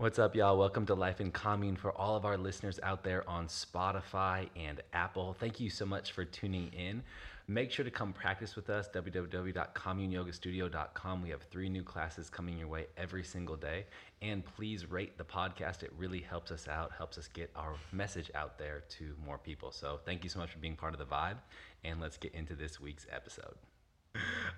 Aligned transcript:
What's 0.00 0.20
up, 0.20 0.36
y'all? 0.36 0.56
Welcome 0.56 0.86
to 0.86 0.94
Life 0.94 1.20
in 1.20 1.32
Commune 1.32 1.74
for 1.74 1.90
all 1.90 2.14
of 2.14 2.24
our 2.24 2.38
listeners 2.38 2.78
out 2.84 3.02
there 3.02 3.28
on 3.28 3.48
Spotify 3.48 4.48
and 4.54 4.80
Apple. 4.92 5.34
Thank 5.40 5.58
you 5.58 5.70
so 5.70 5.84
much 5.84 6.12
for 6.12 6.24
tuning 6.24 6.70
in. 6.72 7.02
Make 7.48 7.72
sure 7.72 7.84
to 7.84 7.90
come 7.90 8.12
practice 8.12 8.54
with 8.54 8.70
us, 8.70 8.88
www.communeyogastudio.com. 8.94 11.20
We 11.20 11.30
have 11.30 11.42
three 11.50 11.68
new 11.68 11.82
classes 11.82 12.30
coming 12.30 12.56
your 12.56 12.68
way 12.68 12.86
every 12.96 13.24
single 13.24 13.56
day. 13.56 13.86
And 14.22 14.44
please 14.44 14.88
rate 14.88 15.18
the 15.18 15.24
podcast. 15.24 15.82
It 15.82 15.90
really 15.98 16.20
helps 16.20 16.52
us 16.52 16.68
out, 16.68 16.92
helps 16.96 17.18
us 17.18 17.26
get 17.26 17.50
our 17.56 17.74
message 17.90 18.30
out 18.36 18.56
there 18.56 18.84
to 18.98 19.16
more 19.26 19.38
people. 19.38 19.72
So 19.72 19.98
thank 20.04 20.22
you 20.22 20.30
so 20.30 20.38
much 20.38 20.52
for 20.52 20.60
being 20.60 20.76
part 20.76 20.92
of 20.92 21.00
the 21.00 21.06
vibe. 21.06 21.38
And 21.82 22.00
let's 22.00 22.18
get 22.18 22.36
into 22.36 22.54
this 22.54 22.80
week's 22.80 23.08
episode. 23.10 23.56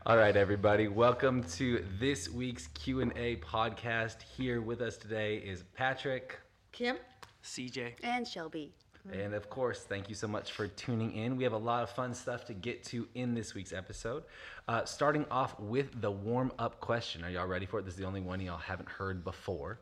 All 0.06 0.16
right, 0.16 0.36
everybody. 0.36 0.88
Welcome 0.88 1.44
to 1.54 1.84
this 1.98 2.28
week's 2.28 2.68
Q&A 2.68 3.36
podcast. 3.36 4.22
Here 4.22 4.60
with 4.60 4.80
us 4.80 4.96
today 4.96 5.36
is 5.36 5.64
Patrick. 5.74 6.38
Kim? 6.72 6.96
CJ. 7.44 7.94
And 8.02 8.26
Shelby. 8.26 8.72
And 9.12 9.34
of 9.34 9.48
course, 9.48 9.80
thank 9.84 10.08
you 10.08 10.14
so 10.14 10.28
much 10.28 10.52
for 10.52 10.66
tuning 10.68 11.12
in. 11.12 11.36
We 11.36 11.44
have 11.44 11.52
a 11.52 11.58
lot 11.58 11.82
of 11.82 11.90
fun 11.90 12.12
stuff 12.14 12.44
to 12.46 12.54
get 12.54 12.84
to 12.84 13.08
in 13.14 13.34
this 13.34 13.54
week's 13.54 13.72
episode. 13.72 14.24
Uh, 14.68 14.84
starting 14.84 15.24
off 15.30 15.58
with 15.58 16.00
the 16.00 16.10
warm 16.10 16.52
up 16.58 16.80
question. 16.80 17.24
Are 17.24 17.30
y'all 17.30 17.46
ready 17.46 17.66
for 17.66 17.78
it? 17.78 17.84
This 17.84 17.94
is 17.94 18.00
the 18.00 18.06
only 18.06 18.20
one 18.20 18.40
y'all 18.40 18.58
haven't 18.58 18.88
heard 18.88 19.24
before. 19.24 19.80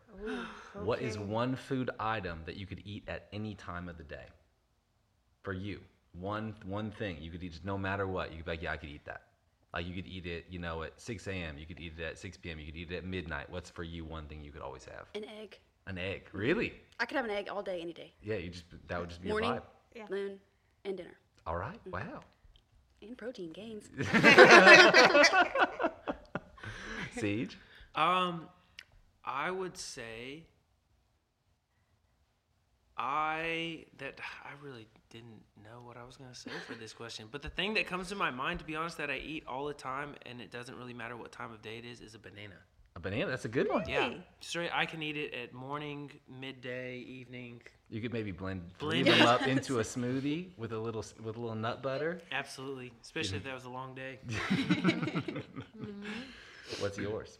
What 0.75 1.03
is 1.03 1.19
one 1.19 1.57
food 1.57 1.91
item 1.99 2.43
that 2.47 2.57
you 2.57 2.67
could 2.67 2.83
eat 2.85 3.05
at 3.09 3.27
any 3.33 3.55
time 3.55 3.89
of 3.89 3.99
the 3.99 4.05
day? 4.05 4.27
For 5.43 5.53
you, 5.53 5.81
one 6.13 6.55
one 6.65 6.91
thing 6.91 7.19
you 7.21 7.31
could 7.31 7.43
eat 7.43 7.53
just 7.53 7.65
no 7.65 7.79
matter 7.79 8.07
what. 8.07 8.31
You 8.31 8.39
could 8.39 8.47
be 8.47 8.51
like, 8.53 8.63
yeah, 8.63 8.73
I 8.73 8.77
could 8.77 8.89
eat 8.89 9.05
that. 9.07 9.23
Like 9.75 9.87
you 9.87 9.95
could 9.95 10.07
eat 10.07 10.27
it, 10.27 10.47
you 10.49 10.59
know, 10.59 10.83
at 10.83 11.01
6 11.01 11.27
a.m. 11.27 11.59
You 11.59 11.67
could 11.67 11.79
eat 11.79 11.93
it 11.99 12.03
at 12.03 12.19
6 12.19 12.37
p.m. 12.39 12.59
You 12.59 12.67
could 12.67 12.77
eat 12.77 12.91
it 12.91 12.97
at 12.97 13.05
midnight. 13.05 13.51
What's 13.51 13.69
for 13.71 13.83
you 13.83 14.05
one 14.05 14.27
thing 14.27 14.43
you 14.43 14.51
could 14.51 14.63
always 14.63 14.85
have? 14.85 15.07
An 15.15 15.25
egg. 15.41 15.59
An 15.87 15.99
egg. 15.99 16.29
Really? 16.33 16.73
I 16.99 17.07
could 17.07 17.17
have 17.17 17.25
an 17.27 17.31
egg 17.31 17.49
all 17.51 17.63
day, 17.63 17.81
any 17.81 17.93
day. 17.93 18.13
Yeah. 18.23 18.37
You 18.37 18.51
just 18.51 18.65
that 18.89 18.99
would 18.99 19.11
just 19.11 19.23
be 19.23 19.29
Morning, 19.29 19.51
your 19.51 19.61
vibe. 19.61 19.65
Yeah. 19.95 20.07
noon, 20.11 20.41
and 20.85 20.97
dinner. 20.97 21.19
All 21.47 21.57
right. 21.57 21.81
Wow. 21.91 22.21
And 23.03 23.17
protein 23.17 23.53
gains. 23.53 23.89
CJ. 27.17 27.55
Um, 27.95 28.49
I 29.25 29.51
would 29.51 29.77
say 29.77 30.45
I 32.99 33.85
that 33.99 34.19
I 34.45 34.51
really 34.65 34.87
didn't 35.11 35.41
know 35.63 35.81
what 35.85 35.97
I 35.97 36.05
was 36.05 36.17
gonna 36.17 36.35
say 36.35 36.51
for 36.67 36.75
this 36.75 36.93
question, 36.93 37.27
but 37.31 37.43
the 37.43 37.49
thing 37.49 37.75
that 37.75 37.87
comes 37.87 38.09
to 38.09 38.17
my 38.17 38.31
mind, 38.31 38.59
to 38.59 38.65
be 38.65 38.75
honest, 38.77 38.99
that 38.99 39.11
I 39.11 39.19
eat 39.19 39.45
all 39.47 39.67
the 39.67 39.75
time, 39.75 40.15
and 40.27 40.41
it 40.41 40.51
doesn't 40.51 40.77
really 40.77 40.95
matter 40.95 41.17
what 41.17 41.31
time 41.31 41.53
of 41.53 41.63
day 41.63 41.79
it 41.79 41.85
is, 41.85 42.01
is 42.01 42.15
a 42.15 42.19
banana. 42.19 42.57
A 42.97 43.01
banana. 43.01 43.31
That's 43.31 43.45
a 43.45 43.49
good 43.49 43.69
one. 43.69 43.89
Yeah, 43.89 44.09
Hey. 44.11 44.21
straight. 44.41 44.71
I 44.75 44.85
can 44.85 45.03
eat 45.05 45.17
it 45.17 45.33
at 45.33 45.55
morning, 45.55 46.11
midday, 46.29 46.99
evening. 46.99 47.63
You 47.89 48.01
could 48.01 48.13
maybe 48.13 48.33
blend, 48.33 48.63
blend 48.79 49.05
Blend 49.05 49.21
them 49.21 49.29
up 49.29 49.43
into 49.47 49.79
a 49.79 49.83
smoothie 49.83 50.49
with 50.57 50.73
a 50.73 50.79
little 50.79 51.05
with 51.23 51.37
a 51.37 51.41
little 51.41 51.55
nut 51.55 51.83
butter. 51.83 52.21
Absolutely, 52.33 52.91
especially 53.01 53.37
if 53.37 53.45
that 53.45 53.55
was 53.55 53.65
a 53.65 53.71
long 53.71 53.95
day. 53.95 54.19
What's 56.81 56.99
yours? 56.99 57.39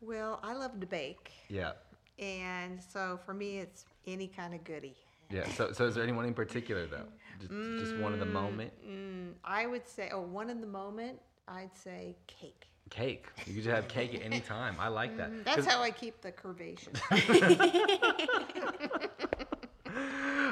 Well, 0.00 0.40
I 0.42 0.54
love 0.54 0.80
to 0.80 0.86
bake. 0.86 1.30
Yeah. 1.48 1.72
And 2.18 2.80
so 2.82 3.18
for 3.24 3.34
me, 3.34 3.58
it's 3.58 3.84
any 4.06 4.28
kind 4.28 4.54
of 4.54 4.64
goodie. 4.64 4.96
Yeah. 5.30 5.48
So 5.50 5.72
so 5.72 5.86
is 5.86 5.94
there 5.94 6.04
anyone 6.04 6.24
in 6.24 6.34
particular 6.34 6.86
though? 6.86 7.06
Just, 7.40 7.50
just 7.50 7.96
one 7.96 8.14
in 8.14 8.20
the 8.20 8.26
moment. 8.26 8.72
Mm, 8.88 9.32
I 9.44 9.66
would 9.66 9.86
say, 9.86 10.08
oh, 10.12 10.22
one 10.22 10.48
in 10.48 10.60
the 10.60 10.66
moment, 10.66 11.18
I'd 11.48 11.76
say 11.76 12.16
cake. 12.26 12.66
Cake. 12.88 13.26
You 13.44 13.54
could 13.54 13.64
just 13.64 13.74
have 13.74 13.88
cake 13.88 14.14
at 14.20 14.22
any 14.22 14.40
time. 14.40 14.76
I 14.78 14.88
like 14.88 15.16
that. 15.16 15.44
That's 15.44 15.66
how 15.66 15.82
I 15.82 15.90
keep 15.90 16.22
the 16.22 16.32
curvaceous. 16.32 17.00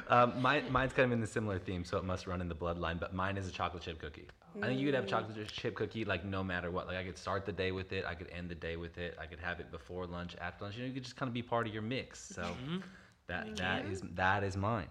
um, 0.09 0.41
mine, 0.41 0.65
mine's 0.71 0.93
kind 0.93 1.07
of 1.07 1.13
in 1.13 1.21
the 1.21 1.27
similar 1.27 1.59
theme, 1.59 1.85
so 1.85 1.99
it 1.99 2.05
must 2.05 2.27
run 2.27 2.41
in 2.41 2.49
the 2.49 2.55
bloodline. 2.55 2.99
But 2.99 3.15
mine 3.15 3.37
is 3.37 3.49
a 3.49 3.53
chocolate 3.53 3.83
chip 3.83 3.99
cookie. 3.99 4.27
I 4.63 4.67
think 4.67 4.79
you 4.79 4.87
could 4.87 4.95
have 4.95 5.07
chocolate 5.07 5.49
chip 5.49 5.75
cookie 5.75 6.05
like 6.05 6.25
no 6.25 6.45
matter 6.45 6.71
what. 6.71 6.87
Like 6.87 6.97
I 6.97 7.05
could 7.05 7.19
start 7.19 7.45
the 7.45 7.53
day 7.53 7.73
with 7.73 7.93
it. 7.93 8.05
I 8.07 8.15
could 8.15 8.29
end 8.31 8.49
the 8.49 8.55
day 8.55 8.77
with 8.77 8.99
it. 8.99 9.17
I 9.21 9.27
could 9.27 9.41
have 9.41 9.59
it 9.59 9.71
before 9.73 10.07
lunch, 10.07 10.37
after 10.41 10.65
lunch. 10.65 10.77
You 10.77 10.83
know, 10.83 10.89
you 10.89 10.95
could 10.95 11.03
just 11.03 11.17
kind 11.17 11.29
of 11.29 11.35
be 11.35 11.43
part 11.43 11.67
of 11.67 11.73
your 11.73 11.83
mix. 11.83 12.21
So 12.21 12.47
that 13.27 13.57
that 13.57 13.87
is 13.87 14.03
that 14.15 14.45
is 14.45 14.57
mine. 14.57 14.89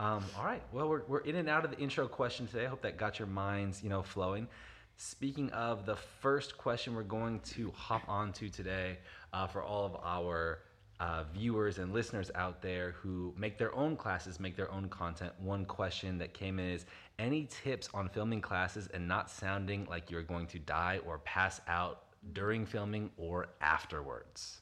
Um, 0.00 0.24
all 0.36 0.44
right. 0.44 0.62
Well, 0.72 0.88
we're, 0.88 1.02
we're 1.06 1.20
in 1.20 1.36
and 1.36 1.48
out 1.48 1.64
of 1.64 1.70
the 1.70 1.78
intro 1.78 2.08
question 2.08 2.46
today. 2.46 2.66
I 2.66 2.68
hope 2.68 2.82
that 2.82 2.96
got 2.96 3.18
your 3.18 3.28
minds, 3.28 3.82
you 3.82 3.88
know, 3.88 4.02
flowing. 4.02 4.48
Speaking 4.96 5.50
of 5.50 5.86
the 5.86 5.96
first 5.96 6.58
question, 6.58 6.94
we're 6.94 7.02
going 7.02 7.40
to 7.40 7.72
hop 7.76 8.02
onto 8.08 8.48
today 8.48 8.98
uh, 9.32 9.46
for 9.46 9.62
all 9.62 9.86
of 9.86 9.96
our 10.04 10.60
uh, 11.00 11.24
viewers 11.32 11.78
and 11.78 11.92
listeners 11.92 12.30
out 12.34 12.62
there 12.62 12.92
who 12.92 13.34
make 13.36 13.58
their 13.58 13.74
own 13.74 13.96
classes, 13.96 14.38
make 14.38 14.56
their 14.56 14.70
own 14.70 14.88
content. 14.88 15.32
One 15.38 15.64
question 15.64 16.18
that 16.18 16.34
came 16.34 16.58
in 16.58 16.66
is 16.66 16.86
any 17.18 17.48
tips 17.50 17.88
on 17.92 18.08
filming 18.08 18.40
classes 18.40 18.88
and 18.94 19.06
not 19.06 19.30
sounding 19.30 19.86
like 19.90 20.10
you're 20.10 20.22
going 20.22 20.46
to 20.48 20.58
die 20.58 21.00
or 21.06 21.18
pass 21.18 21.60
out 21.68 22.04
during 22.32 22.64
filming 22.64 23.10
or 23.16 23.48
afterwards? 23.60 24.60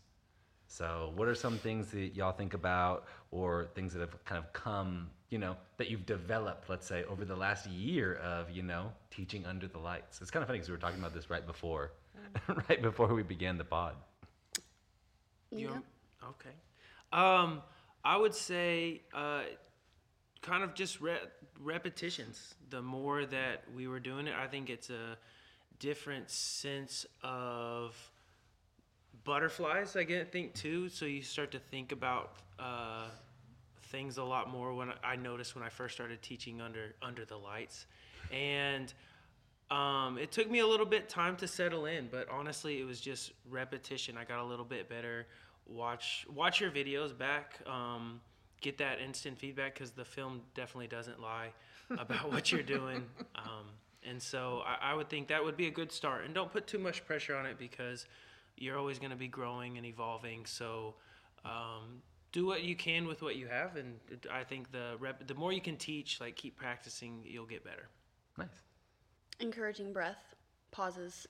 So, 0.72 1.12
what 1.16 1.28
are 1.28 1.34
some 1.34 1.59
things 1.59 1.91
that 1.91 2.16
y'all 2.16 2.32
think 2.32 2.54
about, 2.54 3.04
or 3.31 3.69
things 3.75 3.92
that 3.92 4.00
have 4.00 4.25
kind 4.25 4.38
of 4.38 4.50
come, 4.54 5.10
you 5.28 5.37
know, 5.37 5.54
that 5.76 5.91
you've 5.91 6.06
developed, 6.06 6.71
let's 6.71 6.87
say, 6.87 7.04
over 7.04 7.26
the 7.26 7.37
last 7.37 7.66
year 7.66 8.15
of, 8.15 8.50
you 8.50 8.62
know, 8.62 8.91
teaching 9.10 9.44
under 9.44 9.69
the 9.69 9.76
lights? 9.76 10.22
It's 10.22 10.31
kind 10.31 10.42
of 10.42 10.47
funny 10.47 10.60
because 10.60 10.71
we 10.71 10.75
were 10.75 10.81
talking 10.81 10.98
about 10.98 11.12
this 11.12 11.28
right 11.28 11.47
before, 11.47 11.92
right 12.71 12.81
before 12.81 13.09
we 13.09 13.22
began 13.22 13.59
the 13.59 13.65
pod. 13.65 13.97
You 15.50 15.69
know? 15.69 15.82
Okay. 16.31 16.55
Um, 17.12 17.62
I 18.05 18.16
would 18.16 18.34
say 18.34 19.03
uh, 19.15 19.43
kind 20.41 20.65
of 20.65 20.75
just 20.75 21.00
re- 21.00 21.19
repetitions. 21.60 22.55
The 22.71 22.83
more 22.83 23.25
that 23.27 23.65
we 23.75 23.87
were 23.87 24.00
doing 24.00 24.27
it, 24.27 24.34
I 24.34 24.47
think 24.47 24.71
it's 24.71 24.91
a 24.91 25.16
different 25.78 26.31
sense 26.31 27.06
of 27.22 27.97
butterflies. 29.25 29.97
I 29.97 30.05
get 30.05 30.33
think 30.33 30.55
too. 30.55 30.88
So 30.88 31.05
you 31.05 31.22
start 31.22 31.50
to 31.53 31.59
think 31.59 31.93
about 31.93 32.33
uh, 32.59 33.06
things 33.84 34.16
a 34.19 34.25
lot 34.25 34.50
more. 34.50 34.75
When 34.75 34.91
I, 34.91 35.12
I 35.12 35.16
noticed 35.16 35.54
when 35.54 35.65
I 35.65 35.69
first 35.69 35.94
started 35.94 36.22
teaching 36.22 36.60
under 36.60 36.94
under 37.03 37.25
the 37.25 37.37
lights, 37.37 37.87
and 38.33 38.93
um, 39.71 40.19
it 40.19 40.33
took 40.33 40.50
me 40.50 40.59
a 40.59 40.66
little 40.66 40.87
bit 40.87 41.09
time 41.09 41.37
to 41.37 41.49
settle 41.49 41.87
in, 41.87 42.09
but 42.10 42.28
honestly, 42.28 42.81
it 42.81 42.84
was 42.84 43.00
just 43.00 43.33
repetition. 43.49 44.16
I 44.19 44.25
got 44.25 44.39
a 44.41 44.44
little 44.44 44.65
bit 44.65 44.89
better. 44.89 45.27
Watch 45.67 46.27
watch 46.34 46.61
your 46.61 46.71
videos 46.71 47.17
back. 47.17 47.61
Um, 47.67 48.21
get 48.61 48.78
that 48.78 49.00
instant 49.00 49.39
feedback 49.39 49.75
because 49.75 49.91
the 49.93 50.05
film 50.05 50.41
definitely 50.55 50.87
doesn't 50.87 51.21
lie 51.21 51.53
about 51.91 52.31
what 52.33 52.50
you're 52.53 52.62
doing. 52.62 53.05
Um, 53.34 53.67
and 54.09 54.22
so 54.22 54.62
I, 54.65 54.93
I 54.93 54.95
would 54.95 55.09
think 55.09 55.28
that 55.28 55.43
would 55.43 55.56
be 55.56 55.67
a 55.67 55.71
good 55.71 55.91
start. 55.91 56.25
And 56.25 56.34
don't 56.34 56.53
put 56.53 56.67
too 56.67 56.78
much 56.78 57.05
pressure 57.05 57.34
on 57.34 57.47
it 57.47 57.59
because 57.59 58.06
you're 58.56 58.78
always 58.78 58.99
going 58.99 59.11
to 59.11 59.17
be 59.17 59.28
growing 59.28 59.77
and 59.78 59.87
evolving. 59.87 60.47
So 60.47 60.95
um, 61.45 62.03
do 62.33 62.47
what 62.47 62.62
you 62.62 62.75
can 62.75 63.06
with 63.06 63.22
what 63.22 63.37
you 63.37 63.47
have, 63.47 63.77
and 63.77 63.99
I 64.33 64.45
think 64.45 64.72
the 64.72 64.97
rep- 64.99 65.27
the 65.27 65.34
more 65.34 65.53
you 65.53 65.61
can 65.61 65.77
teach, 65.77 66.21
like 66.21 66.37
keep 66.37 66.56
practicing, 66.56 67.22
you'll 67.25 67.47
get 67.47 67.65
better. 67.65 67.89
Nice. 68.39 68.62
Encouraging 69.41 69.93
breath, 69.93 70.34
pauses, 70.71 71.27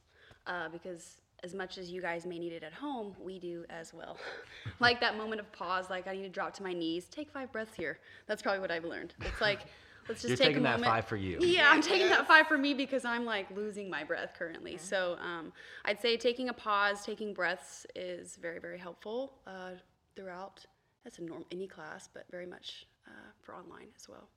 uh, 0.46 0.68
because 0.68 1.20
as 1.42 1.54
much 1.54 1.76
as 1.76 1.90
you 1.90 2.00
guys 2.00 2.24
may 2.24 2.38
need 2.38 2.52
it 2.52 2.62
at 2.62 2.72
home, 2.72 3.14
we 3.20 3.38
do 3.38 3.64
as 3.68 3.92
well. 3.92 4.16
like 4.80 5.00
that 5.00 5.16
moment 5.16 5.40
of 5.40 5.50
pause, 5.52 5.90
like 5.90 6.06
I 6.06 6.12
need 6.12 6.22
to 6.22 6.28
drop 6.28 6.54
to 6.54 6.62
my 6.62 6.72
knees, 6.72 7.06
take 7.06 7.30
five 7.30 7.50
breaths 7.50 7.74
here. 7.74 7.98
That's 8.26 8.42
probably 8.42 8.60
what 8.60 8.70
I've 8.70 8.84
learned. 8.84 9.14
It's 9.20 9.40
like, 9.40 9.60
let's 10.08 10.22
just 10.22 10.28
You're 10.28 10.36
take 10.36 10.48
taking 10.48 10.60
a 10.60 10.64
that 10.64 10.80
moment. 10.80 10.92
five 10.92 11.04
for 11.06 11.16
you. 11.16 11.38
Yeah, 11.40 11.68
I'm 11.70 11.82
taking 11.92 12.08
that 12.08 12.28
five 12.28 12.46
for 12.46 12.56
me 12.56 12.74
because 12.74 13.04
I'm 13.04 13.24
like 13.24 13.50
losing 13.56 13.90
my 13.90 14.04
breath 14.04 14.34
currently. 14.38 14.76
So 14.76 15.16
um, 15.20 15.52
I'd 15.84 16.00
say 16.00 16.16
taking 16.16 16.48
a 16.48 16.52
pause, 16.52 17.04
taking 17.04 17.34
breaths 17.34 17.86
is 17.96 18.36
very, 18.36 18.60
very 18.60 18.78
helpful 18.78 19.32
uh, 19.46 19.70
throughout. 20.14 20.64
That's 21.02 21.18
a 21.18 21.22
norm 21.22 21.44
any 21.50 21.66
class, 21.66 22.08
but 22.12 22.24
very 22.30 22.46
much 22.46 22.86
uh, 23.08 23.30
for 23.42 23.56
online 23.56 23.88
as 23.96 24.08
well. 24.08 24.28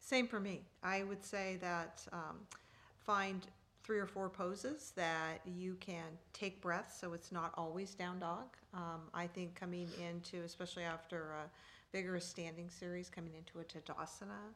Same 0.00 0.26
for 0.26 0.40
me. 0.40 0.62
I 0.82 1.04
would 1.04 1.22
say 1.24 1.58
that 1.60 2.04
um, 2.12 2.38
find 3.04 3.46
three 3.90 3.98
or 3.98 4.06
four 4.06 4.30
poses 4.30 4.92
that 4.94 5.40
you 5.44 5.74
can 5.80 6.04
take 6.32 6.62
breaths 6.62 7.00
so 7.00 7.12
it's 7.12 7.32
not 7.32 7.52
always 7.56 7.92
down 7.92 8.20
dog. 8.20 8.46
Um, 8.72 9.00
I 9.12 9.26
think 9.26 9.56
coming 9.56 9.88
into, 10.00 10.44
especially 10.44 10.84
after 10.84 11.32
a 11.32 11.50
vigorous 11.90 12.24
standing 12.24 12.70
series, 12.70 13.10
coming 13.10 13.32
into 13.34 13.58
a 13.58 13.64
Tadasana 13.64 14.46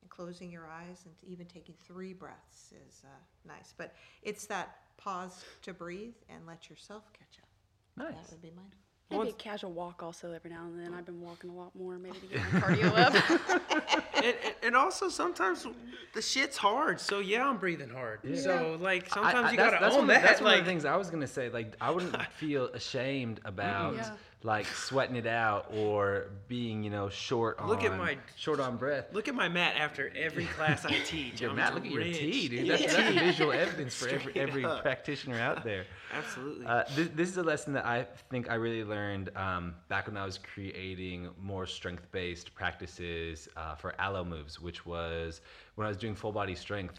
and 0.00 0.10
closing 0.10 0.50
your 0.50 0.66
eyes 0.66 1.04
and 1.04 1.14
even 1.22 1.46
taking 1.46 1.76
three 1.86 2.12
breaths 2.12 2.72
is 2.88 3.02
uh, 3.04 3.46
nice. 3.46 3.74
But 3.76 3.94
it's 4.24 4.46
that 4.46 4.78
pause 4.96 5.44
to 5.62 5.72
breathe 5.72 6.16
and 6.28 6.44
let 6.44 6.68
yourself 6.68 7.04
catch 7.12 7.38
up. 7.40 8.06
Nice. 8.08 8.24
That 8.24 8.32
would 8.32 8.42
be 8.42 8.50
mine. 8.56 8.74
Maybe 9.10 9.30
a 9.30 9.32
casual 9.32 9.72
walk 9.72 10.02
also 10.02 10.32
every 10.32 10.50
now 10.50 10.64
and 10.66 10.78
then. 10.78 10.94
I've 10.94 11.04
been 11.06 11.20
walking 11.20 11.50
a 11.50 11.54
lot 11.54 11.74
more, 11.74 11.98
maybe 11.98 12.18
to 12.18 12.26
get 12.26 12.52
my 12.52 12.60
cardio 12.60 12.96
up. 12.96 14.00
and, 14.16 14.24
and- 14.26 14.36
and 14.62 14.76
also 14.76 15.08
sometimes 15.08 15.66
the 16.14 16.22
shit's 16.22 16.56
hard. 16.56 17.00
So 17.00 17.18
yeah, 17.18 17.48
I'm 17.48 17.56
breathing 17.56 17.88
hard. 17.90 18.20
So 18.38 18.78
like 18.80 19.08
sometimes 19.08 19.34
I- 19.46 19.48
I- 19.48 19.50
you 19.50 19.56
gotta 19.56 19.78
that's 19.80 19.94
own 19.96 20.06
one 20.06 20.10
of, 20.16 20.22
that. 20.22 20.22
That's 20.22 20.40
one 20.40 20.52
of 20.54 20.60
the 20.60 20.64
things 20.70 20.84
I 20.84 20.96
was 20.96 21.10
gonna 21.10 21.26
say. 21.26 21.48
Like, 21.48 21.74
I 21.80 21.90
wouldn't 21.90 22.14
feel 22.34 22.66
ashamed 22.66 23.40
about 23.44 23.94
Yeah. 23.96 24.10
Like 24.42 24.64
sweating 24.66 25.16
it 25.16 25.26
out 25.26 25.66
or 25.70 26.28
being, 26.48 26.82
you 26.82 26.88
know, 26.88 27.10
short 27.10 27.58
on 27.58 27.68
Look 27.68 27.84
at 27.84 27.96
my- 27.98 28.16
short 28.36 28.58
on 28.58 28.78
breath. 28.78 29.12
Look 29.12 29.28
at 29.28 29.34
my 29.34 29.50
mat 29.50 29.74
after 29.76 30.10
every 30.16 30.46
class 30.46 30.86
I 30.86 30.98
teach. 31.04 31.40
Your 31.42 31.50
I'm 31.50 31.56
Matt, 31.56 31.74
look 31.74 31.84
at 31.84 31.90
your 31.90 32.02
tea, 32.04 32.48
dude. 32.48 32.68
That's, 32.70 32.86
that's 32.86 33.10
a 33.10 33.12
visual 33.12 33.52
evidence 33.52 33.94
for 33.94 34.08
every, 34.08 34.34
every 34.36 34.64
up. 34.64 34.80
practitioner 34.80 35.38
out 35.38 35.62
there. 35.62 35.84
Absolutely. 36.14 36.64
Uh, 36.64 36.84
this, 36.96 37.08
this 37.14 37.28
is 37.28 37.36
a 37.36 37.42
lesson 37.42 37.74
that 37.74 37.84
I 37.84 38.06
think 38.30 38.50
I 38.50 38.54
really 38.54 38.82
learned 38.82 39.28
um, 39.36 39.74
back 39.88 40.06
when 40.06 40.16
I 40.16 40.24
was 40.24 40.38
creating 40.38 41.28
more 41.38 41.66
strength 41.66 42.10
based 42.10 42.54
practices 42.54 43.46
uh, 43.58 43.74
for 43.74 43.94
Alo 44.00 44.24
Moves, 44.24 44.58
which 44.58 44.86
was 44.86 45.42
when 45.74 45.84
I 45.84 45.88
was 45.88 45.98
doing 45.98 46.14
full 46.14 46.32
body 46.32 46.54
strength. 46.54 46.98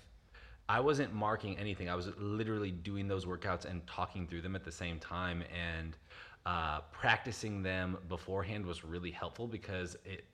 I 0.69 0.79
wasn't 0.79 1.11
marking 1.13 1.57
anything. 1.57 1.89
I 1.89 1.95
was 1.95 2.09
literally 2.17 2.71
doing 2.71 3.07
those 3.07 3.25
workouts 3.25 3.65
and 3.65 3.85
talking 3.87 4.25
through 4.27 4.41
them 4.41 4.55
at 4.55 4.63
the 4.63 4.71
same 4.71 4.99
time. 4.99 5.43
And 5.51 5.97
uh, 6.45 6.81
practicing 6.91 7.61
them 7.61 7.97
beforehand 8.09 8.65
was 8.65 8.83
really 8.83 9.11
helpful 9.11 9.47
because 9.47 9.95
it 10.05 10.25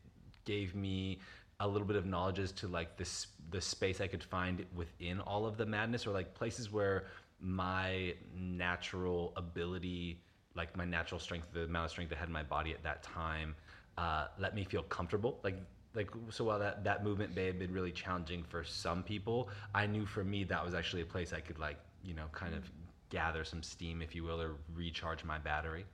gave 0.46 0.76
me 0.76 1.20
a 1.60 1.68
little 1.68 1.88
bit 1.88 1.98
of 1.98 2.06
knowledge 2.06 2.40
as 2.40 2.52
to 2.52 2.68
like 2.68 2.98
this 2.98 3.28
the 3.50 3.60
space 3.60 4.00
I 4.00 4.08
could 4.08 4.24
find 4.24 4.66
within 4.76 5.20
all 5.20 5.46
of 5.46 5.58
the 5.58 5.66
madness 5.66 6.06
or 6.06 6.12
like 6.12 6.34
places 6.34 6.72
where 6.72 7.06
my 7.40 8.14
natural 8.36 9.34
ability 9.36 10.22
like 10.56 10.76
my 10.78 10.86
natural 10.86 11.20
strength 11.20 11.48
the 11.54 11.64
amount 11.64 11.86
of 11.86 11.92
strength 11.92 12.14
I 12.14 12.16
had 12.16 12.28
in 12.28 12.34
my 12.34 12.44
body 12.44 12.74
at 12.74 12.84
that 12.84 13.04
time 13.04 13.56
uh, 13.98 14.28
let 14.38 14.54
me 14.54 14.64
feel 14.64 14.84
comfortable. 14.84 15.40
Like 15.44 15.58
like 15.96 16.12
so 16.30 16.44
while 16.44 16.60
that 16.60 16.84
that 16.84 17.04
movement 17.04 17.36
may 17.36 17.48
have 17.48 17.58
been 17.58 17.74
really 17.74 17.92
challenging 17.92 18.44
for 18.44 18.64
some 18.64 19.02
people 19.02 19.50
I 19.74 19.88
knew 19.88 20.06
for 20.06 20.24
me 20.24 20.44
that 20.44 20.64
was 20.64 20.76
actually 20.76 21.02
a 21.02 21.06
place 21.06 21.34
I 21.34 21.40
could 21.40 21.58
like 21.58 21.80
you 22.04 22.14
know 22.14 22.26
kind 22.32 22.54
of 22.54 22.70
gather 23.10 23.44
some 23.44 23.64
steam 23.64 24.02
if 24.02 24.14
you 24.14 24.24
will 24.24 24.40
or 24.40 24.58
recharge 24.76 25.24
my 25.24 25.40
battery 25.40 25.86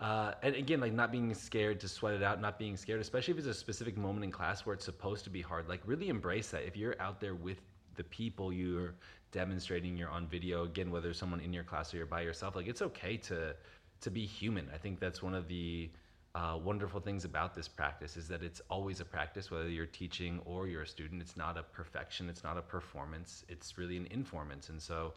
uh, 0.00 0.32
and 0.42 0.54
again, 0.54 0.80
like 0.80 0.94
not 0.94 1.12
being 1.12 1.32
scared 1.34 1.78
to 1.80 1.88
sweat 1.88 2.14
it 2.14 2.22
out, 2.22 2.40
not 2.40 2.58
being 2.58 2.76
scared, 2.76 3.00
especially 3.00 3.32
if 3.32 3.38
it's 3.38 3.46
a 3.46 3.54
specific 3.54 3.98
moment 3.98 4.24
in 4.24 4.30
class 4.30 4.64
where 4.64 4.74
it's 4.74 4.84
supposed 4.84 5.24
to 5.24 5.30
be 5.30 5.42
hard. 5.42 5.68
Like 5.68 5.82
really 5.84 6.08
embrace 6.08 6.50
that. 6.50 6.66
If 6.66 6.76
you're 6.76 7.00
out 7.00 7.20
there 7.20 7.34
with 7.34 7.60
the 7.96 8.04
people 8.04 8.50
you're 8.52 8.94
demonstrating, 9.30 9.96
you're 9.96 10.08
on 10.08 10.26
video. 10.26 10.64
Again, 10.64 10.90
whether 10.90 11.12
someone 11.12 11.40
in 11.40 11.52
your 11.52 11.64
class 11.64 11.92
or 11.92 11.98
you're 11.98 12.06
by 12.06 12.22
yourself, 12.22 12.56
like 12.56 12.66
it's 12.66 12.82
okay 12.82 13.18
to 13.18 13.54
to 14.00 14.10
be 14.10 14.24
human. 14.24 14.66
I 14.74 14.78
think 14.78 14.98
that's 14.98 15.22
one 15.22 15.34
of 15.34 15.46
the 15.48 15.90
uh, 16.34 16.58
wonderful 16.62 17.00
things 17.00 17.26
about 17.26 17.54
this 17.54 17.68
practice 17.68 18.16
is 18.16 18.26
that 18.28 18.42
it's 18.42 18.62
always 18.70 19.00
a 19.00 19.04
practice, 19.04 19.50
whether 19.50 19.68
you're 19.68 19.84
teaching 19.84 20.40
or 20.46 20.68
you're 20.68 20.82
a 20.82 20.86
student. 20.86 21.20
It's 21.20 21.36
not 21.36 21.58
a 21.58 21.62
perfection. 21.62 22.30
It's 22.30 22.44
not 22.44 22.56
a 22.56 22.62
performance. 22.62 23.44
It's 23.48 23.76
really 23.76 23.98
an 23.98 24.06
informance. 24.10 24.70
And 24.70 24.80
so 24.80 25.12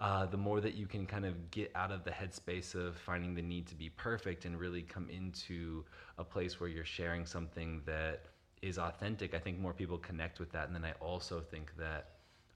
uh, 0.00 0.24
the 0.26 0.36
more 0.36 0.60
that 0.60 0.74
you 0.74 0.86
can 0.86 1.06
kind 1.06 1.26
of 1.26 1.50
get 1.50 1.70
out 1.74 1.90
of 1.92 2.04
the 2.04 2.10
headspace 2.10 2.74
of 2.74 2.96
finding 2.96 3.34
the 3.34 3.42
need 3.42 3.66
to 3.66 3.74
be 3.74 3.90
perfect 3.90 4.46
and 4.46 4.58
really 4.58 4.82
come 4.82 5.08
into 5.10 5.84
a 6.18 6.24
place 6.24 6.58
where 6.58 6.70
you're 6.70 6.84
sharing 6.84 7.26
something 7.26 7.82
that 7.84 8.22
is 8.62 8.78
authentic, 8.78 9.34
I 9.34 9.38
think 9.38 9.58
more 9.58 9.74
people 9.74 9.98
connect 9.98 10.40
with 10.40 10.50
that. 10.52 10.66
And 10.66 10.74
then 10.74 10.84
I 10.84 10.92
also 11.00 11.40
think 11.40 11.72
that 11.78 12.12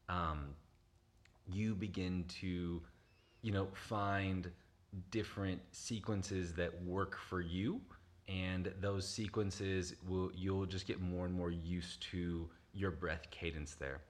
um, 0.08 0.54
you 1.46 1.74
begin 1.74 2.24
to, 2.40 2.80
you 3.42 3.52
know, 3.52 3.68
find 3.74 4.50
different 5.10 5.60
sequences 5.72 6.52
that 6.54 6.82
work 6.82 7.18
for 7.18 7.40
you 7.40 7.80
and 8.28 8.72
those 8.80 9.06
sequences 9.06 9.94
will 10.06 10.30
you'll 10.34 10.66
just 10.66 10.86
get 10.86 11.00
more 11.00 11.26
and 11.26 11.34
more 11.34 11.50
used 11.50 12.02
to 12.10 12.48
your 12.72 12.90
breath 12.90 13.30
cadence 13.30 13.74
there 13.74 14.00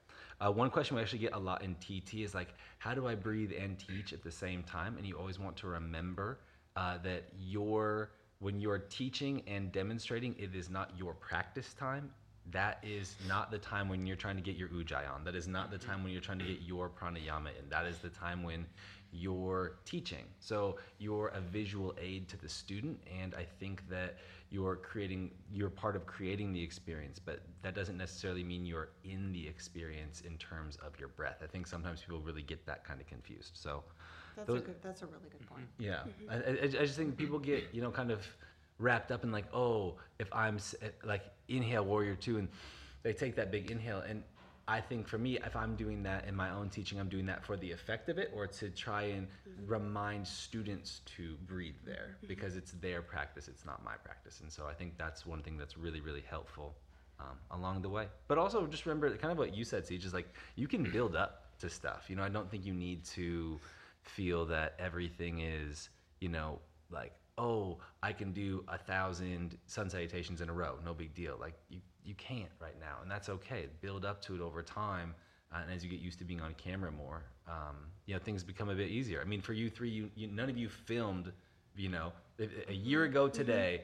uh, 0.41 0.51
one 0.51 0.69
question 0.69 0.95
we 0.95 1.01
actually 1.01 1.19
get 1.19 1.33
a 1.33 1.39
lot 1.39 1.63
in 1.63 1.75
tt 1.75 2.15
is 2.15 2.35
like 2.35 2.53
how 2.77 2.93
do 2.93 3.07
i 3.07 3.15
breathe 3.15 3.51
and 3.59 3.79
teach 3.79 4.13
at 4.13 4.23
the 4.23 4.31
same 4.31 4.63
time? 4.63 4.97
And 4.97 5.05
you 5.05 5.17
always 5.17 5.39
want 5.39 5.55
to 5.57 5.67
remember 5.67 6.39
uh, 6.75 6.97
that 7.03 7.23
your 7.39 8.11
when 8.39 8.59
you're 8.59 8.79
teaching 8.79 9.41
and 9.47 9.71
demonstrating 9.71 10.35
it 10.37 10.53
is 10.53 10.69
not 10.69 10.91
your 10.97 11.13
practice 11.13 11.73
time. 11.73 12.11
That 12.51 12.83
is 12.83 13.15
not 13.27 13.49
the 13.49 13.57
time 13.57 13.89
when 13.89 14.05
you're 14.05 14.15
trying 14.15 14.35
to 14.35 14.41
get 14.41 14.55
your 14.55 14.69
ujjayi 14.69 15.11
on. 15.11 15.23
That 15.23 15.35
is 15.35 15.47
not 15.47 15.71
the 15.71 15.79
time 15.79 16.03
when 16.03 16.11
you're 16.11 16.21
trying 16.21 16.39
to 16.39 16.45
get 16.45 16.61
your 16.61 16.89
pranayama 16.89 17.49
in. 17.59 17.69
That 17.69 17.85
is 17.85 17.97
the 17.99 18.09
time 18.09 18.43
when 18.43 18.67
you're 19.15 19.77
teaching. 19.85 20.25
So 20.39 20.77
you're 20.97 21.29
a 21.29 21.41
visual 21.41 21.93
aid 21.99 22.27
to 22.29 22.37
the 22.37 22.49
student 22.49 22.99
and 23.21 23.33
i 23.35 23.45
think 23.59 23.87
that 23.89 24.17
you're 24.49 24.75
creating 24.75 25.31
you're 25.51 25.69
part 25.69 25.95
of 25.95 26.05
creating 26.05 26.53
the 26.53 26.61
experience 26.61 27.19
but 27.19 27.39
that 27.61 27.73
doesn't 27.75 27.97
necessarily 27.97 28.43
mean 28.43 28.65
you're 28.65 28.89
in 29.03 29.31
the 29.33 29.47
experience 29.47 30.21
in 30.21 30.37
terms 30.37 30.77
of 30.85 30.99
your 30.99 31.09
breath. 31.09 31.37
I 31.43 31.47
think 31.47 31.65
sometimes 31.65 32.01
people 32.01 32.19
really 32.19 32.43
get 32.43 32.65
that 32.67 32.83
kind 32.83 33.01
of 33.01 33.07
confused. 33.07 33.51
So 33.53 33.83
That's 34.35 34.49
a 34.49 34.53
good, 34.53 34.75
that's 34.83 35.01
a 35.01 35.07
really 35.07 35.29
good 35.31 35.45
point. 35.47 35.65
yeah, 35.79 36.01
I, 36.29 36.35
I, 36.35 36.63
I 36.63 36.85
just 36.85 36.97
think 36.97 37.17
people 37.17 37.39
get 37.39 37.63
you 37.73 37.81
know 37.81 37.91
kind 37.91 38.11
of 38.11 38.25
wrapped 38.77 39.11
up 39.11 39.23
in 39.23 39.31
like, 39.31 39.45
oh, 39.53 39.95
if 40.19 40.31
I'm 40.31 40.57
eh, 40.81 40.89
like 41.03 41.23
inhale 41.47 41.85
warrior 41.85 42.15
two, 42.15 42.37
and 42.37 42.47
they 43.03 43.13
take 43.13 43.35
that 43.35 43.51
big 43.51 43.71
inhale, 43.71 44.03
and 44.07 44.23
I 44.67 44.81
think 44.81 45.07
for 45.07 45.17
me, 45.17 45.37
if 45.37 45.55
I'm 45.55 45.75
doing 45.75 46.01
that 46.03 46.27
in 46.27 46.35
my 46.35 46.49
own 46.49 46.69
teaching, 46.69 46.99
I'm 46.99 47.09
doing 47.09 47.27
that 47.27 47.45
for 47.45 47.55
the 47.55 47.71
effect 47.71 48.09
of 48.09 48.17
it, 48.17 48.31
or 48.35 48.47
to 48.47 48.69
try 48.69 49.03
and 49.03 49.27
remind 49.67 50.27
students 50.27 51.01
to 51.17 51.35
breathe 51.45 51.75
there 51.85 52.17
because 52.27 52.55
it's 52.55 52.71
their 52.71 53.01
practice, 53.01 53.47
it's 53.47 53.65
not 53.65 53.83
my 53.83 53.93
practice, 54.03 54.39
and 54.41 54.51
so 54.51 54.65
I 54.65 54.73
think 54.73 54.97
that's 54.97 55.25
one 55.25 55.41
thing 55.43 55.57
that's 55.57 55.77
really 55.77 56.01
really 56.01 56.23
helpful 56.27 56.75
um, 57.19 57.37
along 57.51 57.81
the 57.81 57.89
way. 57.89 58.07
But 58.27 58.37
also 58.37 58.65
just 58.67 58.85
remember, 58.85 59.15
kind 59.17 59.31
of 59.31 59.37
what 59.37 59.55
you 59.55 59.63
said, 59.63 59.85
CJ, 59.85 60.05
is 60.05 60.13
like 60.13 60.33
you 60.55 60.67
can 60.67 60.83
build 60.83 61.15
up 61.15 61.45
to 61.59 61.69
stuff. 61.69 62.05
You 62.09 62.15
know, 62.15 62.23
I 62.23 62.29
don't 62.29 62.49
think 62.49 62.65
you 62.65 62.73
need 62.73 63.05
to 63.05 63.59
feel 64.01 64.45
that 64.47 64.75
everything 64.79 65.41
is, 65.41 65.89
you 66.19 66.29
know, 66.29 66.59
like, 66.89 67.13
oh, 67.37 67.77
I 68.01 68.13
can 68.13 68.31
do 68.31 68.63
a 68.67 68.77
thousand 68.77 69.57
sun 69.67 69.89
salutations 69.89 70.41
in 70.41 70.49
a 70.49 70.53
row, 70.53 70.77
no 70.83 70.93
big 70.93 71.13
deal. 71.13 71.37
Like 71.39 71.55
you, 71.69 71.79
you 72.05 72.13
can't 72.15 72.49
right 72.59 72.79
now, 72.79 72.97
and 73.01 73.09
that's 73.09 73.29
okay. 73.29 73.67
Build 73.81 74.05
up 74.05 74.21
to 74.23 74.35
it 74.35 74.41
over 74.41 74.61
time, 74.61 75.15
uh, 75.53 75.59
and 75.63 75.71
as 75.71 75.83
you 75.83 75.89
get 75.89 75.99
used 75.99 76.19
to 76.19 76.25
being 76.25 76.41
on 76.41 76.53
camera 76.53 76.91
more, 76.91 77.23
um, 77.47 77.75
you 78.05 78.13
know, 78.13 78.19
things 78.19 78.43
become 78.43 78.69
a 78.69 78.75
bit 78.75 78.89
easier. 78.89 79.21
I 79.21 79.25
mean, 79.25 79.41
for 79.41 79.53
you 79.53 79.69
three, 79.69 79.89
you, 79.89 80.09
you 80.15 80.27
none 80.27 80.49
of 80.49 80.57
you 80.57 80.69
filmed, 80.69 81.31
you 81.75 81.89
know, 81.89 82.13
a- 82.39 82.71
a 82.71 82.73
year 82.73 83.03
ago 83.03 83.27
today. 83.27 83.81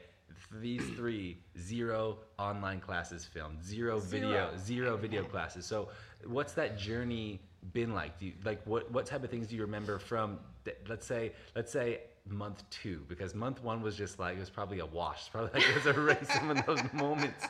These 0.54 0.82
three, 0.96 1.38
zero 1.60 2.20
online 2.40 2.80
classes 2.80 3.26
filmed, 3.26 3.64
zero 3.64 4.00
video, 4.00 4.52
zero 4.58 4.96
video 5.06 5.24
classes. 5.26 5.66
So, 5.66 5.90
what's 6.26 6.54
that 6.54 6.78
journey 6.78 7.42
been 7.74 7.94
like? 7.94 8.18
Do 8.18 8.28
you, 8.28 8.34
like 8.46 8.62
what 8.66 8.90
what 8.92 9.06
type 9.06 9.24
of 9.24 9.30
things 9.30 9.48
do 9.48 9.56
you 9.56 9.62
remember 9.62 10.00
from? 10.00 10.40
Let's 10.88 11.06
say 11.06 11.34
let's 11.56 11.72
say 11.72 12.02
month 12.28 12.64
two, 12.70 13.04
because 13.08 13.34
month 13.34 13.64
one 13.64 13.82
was 13.82 13.96
just 13.96 14.20
like 14.20 14.38
it 14.38 14.40
was 14.40 14.50
probably 14.50 14.80
a 14.80 14.86
wash. 14.86 15.30
Probably 15.32 15.52
like 15.54 15.70
it 15.70 15.76
was 15.76 15.86
erased 15.86 16.32
some 16.32 16.50
of 16.52 16.66
those 16.66 16.82
moments 16.94 17.46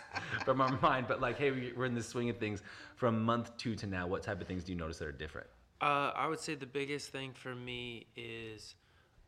from 0.46 0.62
our 0.62 0.80
mind. 0.82 1.08
But 1.08 1.22
like, 1.22 1.38
hey, 1.38 1.52
we- 1.52 1.74
we're 1.76 1.86
in 1.86 1.96
the 1.96 2.04
swing 2.04 2.30
of 2.30 2.38
things. 2.38 2.62
From 2.96 3.24
month 3.24 3.56
two 3.58 3.76
to 3.76 3.88
now, 3.88 4.08
what 4.08 4.24
type 4.24 4.42
of 4.42 4.48
things 4.48 4.64
do 4.64 4.72
you 4.72 4.78
notice 4.78 4.98
that 5.00 5.08
are 5.08 5.12
different? 5.12 5.48
Uh, 5.82 6.12
I 6.16 6.28
would 6.28 6.40
say 6.40 6.56
the 6.56 6.66
biggest 6.66 7.10
thing 7.10 7.34
for 7.34 7.56
me 7.56 8.06
is 8.16 8.76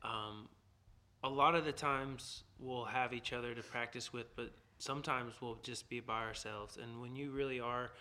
um, 0.03 0.47
a 1.23 1.29
lot 1.29 1.55
of 1.55 1.65
the 1.65 1.71
times 1.71 2.43
we'll 2.59 2.85
have 2.85 3.13
each 3.13 3.33
other 3.33 3.55
to 3.55 3.63
practice 3.63 4.13
with, 4.13 4.35
but 4.35 4.51
sometimes 4.77 5.33
we'll 5.41 5.57
just 5.63 5.89
be 5.89 5.99
by 5.99 6.21
ourselves. 6.23 6.77
And 6.81 7.01
when 7.01 7.15
you 7.15 7.31
really 7.31 7.59
are 7.59 7.91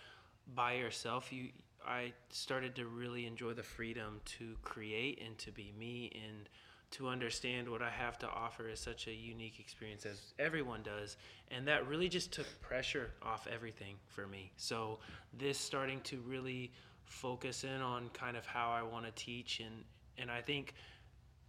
by 0.55 0.73
yourself, 0.73 1.31
you 1.33 1.49
I 1.85 2.13
started 2.29 2.75
to 2.75 2.85
really 2.85 3.25
enjoy 3.25 3.53
the 3.53 3.63
freedom 3.63 4.21
to 4.37 4.55
create 4.61 5.21
and 5.25 5.37
to 5.39 5.51
be 5.51 5.73
me 5.77 6.11
and 6.15 6.47
to 6.93 7.07
understand 7.07 7.67
what 7.67 7.81
I 7.81 7.89
have 7.89 8.19
to 8.19 8.27
offer 8.27 8.69
is 8.69 8.79
such 8.79 9.07
a 9.07 9.11
unique 9.11 9.59
experience 9.59 10.05
as 10.05 10.33
everyone 10.37 10.81
does. 10.83 11.17
And 11.49 11.67
that 11.67 11.87
really 11.87 12.07
just 12.07 12.31
took 12.31 12.45
pressure 12.61 13.11
off 13.21 13.47
everything 13.51 13.95
for 14.07 14.27
me. 14.27 14.51
So 14.57 14.99
this 15.37 15.57
starting 15.57 16.01
to 16.01 16.17
really 16.19 16.71
focus 17.05 17.63
in 17.63 17.81
on 17.81 18.09
kind 18.13 18.37
of 18.37 18.45
how 18.45 18.71
I 18.71 18.83
want 18.83 19.05
to 19.05 19.11
teach 19.11 19.59
and 19.59 19.83
and 20.17 20.29
I 20.29 20.41
think 20.41 20.75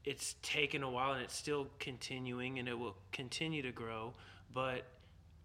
it's 0.05 0.37
taken 0.43 0.83
a 0.83 0.91
while 0.91 1.13
and 1.13 1.23
it's 1.23 1.37
still 1.37 1.69
continuing 1.79 2.59
and 2.59 2.69
it 2.69 2.79
will 2.79 2.97
continue 3.13 3.63
to 3.63 3.73
grow, 3.73 4.15
but 4.53 4.85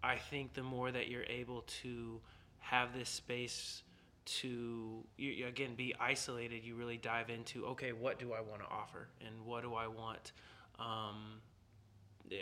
I 0.02 0.16
think 0.16 0.54
the 0.54 0.62
more 0.62 0.90
that 0.90 1.08
you're 1.08 1.24
able 1.24 1.62
to 1.82 2.20
have 2.58 2.94
this 2.94 3.08
space 3.08 3.82
to 4.24 5.04
you, 5.16 5.46
again 5.46 5.74
be 5.74 5.94
isolated, 5.98 6.64
you 6.64 6.74
really 6.74 6.96
dive 6.96 7.30
into 7.30 7.66
okay, 7.66 7.92
what 7.92 8.18
do 8.18 8.32
I 8.32 8.40
want 8.40 8.62
to 8.62 8.68
offer 8.68 9.08
and 9.26 9.44
what 9.44 9.62
do 9.62 9.74
I 9.74 9.86
want. 9.86 10.32
Um, 10.78 11.40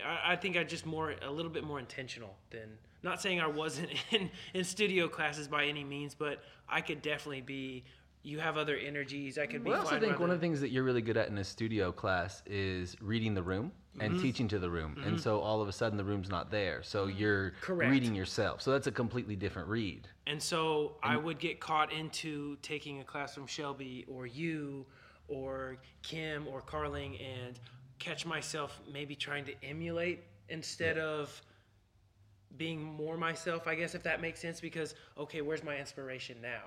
I, 0.04 0.32
I 0.32 0.36
think 0.36 0.56
I 0.56 0.64
just 0.64 0.86
more 0.86 1.14
a 1.22 1.30
little 1.30 1.50
bit 1.50 1.64
more 1.64 1.78
intentional 1.78 2.36
than 2.50 2.78
not 3.02 3.22
saying 3.22 3.40
I 3.40 3.46
wasn't 3.46 3.90
in 4.10 4.30
in 4.54 4.64
studio 4.64 5.08
classes 5.08 5.48
by 5.48 5.66
any 5.66 5.84
means, 5.84 6.14
but 6.14 6.42
I 6.68 6.80
could 6.80 7.02
definitely 7.02 7.42
be. 7.42 7.84
You 8.24 8.40
have 8.40 8.58
other 8.58 8.76
energies. 8.76 9.38
I 9.38 9.46
could 9.46 9.64
be. 9.64 9.70
I 9.70 9.78
also 9.78 9.98
think 10.00 10.18
one 10.18 10.30
of 10.30 10.36
the 10.36 10.40
things 10.40 10.60
that 10.60 10.70
you're 10.70 10.82
really 10.82 11.00
good 11.00 11.16
at 11.16 11.28
in 11.28 11.38
a 11.38 11.44
studio 11.44 11.92
class 11.92 12.42
is 12.46 12.96
reading 13.00 13.32
the 13.32 13.42
room 13.42 13.72
and 14.00 14.12
Mm-hmm. 14.12 14.22
teaching 14.22 14.48
to 14.48 14.58
the 14.58 14.70
room. 14.70 14.96
And 15.04 15.20
so 15.20 15.40
all 15.40 15.60
of 15.60 15.68
a 15.68 15.72
sudden 15.72 15.96
the 15.98 16.04
room's 16.04 16.28
not 16.28 16.50
there. 16.50 16.82
So 16.82 17.06
you're 17.06 17.52
Correct. 17.60 17.90
reading 17.90 18.14
yourself. 18.14 18.62
So 18.62 18.72
that's 18.72 18.86
a 18.86 18.92
completely 18.92 19.36
different 19.36 19.68
read. 19.68 20.08
And 20.26 20.42
so 20.42 20.96
I 21.02 21.16
would 21.16 21.38
get 21.38 21.60
caught 21.60 21.92
into 21.92 22.56
taking 22.62 23.00
a 23.00 23.04
class 23.04 23.34
from 23.34 23.46
Shelby 23.46 24.04
or 24.08 24.26
you 24.26 24.86
or 25.28 25.76
Kim 26.02 26.46
or 26.48 26.60
Carling, 26.62 27.18
and 27.18 27.58
catch 27.98 28.24
myself 28.24 28.80
maybe 28.90 29.14
trying 29.14 29.44
to 29.44 29.52
emulate 29.62 30.22
instead 30.48 30.96
of 30.98 31.42
being 32.56 32.82
more 32.82 33.18
myself, 33.18 33.66
I 33.66 33.74
guess, 33.74 33.94
if 33.94 34.02
that 34.04 34.22
makes 34.22 34.40
sense. 34.40 34.60
Because, 34.60 34.94
okay, 35.18 35.42
where's 35.42 35.62
my 35.62 35.76
inspiration 35.76 36.38
now? 36.40 36.62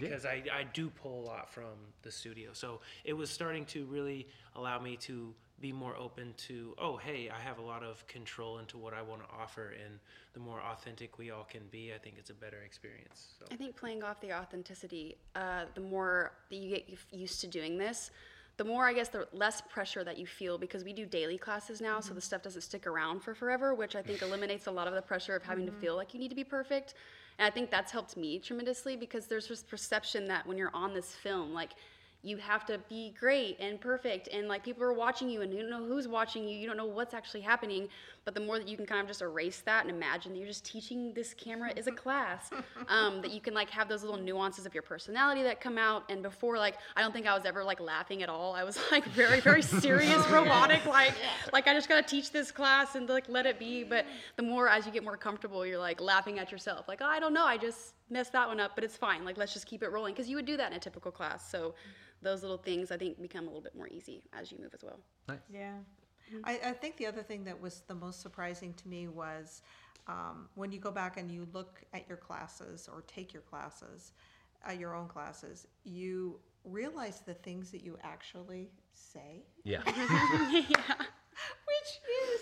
Because 0.00 0.24
I, 0.24 0.42
I 0.52 0.64
do 0.72 0.90
pull 0.90 1.20
a 1.20 1.24
lot 1.24 1.50
from 1.50 1.74
the 2.02 2.10
studio. 2.10 2.50
So 2.52 2.80
it 3.04 3.12
was 3.12 3.30
starting 3.30 3.64
to 3.66 3.84
really 3.86 4.28
allow 4.56 4.78
me 4.78 4.96
to 4.98 5.34
be 5.60 5.72
more 5.72 5.96
open 5.96 6.34
to, 6.36 6.74
oh, 6.78 6.96
hey, 6.96 7.30
I 7.30 7.40
have 7.40 7.58
a 7.58 7.62
lot 7.62 7.82
of 7.82 8.06
control 8.06 8.58
into 8.58 8.78
what 8.78 8.94
I 8.94 9.02
want 9.02 9.22
to 9.22 9.28
offer. 9.34 9.74
And 9.84 9.98
the 10.32 10.40
more 10.40 10.60
authentic 10.60 11.18
we 11.18 11.30
all 11.30 11.44
can 11.44 11.62
be, 11.70 11.92
I 11.92 11.98
think 11.98 12.16
it's 12.18 12.30
a 12.30 12.34
better 12.34 12.58
experience. 12.64 13.34
So. 13.38 13.46
I 13.50 13.56
think 13.56 13.76
playing 13.76 14.04
off 14.04 14.20
the 14.20 14.32
authenticity, 14.32 15.16
uh, 15.34 15.64
the 15.74 15.80
more 15.80 16.32
that 16.50 16.56
you 16.56 16.70
get 16.70 16.88
used 17.10 17.40
to 17.40 17.46
doing 17.48 17.76
this, 17.76 18.10
the 18.58 18.64
more 18.64 18.86
I 18.86 18.92
guess 18.92 19.08
the 19.08 19.26
less 19.32 19.60
pressure 19.60 20.04
that 20.04 20.18
you 20.18 20.26
feel 20.26 20.58
because 20.58 20.84
we 20.84 20.92
do 20.92 21.06
daily 21.06 21.38
classes 21.38 21.80
now, 21.80 22.00
so 22.00 22.12
the 22.12 22.20
stuff 22.20 22.42
doesn't 22.42 22.62
stick 22.62 22.88
around 22.88 23.20
for 23.20 23.32
forever, 23.32 23.72
which 23.72 23.94
I 23.94 24.02
think 24.02 24.20
eliminates 24.28 24.66
a 24.66 24.70
lot 24.70 24.88
of 24.88 24.94
the 24.94 25.02
pressure 25.02 25.36
of 25.36 25.44
having 25.44 25.64
to 25.66 25.72
feel 25.72 25.94
like 25.96 26.12
you 26.12 26.20
need 26.20 26.28
to 26.28 26.34
be 26.34 26.44
perfect. 26.44 26.94
And 27.38 27.46
I 27.46 27.50
think 27.50 27.70
that's 27.70 27.92
helped 27.92 28.16
me 28.16 28.38
tremendously 28.38 28.96
because 28.96 29.26
there's 29.26 29.48
this 29.48 29.62
perception 29.62 30.26
that 30.26 30.46
when 30.46 30.58
you're 30.58 30.74
on 30.74 30.92
this 30.92 31.12
film, 31.12 31.54
like 31.54 31.70
you 32.22 32.36
have 32.36 32.66
to 32.66 32.78
be 32.88 33.14
great 33.18 33.56
and 33.60 33.80
perfect 33.80 34.28
and 34.32 34.48
like 34.48 34.64
people 34.64 34.82
are 34.82 34.92
watching 34.92 35.28
you 35.28 35.42
and 35.42 35.52
you 35.52 35.60
don't 35.60 35.70
know 35.70 35.84
who's 35.84 36.08
watching 36.08 36.48
you 36.48 36.58
you 36.58 36.66
don't 36.66 36.76
know 36.76 36.84
what's 36.84 37.14
actually 37.14 37.40
happening 37.40 37.88
but 38.24 38.34
the 38.34 38.40
more 38.40 38.58
that 38.58 38.66
you 38.66 38.76
can 38.76 38.84
kind 38.84 39.00
of 39.00 39.06
just 39.06 39.22
erase 39.22 39.62
that 39.64 39.86
and 39.86 39.94
imagine 39.94 40.32
that 40.32 40.38
you're 40.38 40.48
just 40.48 40.64
teaching 40.64 41.12
this 41.14 41.32
camera 41.32 41.72
as 41.76 41.86
a 41.86 41.92
class 41.92 42.50
um, 42.88 43.22
that 43.22 43.30
you 43.30 43.40
can 43.40 43.54
like 43.54 43.70
have 43.70 43.88
those 43.88 44.02
little 44.02 44.18
nuances 44.18 44.66
of 44.66 44.74
your 44.74 44.82
personality 44.82 45.42
that 45.44 45.60
come 45.60 45.78
out 45.78 46.02
and 46.10 46.22
before 46.22 46.58
like 46.58 46.76
i 46.96 47.02
don't 47.02 47.12
think 47.12 47.26
i 47.26 47.34
was 47.34 47.44
ever 47.44 47.62
like 47.62 47.78
laughing 47.78 48.22
at 48.22 48.28
all 48.28 48.54
i 48.54 48.64
was 48.64 48.78
like 48.90 49.04
very 49.06 49.38
very 49.40 49.62
serious 49.62 50.26
robotic 50.30 50.84
like 50.86 51.14
like 51.52 51.68
i 51.68 51.72
just 51.72 51.88
gotta 51.88 52.06
teach 52.06 52.32
this 52.32 52.50
class 52.50 52.96
and 52.96 53.08
like 53.08 53.28
let 53.28 53.46
it 53.46 53.60
be 53.60 53.84
but 53.84 54.04
the 54.36 54.42
more 54.42 54.68
as 54.68 54.86
you 54.86 54.92
get 54.92 55.04
more 55.04 55.16
comfortable 55.16 55.64
you're 55.64 55.78
like 55.78 56.00
laughing 56.00 56.40
at 56.40 56.50
yourself 56.50 56.88
like 56.88 57.00
oh, 57.00 57.06
i 57.06 57.20
don't 57.20 57.32
know 57.32 57.44
i 57.44 57.56
just 57.56 57.94
messed 58.10 58.32
that 58.32 58.48
one 58.48 58.60
up 58.60 58.72
but 58.74 58.84
it's 58.84 58.96
fine 58.96 59.24
like 59.24 59.36
let's 59.36 59.52
just 59.52 59.66
keep 59.66 59.82
it 59.82 59.90
rolling 59.92 60.14
because 60.14 60.28
you 60.28 60.36
would 60.36 60.46
do 60.46 60.56
that 60.56 60.70
in 60.70 60.76
a 60.76 60.80
typical 60.80 61.10
class 61.10 61.50
so 61.50 61.74
those 62.22 62.42
little 62.42 62.58
things 62.58 62.90
I 62.90 62.96
think 62.96 63.20
become 63.20 63.44
a 63.44 63.46
little 63.46 63.62
bit 63.62 63.76
more 63.76 63.88
easy 63.88 64.22
as 64.32 64.50
you 64.50 64.58
move 64.60 64.74
as 64.74 64.82
well. 64.82 64.98
Nice. 65.28 65.38
Yeah. 65.52 65.74
I, 66.44 66.60
I 66.64 66.72
think 66.72 66.96
the 66.96 67.06
other 67.06 67.22
thing 67.22 67.44
that 67.44 67.58
was 67.60 67.82
the 67.86 67.94
most 67.94 68.20
surprising 68.20 68.74
to 68.74 68.88
me 68.88 69.08
was 69.08 69.62
um, 70.06 70.48
when 70.54 70.72
you 70.72 70.78
go 70.78 70.90
back 70.90 71.16
and 71.16 71.30
you 71.30 71.46
look 71.52 71.80
at 71.94 72.06
your 72.08 72.18
classes 72.18 72.88
or 72.92 73.02
take 73.06 73.32
your 73.32 73.42
classes, 73.42 74.12
uh, 74.68 74.72
your 74.72 74.94
own 74.94 75.08
classes, 75.08 75.66
you 75.84 76.38
realize 76.64 77.20
the 77.24 77.34
things 77.34 77.70
that 77.70 77.82
you 77.82 77.96
actually 78.02 78.70
say, 78.92 79.44
Yeah. 79.64 79.80
which 79.86 79.92
is, 82.32 82.40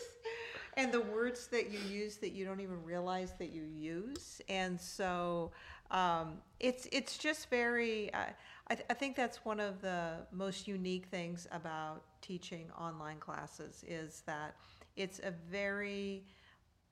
and 0.77 0.93
the 0.93 1.01
words 1.01 1.47
that 1.49 1.71
you 1.71 1.79
use 1.79 2.17
that 2.19 2.33
you 2.33 2.45
don't 2.45 2.61
even 2.61 2.83
realize 2.85 3.33
that 3.39 3.51
you 3.51 3.63
use. 3.63 4.41
And 4.49 4.81
so 4.81 5.53
um, 5.91 6.39
it's 6.61 6.87
it's 6.93 7.19
just 7.19 7.49
very. 7.51 8.13
Uh, 8.13 8.27
I, 8.69 8.75
th- 8.75 8.87
I 8.91 8.95
think 8.95 9.15
that's 9.15 9.45
one 9.45 9.61
of 9.61 9.81
the 9.81 10.17
most 10.33 10.67
unique 10.67 11.07
things 11.07 11.47
about 11.53 12.03
teaching 12.21 12.67
online 12.77 13.19
classes 13.19 13.85
is 13.87 14.23
that 14.27 14.57
it's 14.97 15.21
a 15.21 15.33
very 15.49 16.25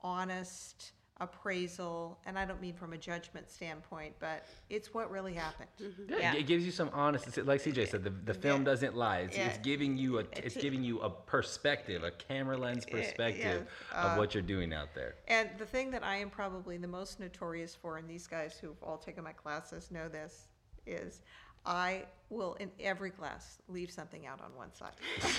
honest 0.04 0.92
appraisal, 1.20 2.18
and 2.26 2.38
I 2.38 2.44
don't 2.44 2.60
mean 2.60 2.74
from 2.74 2.92
a 2.92 2.98
judgment 2.98 3.50
standpoint, 3.50 4.14
but 4.18 4.46
it's 4.68 4.92
what 4.92 5.10
really 5.10 5.32
happened. 5.34 5.68
Yeah, 5.78 6.16
Yeah. 6.18 6.34
It 6.34 6.46
gives 6.46 6.64
you 6.66 6.72
some 6.72 6.90
honesty. 6.92 7.40
Like 7.42 7.60
CJ 7.62 7.88
said, 7.88 8.02
the, 8.04 8.10
the 8.10 8.34
film 8.34 8.62
Yeah. 8.62 8.64
doesn't 8.72 8.96
lie. 8.96 9.18
It's, 9.20 9.36
Yeah. 9.36 9.46
it's 9.48 9.58
giving 9.58 9.96
you 9.96 10.18
a 10.18 10.20
it's, 10.22 10.38
It's- 10.38 10.56
giving 10.56 10.82
you 10.82 11.00
a 11.00 11.10
perspective, 11.10 12.02
a 12.02 12.10
camera 12.10 12.56
lens 12.56 12.84
Yeah, 12.88 12.96
yeah. 12.96 13.02
perspective 13.02 13.66
Uh, 13.92 13.96
of 13.96 14.18
what 14.18 14.34
you're 14.34 14.42
doing 14.42 14.72
out 14.74 14.94
there. 14.94 15.14
And 15.28 15.50
the 15.58 15.66
thing 15.66 15.90
that 15.92 16.02
I 16.02 16.16
am 16.16 16.30
probably 16.30 16.76
the 16.78 16.88
most 16.88 17.20
notorious 17.20 17.74
for, 17.74 17.96
and 17.98 18.08
these 18.10 18.26
guys 18.26 18.58
who've 18.58 18.82
all 18.82 18.98
taken 18.98 19.22
my 19.22 19.32
classes 19.32 19.90
know 19.90 20.08
this, 20.08 20.48
is 20.86 21.20
I 21.64 22.04
will 22.28 22.54
in 22.54 22.70
every 22.80 23.10
class 23.10 23.58
leave 23.68 23.90
something 23.90 24.26
out 24.26 24.40
on 24.40 24.54
one 24.54 24.72
side. 24.74 24.94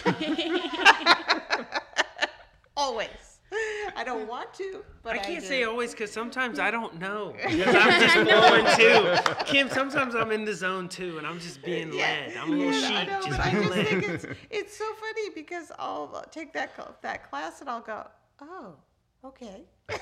Always. 2.78 3.35
I 3.96 4.04
don't 4.04 4.28
want 4.28 4.54
to, 4.56 4.84
but 5.04 5.16
I 5.16 5.20
I, 5.20 5.24
can't 5.24 5.42
do. 5.42 5.48
say 5.48 5.64
always 5.64 5.92
because 5.92 6.12
sometimes 6.12 6.60
I 6.60 6.72
don't 6.72 7.00
know 7.00 7.34
because 7.48 7.76
I'm 7.76 8.02
just 8.02 8.30
flowing 8.30 8.66
too. 8.76 9.34
Kim, 9.46 9.70
sometimes 9.70 10.16
I'm 10.16 10.32
in 10.32 10.46
the 10.46 10.54
zone 10.54 10.90
too, 10.90 11.18
and 11.18 11.26
I'm 11.26 11.40
just 11.40 11.64
being 11.64 11.92
led. 11.92 12.36
I'm 12.38 12.52
a 12.52 12.56
little 12.56 12.74
Yeah, 12.74 12.98
I 12.98 13.00
sheep, 13.02 13.10
know, 13.10 13.22
just 13.22 13.30
but 13.38 13.40
I 13.40 13.52
just 13.52 13.70
led. 13.70 13.88
think 13.88 14.04
it's 14.10 14.26
it's 14.50 14.78
so 14.78 14.86
funny 14.96 15.30
because 15.34 15.72
I'll 15.80 16.26
take 16.32 16.54
that 16.54 16.76
cl- 16.76 16.96
that 17.02 17.30
class 17.30 17.62
and 17.62 17.70
I'll 17.70 17.82
go, 17.82 18.08
oh, 18.42 18.74
okay. 19.24 19.64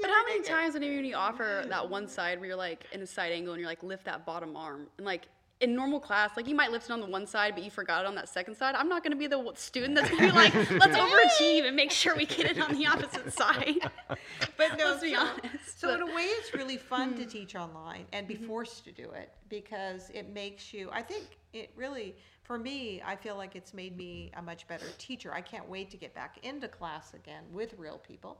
But 0.00 0.10
how 0.10 0.24
many 0.26 0.42
times 0.42 0.74
when 0.74 0.82
you 0.82 1.14
offer 1.16 1.64
that 1.68 1.84
mm. 1.84 1.88
one 1.88 2.06
side 2.06 2.38
where 2.38 2.48
you're 2.48 2.56
like 2.56 2.84
in 2.92 3.00
a 3.00 3.06
side 3.06 3.32
angle 3.32 3.54
and 3.54 3.60
you're 3.60 3.68
like 3.68 3.82
lift 3.82 4.04
that 4.04 4.24
bottom 4.24 4.54
arm 4.56 4.86
and 4.98 5.06
like 5.06 5.28
in 5.60 5.74
normal 5.74 5.98
class, 6.00 6.36
like 6.36 6.46
you 6.46 6.54
might 6.54 6.70
lift 6.70 6.90
it 6.90 6.92
on 6.92 7.00
the 7.00 7.06
one 7.06 7.26
side, 7.26 7.54
but 7.54 7.64
you 7.64 7.70
forgot 7.70 8.04
it 8.04 8.06
on 8.06 8.14
that 8.14 8.28
second 8.28 8.56
side. 8.56 8.74
I'm 8.74 8.88
not 8.90 9.02
going 9.02 9.12
to 9.12 9.16
be 9.16 9.26
the 9.26 9.52
student 9.54 9.94
that's 9.94 10.10
going 10.10 10.24
to 10.24 10.28
be 10.28 10.32
like, 10.32 10.54
let's 10.70 10.96
overachieve 10.96 11.66
and 11.66 11.74
make 11.74 11.90
sure 11.90 12.14
we 12.14 12.26
get 12.26 12.50
it 12.50 12.60
on 12.60 12.74
the 12.74 12.86
opposite 12.86 13.32
side. 13.32 13.76
But 14.58 14.78
no, 14.78 14.86
Let's 14.86 15.02
be 15.02 15.14
so, 15.14 15.20
honest, 15.20 15.80
so 15.80 15.88
but- 15.88 16.00
in 16.00 16.08
a 16.08 16.14
way, 16.14 16.22
it's 16.22 16.54
really 16.54 16.76
fun 16.78 17.14
to 17.16 17.26
teach 17.26 17.54
online 17.54 18.06
and 18.12 18.26
be 18.26 18.34
forced 18.34 18.84
to 18.84 18.92
do 18.92 19.10
it 19.10 19.32
because 19.50 20.10
it 20.14 20.32
makes 20.32 20.72
you. 20.72 20.88
I 20.92 21.02
think 21.02 21.38
it 21.52 21.70
really, 21.76 22.16
for 22.42 22.58
me, 22.58 23.02
I 23.04 23.16
feel 23.16 23.36
like 23.36 23.54
it's 23.54 23.74
made 23.74 23.96
me 23.96 24.30
a 24.36 24.40
much 24.42 24.66
better 24.66 24.86
teacher. 24.98 25.32
I 25.34 25.42
can't 25.42 25.68
wait 25.68 25.90
to 25.90 25.96
get 25.98 26.14
back 26.14 26.38
into 26.42 26.68
class 26.68 27.12
again 27.12 27.44
with 27.52 27.74
real 27.76 27.98
people, 27.98 28.38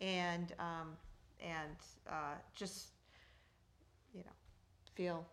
and 0.00 0.54
um, 0.58 0.96
and 1.40 1.76
uh, 2.08 2.36
just 2.54 2.88
you 4.14 4.20
know 4.20 4.32
feel 4.94 5.26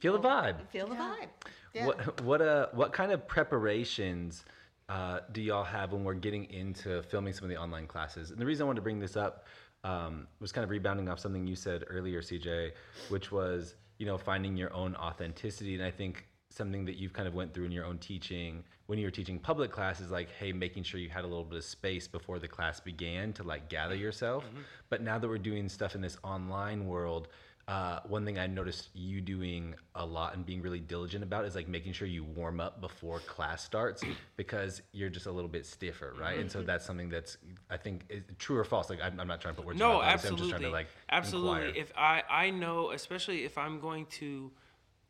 Feel 0.00 0.12
the 0.18 0.28
vibe. 0.28 0.66
feel 0.68 0.86
the 0.86 0.94
Yeah. 0.94 1.14
vibe. 1.20 1.28
Yeah. 1.74 1.86
What 1.86 2.20
what 2.22 2.40
uh 2.42 2.68
what 2.72 2.92
kind 2.92 3.12
of 3.12 3.26
preparations 3.28 4.44
uh, 4.88 5.20
do 5.32 5.42
y'all 5.42 5.64
have 5.64 5.92
when 5.92 6.02
we're 6.02 6.14
getting 6.14 6.44
into 6.50 7.02
filming 7.02 7.34
some 7.34 7.44
of 7.44 7.50
the 7.50 7.56
online 7.58 7.86
classes? 7.86 8.30
And 8.30 8.40
the 8.40 8.46
reason 8.46 8.64
I 8.64 8.66
wanted 8.66 8.76
to 8.80 8.82
bring 8.82 8.98
this 8.98 9.16
up 9.18 9.46
um, 9.84 10.26
was 10.40 10.50
kind 10.50 10.64
of 10.64 10.70
rebounding 10.70 11.10
off 11.10 11.20
something 11.20 11.46
you 11.46 11.54
said 11.56 11.84
earlier, 11.88 12.22
CJ, 12.22 12.72
which 13.10 13.30
was 13.30 13.74
you 13.98 14.06
know 14.06 14.16
finding 14.16 14.56
your 14.56 14.72
own 14.72 14.94
authenticity. 14.96 15.74
And 15.74 15.84
I 15.84 15.90
think 15.90 16.26
something 16.50 16.86
that 16.86 16.96
you've 16.96 17.12
kind 17.12 17.28
of 17.28 17.34
went 17.34 17.52
through 17.52 17.66
in 17.66 17.72
your 17.72 17.84
own 17.84 17.98
teaching 17.98 18.64
when 18.86 18.98
you 18.98 19.04
were 19.04 19.10
teaching 19.10 19.38
public 19.38 19.70
classes, 19.70 20.10
like 20.10 20.30
hey, 20.30 20.52
making 20.52 20.84
sure 20.84 20.98
you 20.98 21.10
had 21.10 21.24
a 21.24 21.26
little 21.28 21.44
bit 21.44 21.58
of 21.58 21.64
space 21.64 22.08
before 22.08 22.38
the 22.38 22.48
class 22.48 22.80
began 22.80 23.32
to 23.34 23.42
like 23.42 23.68
gather 23.68 23.94
yourself. 23.94 24.48
But 24.88 25.02
now 25.02 25.18
that 25.18 25.28
we're 25.28 25.36
doing 25.36 25.68
stuff 25.68 25.94
in 25.94 26.00
this 26.00 26.16
online 26.24 26.86
world. 26.86 27.28
Uh, 27.68 28.00
one 28.08 28.24
thing 28.24 28.38
I 28.38 28.46
noticed 28.46 28.88
you 28.94 29.20
doing 29.20 29.74
a 29.94 30.04
lot 30.04 30.34
and 30.34 30.46
being 30.46 30.62
really 30.62 30.80
diligent 30.80 31.22
about 31.22 31.44
is 31.44 31.54
like 31.54 31.68
making 31.68 31.92
sure 31.92 32.08
you 32.08 32.24
warm 32.24 32.60
up 32.60 32.80
before 32.80 33.18
class 33.20 33.62
starts 33.62 34.02
because 34.36 34.80
you're 34.92 35.10
just 35.10 35.26
a 35.26 35.30
little 35.30 35.50
bit 35.50 35.66
stiffer, 35.66 36.14
right? 36.18 36.38
And 36.38 36.50
so 36.50 36.62
that's 36.62 36.86
something 36.86 37.10
that's 37.10 37.36
I 37.68 37.76
think 37.76 38.06
is 38.08 38.22
true 38.38 38.56
or 38.56 38.64
false. 38.64 38.88
Like 38.88 39.00
I'm, 39.02 39.20
I'm 39.20 39.28
not 39.28 39.42
trying 39.42 39.52
to 39.54 39.58
put 39.60 39.66
words. 39.66 39.76
in 39.76 39.80
No, 39.80 39.96
your 39.96 40.02
mouth, 40.02 40.12
absolutely, 40.14 40.44
I'm 40.44 40.48
just 40.48 40.50
trying 40.50 40.62
to 40.62 40.70
like 40.70 40.86
absolutely. 41.10 41.66
inquire. 41.66 41.82
If 41.82 41.92
I 41.94 42.22
I 42.30 42.50
know, 42.50 42.90
especially 42.92 43.44
if 43.44 43.58
I'm 43.58 43.80
going 43.80 44.06
to, 44.06 44.50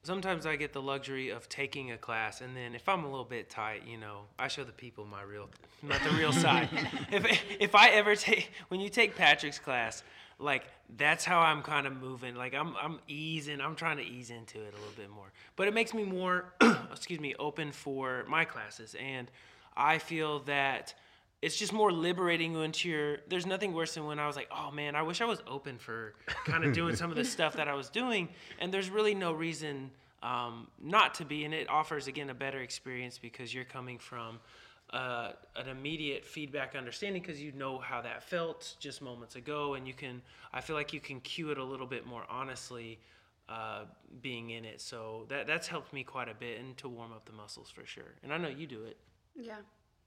sometimes 0.02 0.44
I 0.44 0.56
get 0.56 0.72
the 0.72 0.82
luxury 0.82 1.28
of 1.28 1.48
taking 1.48 1.92
a 1.92 1.96
class, 1.96 2.40
and 2.40 2.56
then 2.56 2.74
if 2.74 2.88
I'm 2.88 3.04
a 3.04 3.08
little 3.08 3.24
bit 3.24 3.50
tight, 3.50 3.84
you 3.86 3.98
know, 3.98 4.22
I 4.36 4.48
show 4.48 4.64
the 4.64 4.72
people 4.72 5.04
my 5.04 5.22
real, 5.22 5.48
not 5.84 6.02
the 6.02 6.10
real 6.10 6.32
side. 6.32 6.68
If 7.12 7.24
if 7.60 7.74
I 7.76 7.90
ever 7.90 8.16
take 8.16 8.50
when 8.66 8.80
you 8.80 8.88
take 8.88 9.14
Patrick's 9.14 9.60
class. 9.60 10.02
Like 10.38 10.64
that's 10.96 11.24
how 11.24 11.40
I'm 11.40 11.62
kind 11.62 11.86
of 11.86 11.96
moving. 11.96 12.34
Like 12.34 12.54
I'm 12.54 12.74
I'm 12.80 12.98
easing. 13.08 13.60
I'm 13.60 13.74
trying 13.74 13.96
to 13.96 14.04
ease 14.04 14.30
into 14.30 14.58
it 14.58 14.72
a 14.72 14.76
little 14.76 14.94
bit 14.96 15.10
more. 15.10 15.32
But 15.56 15.68
it 15.68 15.74
makes 15.74 15.92
me 15.92 16.04
more, 16.04 16.52
excuse 16.92 17.20
me, 17.20 17.34
open 17.38 17.72
for 17.72 18.24
my 18.28 18.44
classes, 18.44 18.94
and 19.00 19.30
I 19.76 19.98
feel 19.98 20.40
that 20.40 20.94
it's 21.40 21.56
just 21.56 21.72
more 21.72 21.92
liberating 21.92 22.54
once 22.54 22.84
you're 22.84 23.18
there's 23.28 23.46
nothing 23.46 23.72
worse 23.72 23.94
than 23.94 24.04
when 24.06 24.18
i 24.18 24.26
was 24.26 24.34
like 24.34 24.48
oh 24.50 24.70
man 24.70 24.96
i 24.96 25.02
wish 25.02 25.20
i 25.20 25.24
was 25.24 25.40
open 25.46 25.78
for 25.78 26.14
kind 26.44 26.64
of 26.64 26.72
doing 26.74 26.96
some 26.96 27.10
of 27.10 27.16
the 27.16 27.24
stuff 27.24 27.54
that 27.54 27.68
i 27.68 27.74
was 27.74 27.88
doing 27.88 28.28
and 28.58 28.74
there's 28.74 28.90
really 28.90 29.14
no 29.14 29.32
reason 29.32 29.90
um, 30.20 30.66
not 30.82 31.14
to 31.14 31.24
be 31.24 31.44
and 31.44 31.54
it 31.54 31.70
offers 31.70 32.08
again 32.08 32.28
a 32.28 32.34
better 32.34 32.58
experience 32.58 33.18
because 33.18 33.54
you're 33.54 33.64
coming 33.64 33.98
from 33.98 34.40
uh, 34.90 35.32
an 35.56 35.68
immediate 35.68 36.24
feedback 36.24 36.74
understanding 36.76 37.20
because 37.22 37.40
you 37.40 37.52
know 37.52 37.78
how 37.78 38.00
that 38.00 38.22
felt 38.22 38.74
just 38.80 39.02
moments 39.02 39.36
ago 39.36 39.74
and 39.74 39.86
you 39.86 39.92
can 39.94 40.22
i 40.52 40.60
feel 40.60 40.76
like 40.76 40.92
you 40.92 41.00
can 41.00 41.20
cue 41.20 41.50
it 41.50 41.58
a 41.58 41.64
little 41.64 41.86
bit 41.86 42.06
more 42.06 42.24
honestly 42.30 42.98
uh, 43.48 43.84
being 44.22 44.50
in 44.50 44.64
it 44.64 44.80
so 44.80 45.24
that 45.28 45.46
that's 45.46 45.66
helped 45.68 45.92
me 45.92 46.02
quite 46.04 46.28
a 46.28 46.34
bit 46.34 46.58
and 46.60 46.76
to 46.76 46.88
warm 46.88 47.12
up 47.12 47.24
the 47.26 47.32
muscles 47.32 47.70
for 47.70 47.84
sure 47.86 48.14
and 48.22 48.32
i 48.32 48.36
know 48.38 48.48
you 48.48 48.66
do 48.66 48.84
it 48.84 48.96
Yeah. 49.34 49.56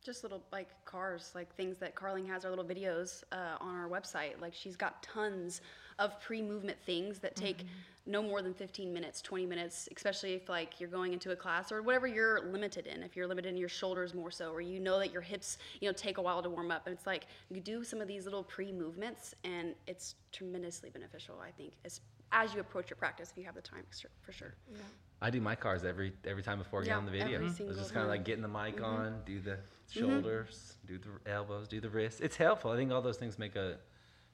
just 0.04 0.24
little 0.24 0.42
like 0.52 0.70
CARs, 0.86 1.32
like 1.36 1.56
things 1.56 1.78
that 1.78 1.94
Carling 1.96 2.26
has 2.26 2.44
our 2.44 2.50
little 2.50 2.66
videos 2.66 3.24
uh, 3.32 3.58
on 3.62 3.76
our 3.76 3.88
website. 3.88 4.42
Like 4.42 4.54
she's 4.54 4.76
got 4.76 5.04
tons 5.04 5.62
of 6.02 6.20
pre-movement 6.20 6.78
things 6.86 7.20
that 7.20 7.36
take 7.36 7.60
mm-hmm. 7.60 8.12
no 8.12 8.24
more 8.24 8.42
than 8.42 8.54
15 8.54 8.92
minutes, 8.92 9.22
20 9.22 9.46
minutes, 9.46 9.88
especially 9.96 10.34
if 10.34 10.50
like 10.50 10.80
you're 10.80 10.90
going 10.90 11.14
into 11.14 11.32
a 11.32 11.36
class 11.36 11.72
or 11.72 11.82
whatever 11.82 12.08
you're 12.08 12.52
limited 12.52 12.88
in. 12.88 13.04
If 13.04 13.16
you're 13.16 13.28
limited 13.28 13.50
in 13.50 13.58
your 13.58 13.70
shoulders 13.70 14.14
more 14.14 14.32
so, 14.32 14.52
or 14.52 14.62
you 14.62 14.80
know 14.80 15.00
that 15.00 15.12
your 15.12 15.22
hips, 15.22 15.58
you 15.80 15.88
know, 15.88 15.94
take 15.94 16.18
a 16.18 16.22
while 16.22 16.42
to 16.42 16.50
warm 16.50 16.72
up. 16.72 16.88
And 16.88 16.96
it's 16.96 17.06
like 17.06 17.28
you 17.50 17.62
do 17.62 17.84
some 17.84 18.02
of 18.02 18.08
these 18.08 18.26
little 18.26 18.44
pre-movements, 18.44 19.36
and 19.44 19.76
it's 19.88 20.16
tremendously 20.32 20.90
beneficial. 20.90 21.36
I 21.42 21.52
think 21.52 21.74
as 21.86 22.02
as 22.34 22.54
you 22.54 22.62
approach 22.62 22.90
your 22.90 22.98
practice, 22.98 23.30
if 23.32 23.38
you 23.38 23.44
have 23.44 23.56
the 23.56 23.62
time, 23.62 23.84
for 24.22 24.32
sure. 24.32 24.56
yeah. 24.72 24.80
I 25.22 25.30
do 25.30 25.40
my 25.40 25.54
CARs 25.56 25.84
every 25.86 26.14
every 26.26 26.42
time 26.42 26.58
before 26.58 26.82
I 26.82 26.86
get 26.86 26.96
on 26.96 27.06
the 27.06 27.12
video. 27.12 27.36
every 27.36 27.50
mm-hmm. 27.50 27.70
It's 27.70 27.78
just 27.78 27.94
kind 27.94 28.04
of 28.04 28.10
like 28.10 28.26
getting 28.26 28.42
the 28.42 28.48
mic 28.48 28.78
mm-hmm. 28.78 28.86
on, 28.86 29.22
do 29.26 29.40
the 29.40 29.60
shoulders, 29.92 30.78
do 30.88 30.98
the 30.98 31.32
elbows, 31.32 31.68
do 31.68 31.80
the 31.80 31.90
wrists. 31.90 32.22
It's 32.22 32.36
helpful. 32.36 32.72
I 32.72 32.76
think 32.76 32.92
all 32.92 33.02
those 33.02 33.18
things 33.18 33.38
make 33.38 33.56
a 33.56 33.78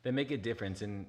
they 0.04 0.12
make 0.12 0.32
a 0.32 0.38
difference. 0.38 0.82
And 0.82 1.06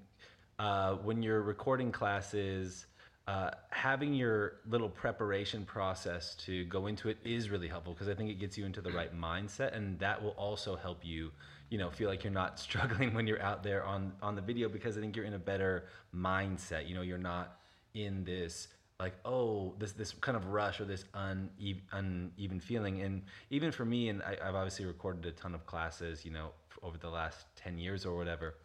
uh, 0.58 0.94
when 0.94 1.22
you're 1.22 1.42
recording 1.42 1.92
classes, 1.92 2.86
uh, 3.26 3.50
having 3.70 4.14
your 4.14 4.54
little 4.68 4.88
preparation 4.88 5.64
process 5.64 6.34
to 6.34 6.64
go 6.64 6.86
into 6.86 7.08
it 7.08 7.18
is 7.24 7.50
really 7.50 7.68
helpful 7.68 7.92
because 7.92 8.08
I 8.08 8.14
think 8.14 8.30
it 8.30 8.40
gets 8.40 8.56
you 8.56 8.64
into 8.64 8.80
the 8.80 8.90
right 8.90 9.14
mindset, 9.14 9.76
and 9.76 9.98
that 9.98 10.22
will 10.22 10.30
also 10.30 10.76
help 10.76 11.04
you, 11.04 11.30
you 11.68 11.78
know, 11.78 11.90
feel 11.90 12.08
like 12.08 12.24
you're 12.24 12.32
not 12.32 12.58
struggling 12.66 13.14
when 13.14 13.26
you're 13.26 13.42
out 13.42 13.62
there 13.62 13.84
on 13.84 14.12
on 14.22 14.34
the 14.34 14.42
video 14.42 14.68
because 14.68 14.96
I 14.96 15.00
think 15.00 15.14
you're 15.14 15.26
in 15.26 15.34
a 15.34 15.38
better 15.38 15.84
mindset. 16.14 16.88
You 16.88 16.94
know, 16.94 17.02
you're 17.02 17.18
not 17.18 17.58
in 17.94 18.24
this 18.24 18.68
like 19.00 19.14
oh 19.24 19.74
this 19.78 19.92
this 19.92 20.12
kind 20.12 20.36
of 20.36 20.46
rush 20.46 20.80
or 20.80 20.84
this 20.84 21.04
uneven, 21.14 21.82
uneven 21.92 22.58
feeling 22.58 23.00
and 23.02 23.22
even 23.48 23.70
for 23.70 23.84
me 23.84 24.08
and 24.08 24.22
I, 24.22 24.36
i've 24.44 24.56
obviously 24.56 24.86
recorded 24.86 25.24
a 25.26 25.30
ton 25.30 25.54
of 25.54 25.64
classes 25.66 26.24
you 26.24 26.32
know 26.32 26.50
over 26.82 26.98
the 26.98 27.08
last 27.08 27.46
10 27.56 27.78
years 27.78 28.04
or 28.04 28.16
whatever 28.16 28.56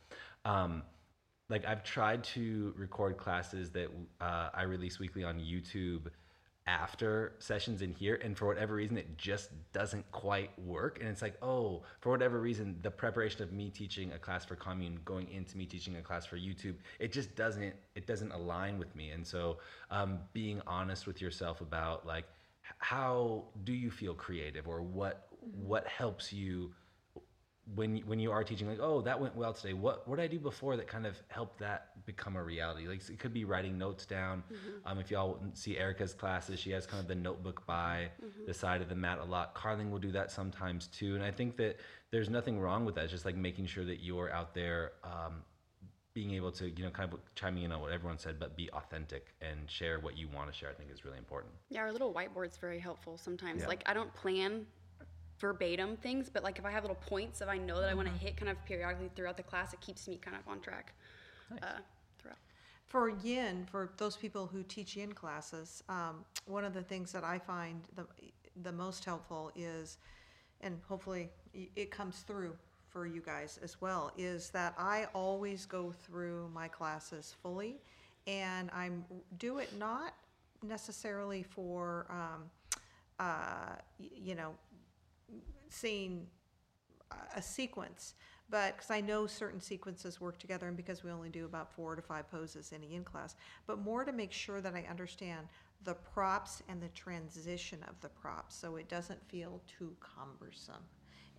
um, 0.45 0.81
like 1.49 1.65
i've 1.65 1.83
tried 1.83 2.23
to 2.23 2.73
record 2.77 3.17
classes 3.17 3.69
that 3.71 3.89
uh, 4.21 4.49
i 4.53 4.63
release 4.63 4.99
weekly 4.99 5.23
on 5.23 5.39
youtube 5.39 6.07
after 6.65 7.33
sessions 7.39 7.81
in 7.81 7.91
here 7.91 8.19
and 8.23 8.37
for 8.37 8.47
whatever 8.47 8.75
reason 8.75 8.97
it 8.97 9.17
just 9.17 9.49
doesn't 9.73 10.09
quite 10.11 10.57
work. 10.59 10.99
And 10.99 11.09
it's 11.09 11.21
like 11.21 11.35
oh 11.41 11.83
for 11.99 12.09
whatever 12.09 12.39
reason 12.39 12.77
the 12.81 12.91
preparation 12.91 13.43
of 13.43 13.51
me 13.51 13.69
teaching 13.69 14.13
a 14.13 14.19
class 14.19 14.45
for 14.45 14.55
commune 14.55 14.99
going 15.03 15.29
into 15.29 15.57
me 15.57 15.65
teaching 15.65 15.97
a 15.97 16.01
class 16.01 16.25
for 16.25 16.37
youtube 16.37 16.75
it 16.99 17.11
just 17.11 17.35
doesn't 17.35 17.73
it 17.95 18.07
doesn't 18.07 18.31
align 18.31 18.79
with 18.79 18.95
me. 18.95 19.09
And 19.11 19.25
so 19.25 19.57
um, 19.91 20.19
being 20.31 20.61
honest 20.65 21.05
with 21.05 21.21
yourself 21.21 21.59
about 21.59 22.05
like 22.05 22.25
how 22.77 23.43
do 23.65 23.73
you 23.73 23.91
feel 23.91 24.13
creative 24.13 24.67
or 24.67 24.81
what 24.81 25.27
what 25.41 25.85
helps 25.85 26.31
you 26.31 26.71
when 27.75 27.95
you- 27.95 28.05
when 28.05 28.19
you 28.19 28.29
are 28.31 28.43
teaching 28.43 28.67
like 28.67 28.79
oh 28.81 29.01
that 29.01 29.19
went 29.19 29.35
well 29.35 29.53
today. 29.53 29.73
What 29.73 30.05
what 30.07 30.17
did 30.17 30.23
i 30.23 30.27
do 30.27 30.37
before 30.39 30.75
that 30.75 30.85
kind 30.87 31.05
of 31.05 31.21
helped 31.29 31.59
that 31.59 32.05
become 32.05 32.35
a 32.35 32.43
reality? 32.43 32.87
Like 32.87 33.09
it 33.09 33.19
could 33.19 33.33
be 33.33 33.45
writing 33.45 33.77
notes 33.77 34.05
down. 34.05 34.43
Um, 34.85 34.99
if 34.99 35.09
y'all 35.09 35.41
see 35.53 35.77
erica's 35.77 36.13
classes 36.13 36.59
she 36.59 36.71
has 36.71 36.85
kind 36.85 36.99
of 37.01 37.07
the 37.07 37.15
notebook 37.15 37.65
by 37.65 38.09
the 38.45 38.53
side 38.53 38.81
of 38.81 38.89
the 38.89 38.95
mat 38.95 39.19
a 39.19 39.23
lot. 39.23 39.53
Carling 39.55 39.91
will 39.91 39.99
do 39.99 40.11
that 40.11 40.29
sometimes 40.29 40.87
too. 40.87 41.15
And 41.15 41.23
i 41.23 41.31
think 41.31 41.55
that 41.57 41.79
there's 42.11 42.29
nothing 42.29 42.59
wrong 42.59 42.83
with 42.85 42.95
that. 42.95 43.05
It's 43.05 43.13
just 43.13 43.25
like 43.25 43.35
making 43.37 43.65
sure 43.67 43.85
that 43.85 44.03
you're 44.03 44.29
out 44.29 44.53
there 44.53 44.91
um, 45.05 45.41
being 46.13 46.31
able 46.33 46.51
to 46.51 46.69
you 46.69 46.83
know 46.83 46.91
kind 46.91 47.11
of 47.11 47.19
chiming 47.33 47.63
in 47.63 47.71
on 47.71 47.81
what 47.81 47.91
everyone 47.91 48.19
said 48.19 48.39
but 48.39 48.55
be 48.55 48.69
authentic 48.71 49.33
and 49.41 49.67
share 49.67 49.99
what 49.99 50.15
you 50.15 50.27
want 50.27 50.47
to 50.51 50.53
share 50.55 50.69
i 50.69 50.73
think 50.73 50.91
is 50.91 51.03
really 51.05 51.17
important. 51.17 51.51
Yeah, 51.69 51.79
our 51.79 51.91
little 51.93 52.13
whiteboard's 52.13 52.57
very 52.57 52.77
helpful 52.77 53.17
sometimes. 53.17 53.61
Yeah. 53.61 53.67
Like 53.69 53.83
I 53.87 53.93
don't 53.95 54.13
plan 54.13 54.67
verbatim 55.43 55.97
things, 55.97 56.29
but 56.29 56.41
like 56.41 56.57
if 56.57 56.65
I 56.65 56.71
have 56.71 56.83
little 56.83 57.03
points 57.13 57.37
that 57.39 57.49
I 57.49 57.57
know 57.57 57.81
that 57.81 57.89
I 57.89 57.93
want 57.93 58.07
to 58.07 58.13
hit 58.13 58.37
kind 58.37 58.49
of 58.49 58.57
periodically 58.65 59.09
throughout 59.13 59.35
the 59.35 59.43
class, 59.43 59.73
it 59.73 59.81
keeps 59.81 60.07
me 60.07 60.15
kind 60.15 60.37
of 60.37 60.49
on 60.49 60.61
track 60.61 60.93
uh, 61.61 61.79
throughout. 62.17 62.37
For 62.87 63.09
yin, 63.09 63.67
for 63.69 63.91
those 63.97 64.15
people 64.15 64.47
who 64.47 64.63
teach 64.63 64.95
yin 64.95 65.11
classes, 65.11 65.83
um, 65.89 66.23
one 66.45 66.63
of 66.63 66.73
the 66.73 66.81
things 66.81 67.11
that 67.11 67.25
I 67.25 67.39
find 67.39 67.81
the, 67.97 68.05
the 68.61 68.71
most 68.71 69.03
helpful 69.03 69.51
is, 69.53 69.97
and 70.61 70.79
hopefully 70.87 71.29
it 71.75 71.91
comes 71.91 72.19
through 72.19 72.55
for 72.87 73.05
you 73.05 73.19
guys 73.19 73.59
as 73.61 73.81
well, 73.81 74.13
is 74.17 74.49
that 74.51 74.73
I 74.77 75.07
always 75.13 75.65
go 75.65 75.91
through 75.91 76.51
my 76.53 76.69
classes 76.69 77.35
fully, 77.41 77.81
and 78.27 78.69
I'm 78.71 79.03
do 79.39 79.57
it 79.57 79.77
not 79.77 80.13
necessarily 80.61 81.43
for, 81.43 82.05
um, 82.09 82.43
uh, 83.19 83.75
you 83.99 84.35
know, 84.35 84.53
seeing 85.69 86.27
a- 87.35 87.41
sequence, 87.41 88.15
but 88.49 88.75
because 88.75 88.91
I 88.91 89.01
know 89.01 89.25
certain 89.27 89.61
sequences 89.61 90.21
work 90.21 90.37
together, 90.37 90.67
and 90.67 90.77
because 90.77 91.03
we 91.03 91.11
only 91.11 91.29
do 91.29 91.45
about 91.45 91.71
four 91.73 91.95
to 91.95 92.01
five 92.01 92.29
poses 92.29 92.71
in 92.71 92.83
a 92.83 92.85
yin 92.85 93.03
class, 93.03 93.35
but 93.67 93.79
more 93.79 94.03
to 94.05 94.11
make 94.11 94.31
sure 94.31 94.61
that 94.61 94.75
I 94.75 94.85
understand 94.89 95.47
the 95.83 95.95
props 95.95 96.61
and 96.69 96.81
the 96.81 96.89
transition 96.89 97.79
of 97.89 97.99
the 98.01 98.09
props, 98.09 98.55
so 98.55 98.75
it 98.77 98.87
doesn't 98.89 99.27
feel 99.27 99.61
too 99.67 99.95
cumbersome. 99.99 100.83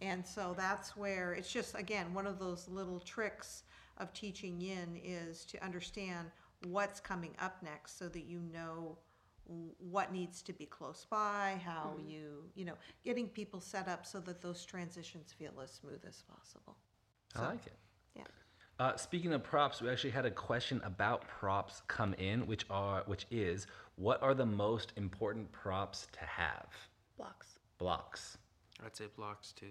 And 0.02 0.26
so 0.26 0.54
that's 0.56 0.96
where 0.96 1.32
it's 1.32 1.52
just 1.52 1.74
again 1.74 2.12
one 2.12 2.26
of 2.26 2.38
those 2.38 2.68
little 2.68 3.00
tricks 3.00 3.62
of 3.98 4.12
teaching 4.12 4.60
yin 4.60 5.00
is 5.02 5.44
to 5.46 5.64
understand 5.64 6.30
what's 6.64 7.00
coming 7.00 7.34
up 7.40 7.62
next, 7.62 7.98
so 7.98 8.08
that 8.08 8.24
you 8.24 8.40
know 8.52 8.98
what 9.78 10.12
needs 10.12 10.42
to 10.42 10.52
be 10.52 10.66
close 10.66 11.06
by, 11.08 11.60
how 11.64 11.94
you, 12.06 12.44
you 12.54 12.64
know, 12.64 12.74
getting 13.04 13.28
people 13.28 13.60
set 13.60 13.88
up 13.88 14.06
so 14.06 14.20
that 14.20 14.40
those 14.40 14.64
transitions 14.64 15.32
feel 15.32 15.52
as 15.62 15.70
smooth 15.70 16.02
as 16.06 16.22
possible. 16.22 16.76
i 17.34 17.38
So, 17.38 17.44
like 17.44 17.66
it 17.66 17.76
Yeah. 18.16 18.22
Uh, 18.78 18.96
speaking 18.96 19.32
of 19.32 19.42
props, 19.42 19.80
we 19.80 19.88
actually 19.88 20.10
had 20.10 20.24
a 20.26 20.30
question 20.30 20.80
about 20.84 21.26
props 21.28 21.82
come 21.86 22.14
in, 22.14 22.46
which 22.46 22.64
are 22.70 23.02
which 23.06 23.26
is 23.30 23.66
what 23.96 24.20
are 24.22 24.34
the 24.34 24.46
most 24.46 24.92
important 24.96 25.50
props 25.52 26.08
to 26.12 26.20
have? 26.24 26.68
Blocks. 27.16 27.58
Blocks. 27.78 28.38
I'd 28.84 28.96
say 28.96 29.06
blocks 29.16 29.52
too. 29.52 29.70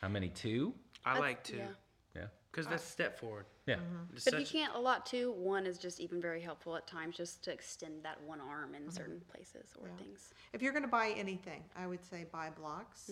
How 0.00 0.08
many? 0.08 0.28
Two. 0.30 0.74
I 1.04 1.14
That's- 1.14 1.20
like 1.20 1.44
two 1.44 1.56
yeah. 1.58 1.68
Yeah. 2.56 2.62
because 2.62 2.70
that's 2.70 2.88
a 2.88 2.92
step 2.92 3.18
forward. 3.18 3.46
Yeah. 3.66 3.76
It's 4.14 4.24
But 4.24 4.34
if 4.34 4.40
you 4.40 4.46
can't 4.46 4.74
a 4.74 4.78
lot 4.78 5.06
too, 5.06 5.32
one 5.32 5.66
is 5.66 5.78
just 5.78 6.00
even 6.00 6.20
very 6.20 6.40
helpful 6.40 6.76
at 6.76 6.86
times 6.86 7.16
just 7.16 7.42
to 7.44 7.52
extend 7.52 8.02
that 8.04 8.20
one 8.22 8.40
arm 8.40 8.74
in 8.74 8.82
mm-hmm. 8.82 8.90
certain 8.90 9.20
places 9.32 9.74
or 9.80 9.88
Yeah. 9.88 9.96
things. 9.96 10.34
If 10.52 10.62
you're 10.62 10.72
gonna 10.72 10.88
buy 10.88 11.10
anything, 11.16 11.64
I 11.76 11.86
would 11.86 12.04
say 12.04 12.24
buy 12.30 12.50
blocks. 12.50 13.10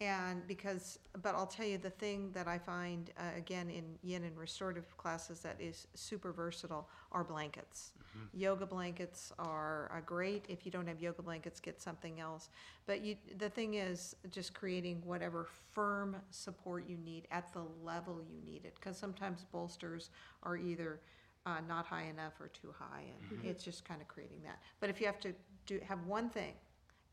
And 0.00 0.46
because, 0.46 1.00
but 1.22 1.34
I'll 1.34 1.46
tell 1.46 1.66
you, 1.66 1.76
the 1.76 1.90
thing 1.90 2.30
that 2.32 2.46
I 2.46 2.56
find, 2.56 3.10
uh, 3.18 3.36
again, 3.36 3.68
in 3.68 3.84
yin 4.02 4.22
and 4.22 4.38
restorative 4.38 4.96
classes 4.96 5.40
that 5.40 5.56
is 5.60 5.88
super 5.94 6.30
versatile 6.30 6.88
are 7.10 7.24
blankets. 7.24 7.92
Yoga 8.32 8.64
blankets 8.66 9.32
are, 9.38 9.88
are 9.92 10.02
great. 10.04 10.44
If 10.48 10.64
you 10.64 10.72
don't 10.72 10.86
have 10.86 11.00
yoga 11.00 11.22
blankets, 11.22 11.60
get 11.60 11.80
something 11.80 12.20
else. 12.20 12.48
But 12.86 13.04
you, 13.04 13.16
the 13.38 13.48
thing 13.48 13.74
is 13.74 14.14
just 14.30 14.54
creating 14.54 15.02
whatever 15.04 15.46
firm 15.72 16.16
support 16.30 16.88
you 16.88 16.96
need 16.96 17.26
at 17.30 17.52
the 17.52 17.62
level 17.84 18.20
you 18.22 18.40
need 18.44 18.64
it. 18.64 18.74
Because 18.76 18.96
sometimes 18.96 19.44
bolsters 19.50 20.10
are 20.42 20.56
either 20.56 21.00
uh, 21.46 21.56
not 21.68 21.86
high 21.86 22.04
enough 22.04 22.34
or 22.40 22.48
too 22.48 22.72
high, 22.78 23.04
and 23.30 23.44
it's 23.44 23.64
just 23.64 23.84
kind 23.84 24.00
of 24.00 24.08
creating 24.08 24.42
that. 24.44 24.58
But 24.80 24.90
if 24.90 25.00
you 25.00 25.06
have 25.06 25.20
to 25.20 25.32
do, 25.66 25.80
have 25.86 26.04
one 26.06 26.28
thing 26.28 26.54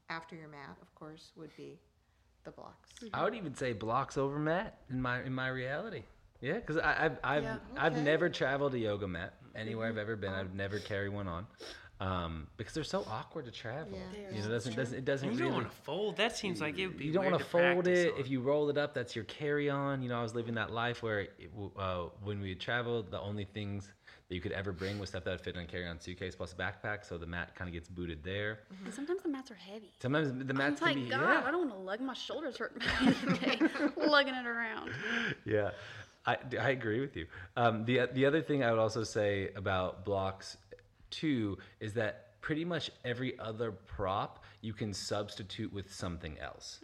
after 0.10 0.36
your 0.36 0.50
mat, 0.50 0.78
of 0.82 0.93
course, 0.95 1.32
would 1.36 1.56
be 1.56 1.80
the 2.45 2.51
blocks. 2.51 2.89
I 3.13 3.23
would 3.23 3.36
even 3.36 3.55
say 3.55 3.73
blocks 3.73 4.17
over 4.17 4.39
mat 4.39 4.77
in 4.89 5.01
my 5.01 5.21
in 5.23 5.34
my 5.34 5.49
reality. 5.49 6.03
Yeah, 6.41 6.53
because 6.53 6.77
I've 6.77 7.17
I've 7.23 7.43
Yeah. 7.43 7.58
I've 7.77 8.01
never 8.01 8.29
traveled 8.29 8.73
a 8.75 8.79
yoga 8.79 9.08
mat 9.08 9.34
anywhere 9.55 9.88
I've 9.88 9.97
ever 9.97 10.15
been. 10.15 10.31
I've 10.34 10.53
never 10.53 10.79
carry 10.79 11.10
one 11.10 11.27
on, 11.27 11.47
um, 11.99 12.47
because 12.58 12.73
they're 12.73 12.84
so 12.84 13.05
awkward 13.10 13.45
to 13.45 13.51
travel. 13.51 13.97
Yeah. 14.13 14.36
You 14.38 14.43
know, 14.43 14.49
doesn't 14.49 14.75
doesn't 14.75 14.97
it 14.97 15.05
doesn't 15.05 15.29
you 15.31 15.36
really. 15.38 15.49
don't 15.49 15.53
want 15.63 15.71
to 15.71 15.77
fold. 15.84 16.17
That 16.17 16.36
seems 16.38 16.62
like 16.62 16.77
it 16.77 16.88
would 16.88 16.97
be. 16.97 17.05
you 17.05 17.13
don't 17.13 17.23
want 17.23 17.34
want 17.34 17.43
to 17.43 17.45
to 17.45 17.73
fold 17.73 17.88
it. 17.88 18.13
on. 18.13 18.19
If 18.19 18.29
you 18.29 18.41
roll 18.41 18.69
it 18.69 18.77
up, 18.77 18.93
that's 18.93 19.15
your 19.15 19.25
carry 19.25 19.69
on. 19.69 20.01
You 20.03 20.10
know, 20.10 20.19
I 20.19 20.21
was 20.23 20.36
living 20.36 20.55
that 20.55 20.71
life 20.71 21.01
where 21.01 21.21
it, 21.21 21.31
uh, 21.77 22.05
when 22.23 22.41
we 22.41 22.53
traveled, 22.55 23.12
the 23.12 23.19
only 23.19 23.45
things 23.45 23.91
that 24.28 24.36
you 24.36 24.42
could 24.42 24.52
ever 24.54 24.72
bring 24.72 24.98
with 24.98 25.10
stuff 25.10 25.24
that 25.24 25.32
would 25.32 25.42
fit 25.42 25.56
in 25.56 25.62
a 25.62 25.66
carry 25.66 25.88
on 25.88 26.00
suitcase 26.00 26.36
plus 26.36 26.54
a 26.54 26.56
backpack. 26.56 27.06
So 27.06 27.18
the 27.18 27.28
mat 27.28 27.56
kind 27.56 27.68
of 27.68 27.74
gets 27.74 27.88
booted 27.88 28.24
there. 28.24 28.60
And 28.84 28.94
sometimes 28.94 29.22
the 29.22 29.30
mats 29.30 29.52
are 29.52 29.56
heavy. 29.56 29.92
Sometimes 30.02 30.46
the 30.46 30.54
mats 30.54 30.82
I'm 30.82 30.88
can 30.94 30.98
like, 31.00 31.06
be 31.06 31.10
God, 31.10 31.22
yeah. 31.22 31.44
I 31.46 31.52
don't 31.52 31.68
want 31.68 31.72
to 31.72 31.86
lug 31.86 32.02
my 32.02 32.14
shoulders 32.14 32.58
hurt 32.58 32.80
by 32.80 32.86
the 32.86 33.06
end 33.06 33.10
of 33.10 33.22
the 33.22 33.46
day, 33.46 34.08
lugging 34.08 34.34
it 34.34 34.48
around. 34.48 34.92
yeah, 35.46 35.72
I, 36.26 36.38
I 36.60 36.70
agree 36.72 37.02
with 37.02 37.16
you. 37.16 37.28
Um, 37.56 37.86
the 37.86 38.08
the 38.14 38.26
other 38.26 38.42
thing 38.42 38.64
I 38.64 38.72
would 38.72 38.80
also 38.80 39.04
say 39.04 39.50
about 39.56 40.06
blocks 40.06 40.58
too 41.12 41.58
is 41.80 41.94
that 41.94 42.40
pretty 42.42 42.66
much 42.66 42.92
every 43.04 43.38
other 43.40 43.72
prop 43.72 44.44
you 44.65 44.73
can 44.73 44.91
substitute 44.93 45.71
with 45.71 45.93
something 45.93 46.38
else. 46.39 46.80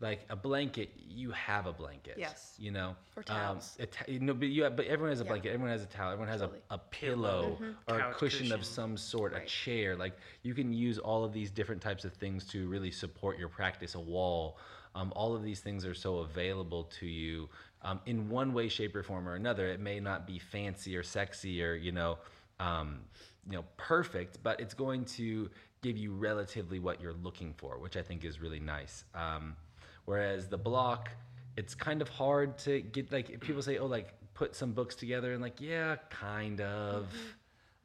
Like 0.00 0.20
a 0.28 0.36
blanket, 0.36 0.90
you 1.08 1.30
have 1.30 1.66
a 1.66 1.72
blanket. 1.72 2.16
Yes. 2.18 2.54
You 2.58 2.72
know. 2.72 2.94
Or 3.16 3.22
towels. 3.22 3.76
Um, 3.78 3.84
a 3.84 3.86
ta- 3.86 4.04
you 4.06 4.20
know, 4.20 4.34
but 4.34 4.48
you 4.48 4.64
have, 4.64 4.76
but 4.76 4.84
everyone 4.86 5.10
has 5.12 5.20
a 5.20 5.24
Yeah. 5.24 5.30
blanket. 5.30 5.48
Everyone 5.48 5.70
has 5.72 5.82
a 5.82 5.86
towel. 5.86 6.12
Everyone 6.12 6.28
has 6.28 6.42
Totally. 6.42 6.60
a, 6.70 6.74
a 6.74 6.78
pillow 6.78 7.58
or 7.88 7.96
a 7.96 8.00
Couch 8.00 8.16
cushion, 8.18 8.52
of 8.52 8.64
some 8.66 8.98
sort, 8.98 9.34
a 9.34 9.40
chair. 9.46 9.96
Like 9.96 10.14
you 10.42 10.54
can 10.54 10.74
use 10.74 10.98
all 10.98 11.24
of 11.24 11.32
these 11.32 11.50
different 11.50 11.80
types 11.80 12.04
of 12.04 12.12
things 12.12 12.44
to 12.48 12.68
really 12.68 12.90
support 12.90 13.38
your 13.38 13.48
practice. 13.48 13.94
A 13.94 14.00
wall. 14.00 14.58
Um, 14.94 15.10
all 15.16 15.34
of 15.34 15.42
these 15.42 15.60
things 15.60 15.86
are 15.86 15.94
so 15.94 16.18
available 16.18 16.84
to 17.00 17.06
you 17.06 17.48
um, 17.80 17.98
in 18.04 18.28
one 18.28 18.52
way, 18.52 18.68
shape, 18.68 18.94
or 18.94 19.02
form 19.02 19.26
or 19.26 19.36
another. 19.36 19.68
It 19.68 19.80
may 19.80 20.00
not 20.00 20.26
be 20.26 20.38
fancy 20.38 20.94
or 20.98 21.02
sexy 21.02 21.64
or 21.64 21.72
you 21.74 21.92
know, 21.92 22.18
um, 22.60 23.00
you 23.48 23.56
know, 23.56 23.64
perfect, 23.78 24.42
but 24.42 24.60
it's 24.60 24.74
going 24.74 25.06
to 25.06 25.48
give 25.82 25.96
you 25.96 26.12
relatively 26.12 26.78
what 26.78 27.00
you're 27.00 27.12
looking 27.12 27.52
for, 27.54 27.78
which 27.78 27.96
I 27.96 28.02
think 28.02 28.24
is 28.24 28.40
really 28.40 28.60
nice. 28.60 29.04
Um, 29.14 29.56
whereas 30.04 30.48
the 30.48 30.56
block, 30.56 31.10
it's 31.56 31.74
kind 31.74 32.00
of 32.00 32.08
hard 32.08 32.56
to 32.58 32.80
get. 32.80 33.12
Like 33.12 33.40
people 33.40 33.62
say, 33.62 33.78
"Oh, 33.78 33.86
like 33.86 34.14
put 34.34 34.54
some 34.54 34.72
books 34.72 34.94
together," 34.94 35.32
and 35.32 35.42
like, 35.42 35.60
yeah, 35.60 35.96
kind 36.08 36.60
of. 36.60 37.08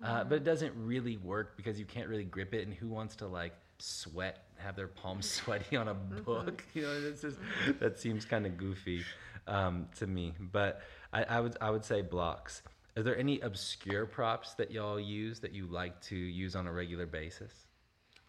Uh, 0.02 0.24
but 0.24 0.36
it 0.36 0.44
doesn't 0.44 0.74
really 0.78 1.18
work 1.18 1.58
because 1.58 1.80
you 1.80 1.86
can't 1.86 2.08
really 2.08 2.24
grip 2.24 2.54
it, 2.54 2.66
and 2.66 2.74
who 2.74 2.88
wants 2.88 3.16
to 3.18 3.28
like 3.28 3.54
sweat, 3.80 4.46
have 4.58 4.76
their 4.76 4.88
palms 4.88 5.30
sweaty 5.42 5.76
on 5.76 5.88
a 5.88 5.94
book? 5.94 6.64
You 6.74 6.84
know, 6.84 7.02
it's 7.04 7.22
just 7.22 7.38
that 7.80 8.00
seems 8.00 8.26
kind 8.26 8.46
of 8.46 8.58
goofy 8.58 9.04
um, 9.48 9.88
to 9.98 10.06
me. 10.06 10.34
But 10.40 10.82
I, 11.12 11.24
I 11.24 11.40
would 11.40 11.58
I 11.60 11.72
would 11.72 11.84
say 11.84 12.02
blocks. 12.02 12.62
Are 12.96 13.04
there 13.04 13.18
any 13.18 13.40
obscure 13.42 14.08
props 14.08 14.56
that 14.56 14.72
y'all 14.72 15.00
use 15.00 15.40
that 15.42 15.54
you 15.54 15.68
like 15.68 16.02
to 16.02 16.16
use 16.16 16.56
on 16.56 16.66
a 16.66 16.72
regular 16.72 17.06
basis? 17.06 17.67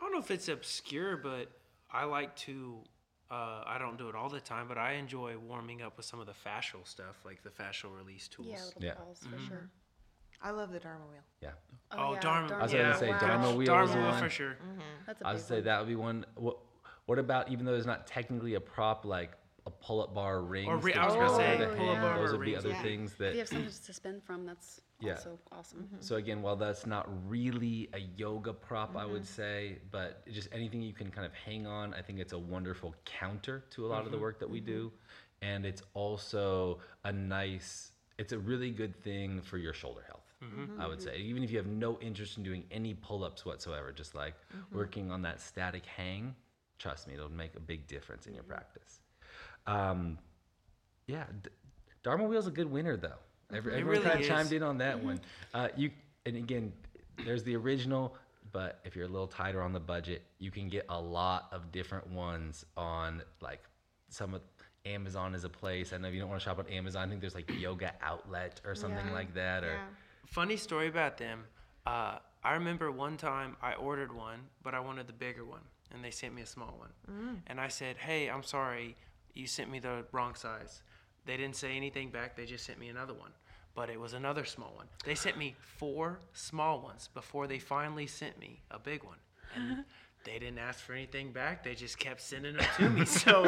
I 0.00 0.04
don't 0.04 0.12
know 0.12 0.18
if 0.18 0.30
it's 0.30 0.48
obscure, 0.48 1.16
but 1.16 1.50
I 1.90 2.04
like 2.04 2.34
to. 2.36 2.78
Uh, 3.30 3.62
I 3.66 3.76
don't 3.78 3.98
do 3.98 4.08
it 4.08 4.14
all 4.14 4.30
the 4.30 4.40
time, 4.40 4.68
but 4.68 4.78
I 4.78 4.92
enjoy 4.92 5.36
warming 5.36 5.82
up 5.82 5.96
with 5.98 6.06
some 6.06 6.18
of 6.18 6.26
the 6.26 6.32
fascial 6.32 6.86
stuff, 6.86 7.16
like 7.26 7.42
the 7.42 7.50
fascial 7.50 7.94
release 7.94 8.26
tools. 8.26 8.48
Yeah, 8.50 8.64
little 8.64 8.82
Yeah. 8.84 8.94
balls 8.94 9.20
for 9.30 9.38
sure. 9.40 9.68
I 10.40 10.50
love 10.50 10.70
the 10.72 10.78
Dharma 10.80 11.04
wheel. 11.06 11.20
Yeah, 11.42 11.50
Oh, 11.90 12.14
yeah, 12.14 12.20
Dharma- 12.20 12.54
I 12.54 12.62
was 12.62 12.72
Yeah, 12.72 12.82
gonna 12.84 12.98
say 12.98 13.10
wow. 13.10 13.18
Dharma 13.18 13.54
wheel 13.54 13.66
Dharma 13.66 13.90
is 13.90 13.96
wheel 13.96 14.04
one. 14.06 14.22
for 14.22 14.30
sure. 14.30 14.56
That's 15.06 15.20
a 15.20 15.26
I 15.26 15.32
big 15.32 15.40
would 15.40 15.46
say 15.48 15.60
that 15.62 15.78
would 15.80 15.88
be 15.88 15.96
one. 15.96 16.24
What 16.36 16.58
What 17.06 17.18
about 17.18 17.48
even 17.50 17.64
though 17.66 17.72
there's 17.72 17.86
not 17.86 18.06
technically 18.06 18.54
a 18.54 18.60
prop 18.60 19.04
like 19.06 19.32
a 19.66 19.70
pull-up 19.70 20.14
bar 20.14 20.40
ring? 20.42 20.68
Or 20.68 20.76
ri- 20.76 20.92
sticks 20.92 20.98
I 20.98 21.06
was 21.06 21.14
gonna 21.16 21.36
say 21.36 21.76
pull-up 21.76 22.00
bar 22.02 22.18
Those 22.18 22.32
would 22.32 22.40
be 22.42 22.52
rings. 22.52 22.58
other 22.64 22.68
Yeah. 22.74 22.82
things 22.82 23.12
If 23.20 23.32
you 23.34 23.38
have 23.40 23.48
something 23.48 23.70
to 23.70 23.92
spin 23.94 24.20
from, 24.20 24.44
that's 24.46 24.80
Yeah. 25.00 25.12
also 25.12 25.38
awesome. 25.52 25.80
Mm-hmm. 25.84 25.96
So 26.00 26.16
again, 26.16 26.42
while 26.42 26.56
that's 26.56 26.84
not 26.86 27.08
really 27.28 27.88
a 27.92 28.00
yoga 28.16 28.52
prop, 28.52 28.96
I 28.96 29.02
Mm-hmm. 29.02 29.12
would 29.12 29.26
say, 29.26 29.78
but 29.90 30.26
just 30.32 30.48
anything 30.52 30.82
you 30.82 30.92
can 30.92 31.10
kind 31.10 31.26
of 31.26 31.32
hang 31.34 31.66
on, 31.66 31.94
I 31.94 32.02
think 32.02 32.18
it's 32.18 32.32
a 32.32 32.38
wonderful 32.38 32.94
counter 33.04 33.64
to 33.70 33.86
a 33.86 33.88
lot 33.88 34.04
of 34.04 34.10
the 34.10 34.16
mm-hmm. 34.16 34.22
work 34.22 34.40
that 34.40 34.50
we 34.50 34.60
do, 34.60 34.86
mm-hmm. 34.86 35.48
and 35.48 35.64
it's 35.66 35.82
also 35.94 36.80
a 37.04 37.12
nice. 37.12 37.92
It's 38.18 38.32
a 38.32 38.38
really 38.38 38.70
good 38.70 38.96
thing 39.02 39.40
for 39.40 39.58
your 39.58 39.72
shoulder 39.72 40.02
health. 40.06 40.22
I 40.78 40.86
would 40.86 41.02
say, 41.02 41.18
even 41.18 41.42
if 41.42 41.50
you 41.50 41.56
have 41.58 41.66
no 41.66 41.98
interest 41.98 42.36
in 42.36 42.44
doing 42.44 42.62
any 42.70 42.94
pull-ups 42.94 43.44
whatsoever, 43.44 43.90
just 43.90 44.14
like 44.14 44.34
working 44.72 45.10
on 45.10 45.22
that 45.22 45.40
static 45.40 45.84
hang, 45.84 46.34
trust 46.78 47.08
me, 47.08 47.14
it'll 47.14 47.28
make 47.28 47.56
a 47.56 47.60
big 47.60 47.88
difference 47.88 48.28
in 48.28 48.34
your 48.34 48.44
practice. 48.44 49.00
Um, 49.66 50.16
yeah, 51.08 51.24
D- 51.42 51.50
Dharma 52.04 52.24
Wheel's 52.24 52.46
a 52.46 52.52
good 52.52 52.70
winner 52.70 52.96
though. 52.96 53.18
Every, 53.52 53.72
everyone 53.72 53.90
really 53.92 54.04
kind 54.04 54.20
of 54.20 54.26
chimed 54.26 54.52
in 54.52 54.62
on 54.62 54.78
that 54.78 55.02
one. 55.02 55.20
Uh, 55.54 55.68
you 55.76 55.90
and 56.26 56.36
again, 56.36 56.72
there's 57.24 57.42
the 57.42 57.56
original, 57.56 58.14
but 58.52 58.80
if 58.84 58.94
you're 58.94 59.06
a 59.06 59.08
little 59.08 59.26
tighter 59.26 59.62
on 59.62 59.72
the 59.72 59.80
budget, 59.80 60.22
you 60.38 60.50
can 60.50 60.68
get 60.68 60.84
a 60.90 61.00
lot 61.00 61.48
of 61.52 61.72
different 61.72 62.06
ones 62.10 62.64
on 62.76 63.22
like 63.40 63.62
some 64.10 64.34
of 64.34 64.42
Amazon 64.84 65.34
is 65.34 65.44
a 65.44 65.48
place. 65.48 65.92
I 65.92 65.98
know 65.98 66.08
if 66.08 66.14
you 66.14 66.20
don't 66.20 66.28
want 66.28 66.40
to 66.40 66.44
shop 66.44 66.58
on 66.58 66.66
Amazon, 66.66 67.06
I 67.06 67.08
think 67.08 67.20
there's 67.20 67.34
like 67.34 67.50
Yoga 67.58 67.92
Outlet 68.02 68.60
or 68.64 68.74
something 68.74 69.06
Yeah. 69.06 69.12
like 69.12 69.34
that. 69.34 69.64
Or 69.64 69.72
Yeah. 69.74 69.86
Funny 70.26 70.56
story 70.56 70.88
about 70.88 71.16
them. 71.16 71.44
Uh, 71.86 72.18
I 72.44 72.52
remember 72.52 72.92
one 72.92 73.16
time 73.16 73.56
I 73.62 73.74
ordered 73.74 74.12
one, 74.12 74.40
but 74.62 74.74
I 74.74 74.80
wanted 74.80 75.06
the 75.06 75.12
bigger 75.14 75.44
one, 75.44 75.62
and 75.90 76.04
they 76.04 76.10
sent 76.10 76.34
me 76.34 76.42
a 76.42 76.46
small 76.46 76.76
one. 76.78 77.42
And 77.46 77.58
I 77.60 77.68
said, 77.68 77.96
"Hey, 77.96 78.28
I'm 78.28 78.42
sorry, 78.42 78.94
you 79.32 79.46
sent 79.46 79.70
me 79.70 79.78
the 79.78 80.04
wrong 80.12 80.34
size." 80.34 80.82
They 81.28 81.36
didn't 81.36 81.56
say 81.56 81.76
anything 81.76 82.08
back. 82.08 82.36
They 82.36 82.46
just 82.46 82.64
sent 82.64 82.78
me 82.78 82.88
another 82.88 83.12
one, 83.12 83.32
but 83.74 83.90
it 83.90 84.00
was 84.00 84.14
another 84.14 84.46
small 84.46 84.72
one. 84.74 84.86
They 85.04 85.14
sent 85.14 85.36
me 85.36 85.56
four 85.60 86.20
small 86.32 86.80
ones 86.80 87.10
before 87.12 87.46
they 87.46 87.58
finally 87.58 88.06
sent 88.06 88.38
me 88.38 88.62
a 88.70 88.78
big 88.78 89.04
one. 89.04 89.18
And 89.54 89.84
they 90.24 90.38
didn't 90.38 90.58
ask 90.58 90.80
for 90.80 90.94
anything 90.94 91.30
back. 91.32 91.62
They 91.62 91.74
just 91.74 91.98
kept 91.98 92.22
sending 92.22 92.56
them 92.56 92.66
to 92.78 92.88
me. 92.88 93.04
So 93.04 93.44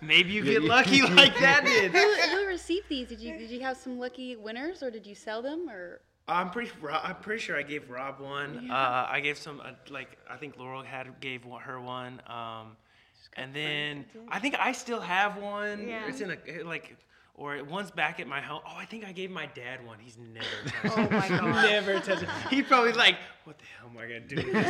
maybe 0.00 0.30
you 0.30 0.44
get 0.44 0.62
lucky 0.62 1.02
like 1.20 1.36
that 1.40 1.64
did. 1.64 1.90
who, 1.90 2.38
who 2.38 2.46
received 2.46 2.88
these? 2.88 3.08
Did 3.08 3.18
you 3.18 3.36
did 3.36 3.50
you 3.50 3.58
have 3.62 3.76
some 3.76 3.98
lucky 3.98 4.36
winners, 4.36 4.80
or 4.80 4.92
did 4.92 5.04
you 5.04 5.16
sell 5.16 5.42
them, 5.42 5.68
or 5.68 6.02
I'm 6.28 6.50
pretty. 6.50 6.70
I'm 6.88 7.16
pretty 7.16 7.40
sure 7.40 7.58
I 7.58 7.62
gave 7.62 7.90
Rob 7.90 8.20
one. 8.20 8.70
Uh, 8.70 9.08
I 9.10 9.18
gave 9.18 9.38
some. 9.38 9.60
Uh, 9.60 9.72
like 9.90 10.18
I 10.30 10.36
think 10.36 10.56
Laurel 10.56 10.84
had 10.84 11.18
gave 11.20 11.42
her 11.62 11.80
one. 11.80 12.22
Um, 12.28 12.76
and 13.36 13.54
then 13.54 14.04
I 14.28 14.38
think 14.38 14.56
I 14.58 14.72
still 14.72 15.00
have 15.00 15.36
one. 15.36 15.88
Yeah. 15.88 16.06
It's 16.08 16.20
in 16.20 16.30
a 16.30 16.62
like, 16.64 16.96
or 17.34 17.62
one's 17.64 17.90
back 17.90 18.20
at 18.20 18.26
my 18.26 18.40
home. 18.40 18.60
Oh, 18.66 18.76
I 18.76 18.84
think 18.84 19.04
I 19.04 19.12
gave 19.12 19.30
my 19.30 19.46
dad 19.46 19.84
one. 19.86 19.98
He's 20.00 20.18
never 20.18 20.46
touched 20.82 20.98
Oh 20.98 21.02
it. 21.02 21.10
my 21.12 21.28
god. 21.28 21.62
Never 21.70 22.00
touched 22.00 22.22
it. 22.24 22.28
He 22.50 22.62
probably 22.62 22.92
like, 22.92 23.16
what 23.44 23.58
the 23.58 23.64
hell 23.78 23.88
am 23.90 23.96
I 23.98 24.02
gonna 24.02 24.20
do 24.20 24.36
with 24.36 24.52
this 24.52 24.68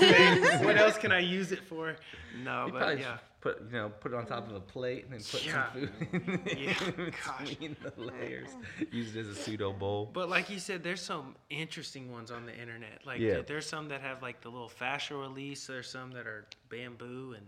thing? 0.51 0.65
what 0.65 0.77
else 0.77 0.97
can 0.99 1.13
I 1.13 1.19
use 1.19 1.53
it 1.53 1.61
for? 1.67 1.97
No, 2.45 2.67
you 2.67 2.73
but 2.73 2.99
yeah. 3.01 3.19
put 3.41 3.61
you 3.67 3.73
know 3.77 3.89
put 4.01 4.13
it 4.13 4.15
on 4.15 4.27
top 4.27 4.49
of 4.49 4.55
a 4.55 4.61
plate 4.61 5.05
and 5.05 5.13
then 5.13 5.21
put 5.29 5.45
Yeah. 5.45 5.73
some 5.73 5.89
food 5.89 6.47
in 6.53 6.59
Yeah, 6.59 7.11
gosh. 7.27 7.49
between 7.51 7.77
the 7.83 7.93
layers. 8.01 8.49
Use 8.93 9.17
it 9.17 9.21
as 9.21 9.29
a 9.29 9.35
pseudo 9.35 9.73
bowl. 9.73 10.09
But 10.13 10.29
like 10.31 10.49
you 10.49 10.61
said, 10.61 10.85
there's 10.85 11.03
some 11.03 11.35
interesting 11.51 12.13
ones 12.13 12.31
on 12.31 12.47
the 12.47 12.57
internet. 12.57 13.01
Like 13.05 13.19
Yeah. 13.21 13.43
there's 13.45 13.67
some 13.67 13.89
that 13.89 14.01
have 14.03 14.23
like 14.23 14.41
the 14.41 14.49
little 14.51 14.69
fascia 14.69 15.17
release. 15.17 15.67
There's 15.67 15.91
some 15.91 16.13
that 16.13 16.27
are 16.29 16.47
bamboo 16.71 17.35
and 17.37 17.45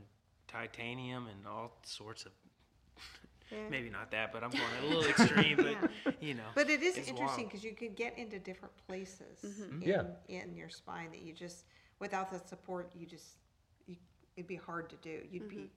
titanium 0.59 1.27
and 1.27 1.47
all 1.47 1.77
sorts 1.83 2.25
of. 2.27 2.33
Yeah. 3.53 3.59
Maybe 3.71 3.91
not 3.91 4.11
that, 4.11 4.33
but 4.33 4.43
I'm 4.43 4.51
going 4.51 4.63
a 4.83 4.87
little 4.87 5.05
extreme. 5.05 5.57
But 5.59 6.15
you 6.23 6.35
know. 6.35 6.45
But 6.55 6.71
it 6.71 6.83
is 6.83 6.97
interesting 6.97 7.45
because 7.45 7.63
you 7.63 7.73
could 7.73 7.95
get 7.95 8.19
into 8.19 8.39
different 8.39 8.73
places 8.89 9.61
in, 9.61 9.83
Yeah. 9.85 10.05
in 10.29 10.57
your 10.57 10.71
spine 10.71 11.11
that 11.11 11.21
you 11.23 11.33
just, 11.35 11.65
without 12.01 12.31
the 12.31 12.41
support, 12.49 12.91
you 12.99 13.07
just, 13.07 13.27
you, 13.87 13.97
it'd 14.37 14.49
be 14.49 14.57
hard 14.57 14.89
to 14.91 14.97
do. 14.97 15.21
You'd 15.31 15.49
be 15.49 15.71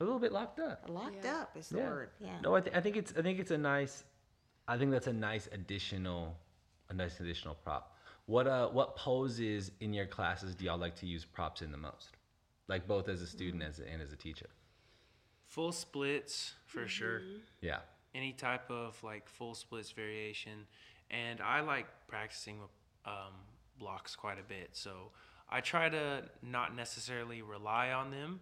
A 0.00 0.04
little 0.04 0.18
bit 0.18 0.32
locked 0.32 0.58
up. 0.58 0.84
locked 0.88 1.24
Yeah. 1.24 1.42
up 1.42 1.56
is 1.56 1.68
the 1.68 1.78
Yeah. 1.78 1.88
word. 1.90 2.10
Yeah. 2.20 2.40
No, 2.42 2.56
I, 2.56 2.60
th- 2.60 2.74
I 2.76 2.80
think 2.80 2.96
it's 2.96 3.12
I 3.16 3.22
think 3.22 3.38
it's 3.38 3.52
a 3.52 3.58
nice, 3.58 4.04
I 4.66 4.76
think 4.76 4.90
that's 4.90 5.06
a 5.06 5.12
nice 5.12 5.48
additional, 5.52 6.36
a 6.90 6.94
nice 6.94 7.20
additional 7.20 7.54
prop. 7.54 7.96
What 8.26 8.46
uh 8.48 8.68
what 8.68 8.96
poses 8.96 9.70
in 9.80 9.92
your 9.94 10.06
classes 10.06 10.54
do 10.56 10.64
y'all 10.64 10.76
like 10.78 10.96
to 10.96 11.06
use 11.06 11.24
props 11.24 11.62
in 11.62 11.70
the 11.70 11.78
most? 11.78 12.08
Like 12.68 12.86
both 12.88 13.08
as 13.08 13.20
a 13.22 13.26
student 13.26 13.62
as 13.62 13.78
and 13.78 14.00
as 14.00 14.12
a 14.12 14.16
teacher. 14.16 14.46
full 15.46 15.72
splits 15.72 16.54
for 16.66 16.88
sure. 16.88 17.20
Yeah. 17.60 17.80
Any 18.14 18.32
type 18.32 18.70
of 18.70 19.00
like 19.02 19.28
full 19.28 19.54
splits 19.54 19.90
variation, 19.90 20.66
and 21.10 21.40
I 21.40 21.60
like 21.60 21.86
practicing 22.08 22.60
with 22.60 22.70
um, 23.04 23.34
blocks 23.78 24.16
quite 24.16 24.38
a 24.38 24.42
bit. 24.42 24.70
So 24.72 25.10
I 25.50 25.60
try 25.60 25.88
to 25.88 26.22
not 26.42 26.74
necessarily 26.74 27.42
rely 27.42 27.90
on 27.90 28.10
them, 28.10 28.40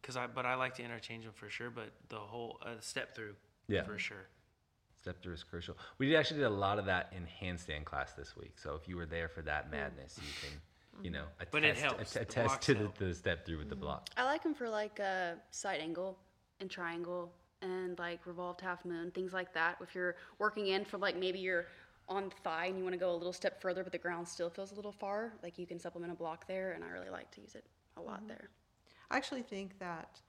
because 0.00 0.16
I 0.16 0.26
but 0.26 0.44
I 0.44 0.54
like 0.54 0.74
to 0.76 0.82
interchange 0.84 1.24
them 1.24 1.32
for 1.34 1.48
sure. 1.48 1.70
But 1.70 1.92
the 2.08 2.16
whole 2.18 2.58
uh, 2.64 2.80
step 2.80 3.14
through, 3.14 3.34
Yeah. 3.68 3.84
for 3.84 3.98
sure. 3.98 4.26
Step 5.00 5.22
through 5.22 5.34
is 5.34 5.44
crucial. 5.44 5.76
We 5.98 6.06
did 6.08 6.16
actually 6.16 6.38
did 6.40 6.46
a 6.46 6.50
lot 6.50 6.78
of 6.80 6.86
that 6.86 7.12
in 7.16 7.26
handstand 7.40 7.84
class 7.84 8.12
this 8.12 8.36
week. 8.36 8.58
So 8.58 8.74
if 8.74 8.88
you 8.88 8.96
were 8.96 9.06
there 9.06 9.28
for 9.28 9.42
that 9.42 9.70
madness, 9.70 10.18
you 10.20 10.32
can, 10.42 10.60
you 11.02 11.10
know, 11.10 11.24
attest, 11.38 11.52
But 11.52 11.64
it 11.64 11.76
helps. 11.76 12.16
att- 12.16 12.28
The 12.28 12.40
attest 12.40 12.62
to 12.62 12.74
the, 12.74 12.90
the 12.98 13.14
step 13.14 13.46
through 13.46 13.58
with 13.58 13.68
the 13.68 13.74
mm-hmm. 13.74 13.84
block. 13.84 14.08
I 14.16 14.24
like 14.24 14.42
them 14.42 14.54
for 14.54 14.68
like 14.68 14.98
a 14.98 15.36
side 15.50 15.80
angle 15.80 16.18
and 16.60 16.70
triangle 16.70 17.32
and 17.62 17.98
like 17.98 18.26
revolved 18.26 18.60
half 18.60 18.84
moon, 18.84 19.10
things 19.10 19.32
like 19.32 19.52
that. 19.54 19.78
If 19.80 19.94
you're 19.94 20.16
working 20.38 20.68
in 20.68 20.84
for 20.84 20.98
like 20.98 21.16
maybe 21.16 21.38
you're 21.38 21.66
on 22.08 22.30
thigh 22.42 22.66
and 22.66 22.78
you 22.78 22.84
want 22.84 22.94
to 22.94 22.98
go 22.98 23.12
a 23.12 23.14
little 23.16 23.32
step 23.32 23.60
further, 23.60 23.82
but 23.82 23.92
the 23.92 23.98
ground 23.98 24.26
still 24.26 24.50
feels 24.50 24.72
a 24.72 24.74
little 24.74 24.92
far, 24.92 25.34
like 25.42 25.58
you 25.58 25.66
can 25.66 25.78
supplement 25.78 26.12
a 26.12 26.16
block 26.16 26.46
there, 26.46 26.72
and 26.72 26.82
I 26.84 26.88
really 26.88 27.10
like 27.10 27.30
to 27.32 27.40
use 27.40 27.54
it 27.54 27.64
a 27.96 28.00
lot 28.00 28.18
mm-hmm. 28.18 28.28
there. 28.28 28.50
I 29.10 29.16
actually 29.16 29.42
think 29.42 29.78
that 29.78 30.20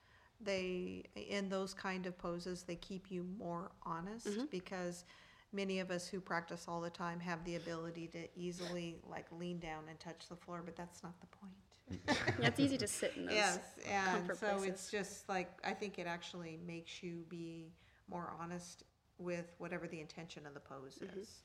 they, 0.41 1.03
in 1.15 1.49
those 1.49 1.73
kind 1.73 2.05
of 2.05 2.17
poses, 2.17 2.63
they 2.63 2.75
keep 2.75 3.11
you 3.11 3.25
more 3.37 3.71
honest 3.83 4.49
because 4.51 5.03
many 5.51 5.79
of 5.79 5.91
us 5.91 6.07
who 6.07 6.19
practice 6.19 6.65
all 6.67 6.81
the 6.81 6.89
time 6.89 7.19
have 7.19 7.43
the 7.43 7.55
ability 7.55 8.07
to 8.07 8.27
easily 8.35 8.97
like 9.09 9.25
lean 9.31 9.59
down 9.59 9.83
and 9.89 9.99
touch 9.99 10.27
the 10.29 10.35
floor, 10.35 10.61
but 10.63 10.75
that's 10.75 11.03
not 11.03 11.13
the 11.19 11.27
point. 11.27 11.53
Yeah, 12.39 12.49
it's 12.49 12.59
easy 12.59 12.77
to 12.77 12.87
sit 12.87 13.13
in 13.17 13.25
those. 13.25 13.33
Yes, 13.33 13.59
and 13.89 14.27
comfort 14.27 14.37
so 14.37 14.61
it's 14.63 14.91
just 14.91 15.27
like, 15.27 15.49
I 15.63 15.71
think 15.71 15.97
it 15.97 16.05
actually 16.05 16.59
makes 16.65 17.01
you 17.01 17.25
be 17.29 17.71
more 18.07 18.31
honest 18.39 18.83
with 19.17 19.55
whatever 19.57 19.87
the 19.87 19.99
intention 19.99 20.45
of 20.45 20.53
the 20.53 20.59
pose 20.59 20.99
mm-hmm. 21.03 21.19
is. 21.19 21.41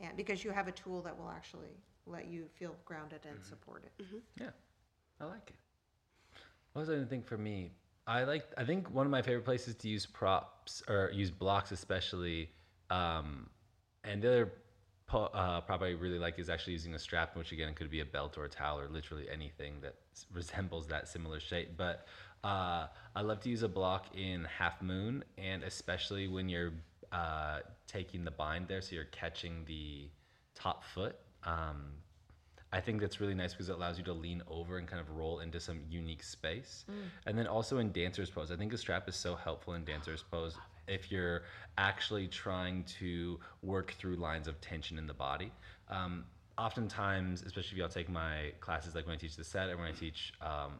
And, 0.00 0.16
because 0.16 0.44
you 0.44 0.50
have 0.50 0.66
a 0.66 0.72
tool 0.72 1.02
that 1.02 1.16
will 1.16 1.30
actually 1.30 1.80
let 2.04 2.26
you 2.26 2.46
feel 2.54 2.74
grounded 2.84 3.20
and 3.24 3.38
mm-hmm. 3.38 3.48
supported. 3.48 3.90
Mm-hmm. 4.02 4.16
Yeah, 4.40 4.50
I 5.20 5.24
like 5.24 5.50
it. 5.50 6.40
What 6.72 6.80
was 6.80 6.90
I 6.90 6.94
gonna 6.94 7.06
think 7.06 7.26
for 7.26 7.38
me? 7.38 7.72
I 8.06 8.24
like. 8.24 8.44
I 8.58 8.64
think 8.64 8.90
one 8.92 9.06
of 9.06 9.10
my 9.10 9.22
favorite 9.22 9.44
places 9.44 9.74
to 9.76 9.88
use 9.88 10.04
props 10.04 10.82
or 10.88 11.10
use 11.12 11.30
blocks, 11.30 11.72
especially, 11.72 12.50
um, 12.90 13.48
and 14.04 14.22
the 14.22 14.28
other 14.28 14.52
po- 15.06 15.30
uh, 15.32 15.60
prop 15.60 15.82
I 15.82 15.90
really 15.90 16.18
like 16.18 16.38
is 16.38 16.48
actually 16.48 16.74
using 16.74 16.94
a 16.94 16.98
strap, 16.98 17.36
which 17.36 17.52
again 17.52 17.74
could 17.74 17.90
be 17.90 18.00
a 18.00 18.04
belt 18.04 18.36
or 18.38 18.44
a 18.44 18.48
towel 18.48 18.80
or 18.80 18.88
literally 18.88 19.26
anything 19.32 19.80
that 19.82 19.94
s- 20.12 20.26
resembles 20.32 20.86
that 20.88 21.08
similar 21.08 21.40
shape. 21.40 21.70
But 21.76 22.06
uh, 22.44 22.86
I 23.14 23.22
love 23.22 23.40
to 23.40 23.48
use 23.48 23.62
a 23.62 23.68
block 23.68 24.06
in 24.16 24.44
half 24.44 24.80
moon, 24.82 25.24
and 25.38 25.62
especially 25.62 26.28
when 26.28 26.48
you're 26.48 26.72
uh, 27.12 27.60
taking 27.86 28.24
the 28.24 28.30
bind 28.30 28.68
there, 28.68 28.80
so 28.80 28.94
you're 28.94 29.04
catching 29.06 29.64
the 29.66 30.08
top 30.54 30.84
foot. 30.84 31.16
Um, 31.44 31.92
I 32.72 32.80
think 32.80 33.00
that's 33.00 33.20
really 33.20 33.34
nice 33.34 33.52
because 33.52 33.68
it 33.68 33.76
allows 33.76 33.96
you 33.96 34.04
to 34.04 34.12
lean 34.12 34.42
over 34.48 34.76
and 34.78 34.86
kind 34.88 35.00
of 35.00 35.10
roll 35.10 35.38
into 35.40 35.60
some 35.60 35.80
unique 35.88 36.22
space. 36.22 36.84
And 37.24 37.38
then 37.38 37.46
also 37.46 37.78
in 37.78 37.92
dancer's 37.92 38.28
pose, 38.28 38.50
I 38.50 38.56
think 38.56 38.72
a 38.72 38.78
strap 38.78 39.08
is 39.08 39.14
so 39.14 39.34
helpful 39.36 39.74
in 39.74 39.84
dancer's 39.84 40.22
pose 40.22 40.56
if 40.88 41.10
you're 41.10 41.42
actually 41.78 42.26
trying 42.28 42.84
to 42.84 43.38
work 43.62 43.92
through 43.98 44.16
lines 44.16 44.48
of 44.48 44.60
tension 44.60 44.98
in 44.98 45.06
the 45.06 45.14
body. 45.14 45.52
Um, 45.88 46.24
oftentimes, 46.58 47.42
especially 47.42 47.72
if 47.72 47.78
y'all 47.78 47.88
take 47.88 48.08
my 48.08 48.52
classes, 48.60 48.94
like 48.94 49.06
when 49.06 49.14
I 49.14 49.18
teach 49.18 49.36
the 49.36 49.44
set 49.44 49.68
and 49.68 49.78
when 49.78 49.88
I 49.88 49.92
teach 49.92 50.32
um, 50.40 50.72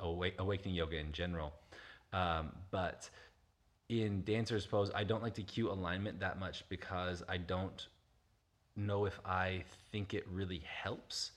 awake, 0.00 0.34
awakening 0.38 0.74
yoga 0.74 0.98
in 0.98 1.12
general, 1.12 1.52
um, 2.12 2.52
but 2.70 3.10
in 3.88 4.22
dancer's 4.24 4.66
pose, 4.66 4.90
I 4.94 5.04
don't 5.04 5.22
like 5.22 5.34
to 5.34 5.42
cue 5.42 5.70
alignment 5.70 6.20
that 6.20 6.38
much 6.38 6.64
because 6.68 7.22
I 7.28 7.36
don't 7.38 7.86
know 8.76 9.04
if 9.04 9.18
I 9.24 9.64
think 9.90 10.14
it 10.14 10.26
really 10.30 10.62
helps 10.82 11.32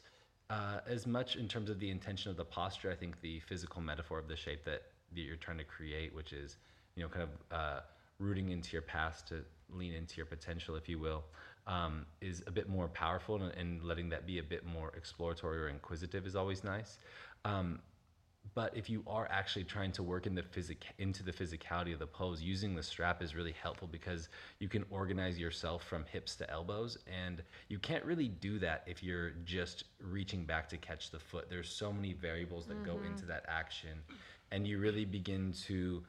uh, 0.49 0.79
as 0.87 1.05
much 1.05 1.35
in 1.35 1.47
terms 1.47 1.69
of 1.69 1.79
the 1.79 1.89
intention 1.89 2.31
of 2.31 2.37
the 2.37 2.45
posture. 2.45 2.91
I 2.91 2.95
think 2.95 3.21
the 3.21 3.39
physical 3.41 3.81
metaphor 3.81 4.17
of 4.19 4.27
the 4.27 4.35
shape 4.35 4.65
that, 4.65 4.83
that 5.13 5.21
you're 5.21 5.35
trying 5.35 5.59
to 5.59 5.63
create, 5.63 6.13
which 6.13 6.33
is, 6.33 6.57
you 6.95 7.03
know, 7.03 7.09
kind 7.09 7.23
of 7.23 7.57
uh, 7.57 7.79
rooting 8.19 8.49
into 8.49 8.73
your 8.73 8.81
past 8.81 9.27
to 9.29 9.43
lean 9.69 9.93
into 9.93 10.17
your 10.17 10.25
potential, 10.25 10.75
if 10.75 10.89
you 10.89 10.99
will, 10.99 11.23
um, 11.67 12.05
is 12.21 12.43
a 12.47 12.51
bit 12.51 12.67
more 12.67 12.87
powerful 12.87 13.41
and, 13.41 13.53
and 13.55 13.83
letting 13.83 14.09
that 14.09 14.25
be 14.25 14.39
a 14.39 14.43
bit 14.43 14.65
more 14.65 14.91
exploratory 14.95 15.59
or 15.61 15.69
inquisitive 15.69 16.25
is 16.25 16.35
always 16.35 16.63
nice. 16.63 16.97
Um, 17.45 17.79
but 18.55 18.75
if 18.75 18.89
you 18.89 19.03
are 19.05 19.27
actually 19.29 19.65
trying 19.65 19.91
to 19.91 20.03
work 20.03 20.25
in 20.25 20.33
the 20.33 20.41
physic 20.41 20.85
into 20.97 21.23
the 21.23 21.31
physicality 21.31 21.93
of 21.93 21.99
the 21.99 22.07
pose, 22.07 22.41
using 22.41 22.75
the 22.75 22.81
strap 22.81 23.21
is 23.21 23.35
really 23.35 23.53
helpful 23.61 23.87
because 23.87 24.29
you 24.59 24.67
can 24.67 24.83
organize 24.89 25.37
yourself 25.37 25.83
from 25.83 26.03
hips 26.05 26.35
to 26.37 26.49
elbows, 26.49 26.97
and 27.05 27.43
you 27.67 27.77
can't 27.77 28.03
really 28.05 28.27
do 28.27 28.57
that 28.59 28.83
if 28.87 29.03
you're 29.03 29.31
just 29.45 29.83
reaching 30.01 30.45
back 30.45 30.67
to 30.69 30.77
catch 30.77 31.11
the 31.11 31.19
foot. 31.19 31.47
There's 31.49 31.69
so 31.69 31.93
many 31.93 32.13
variables 32.13 32.65
that 32.67 32.83
go 32.83 32.99
into 33.05 33.25
that 33.25 33.45
action, 33.47 33.99
and 34.51 34.67
you 34.67 34.79
really 34.79 35.05
begin 35.05 35.53
to 35.67 36.03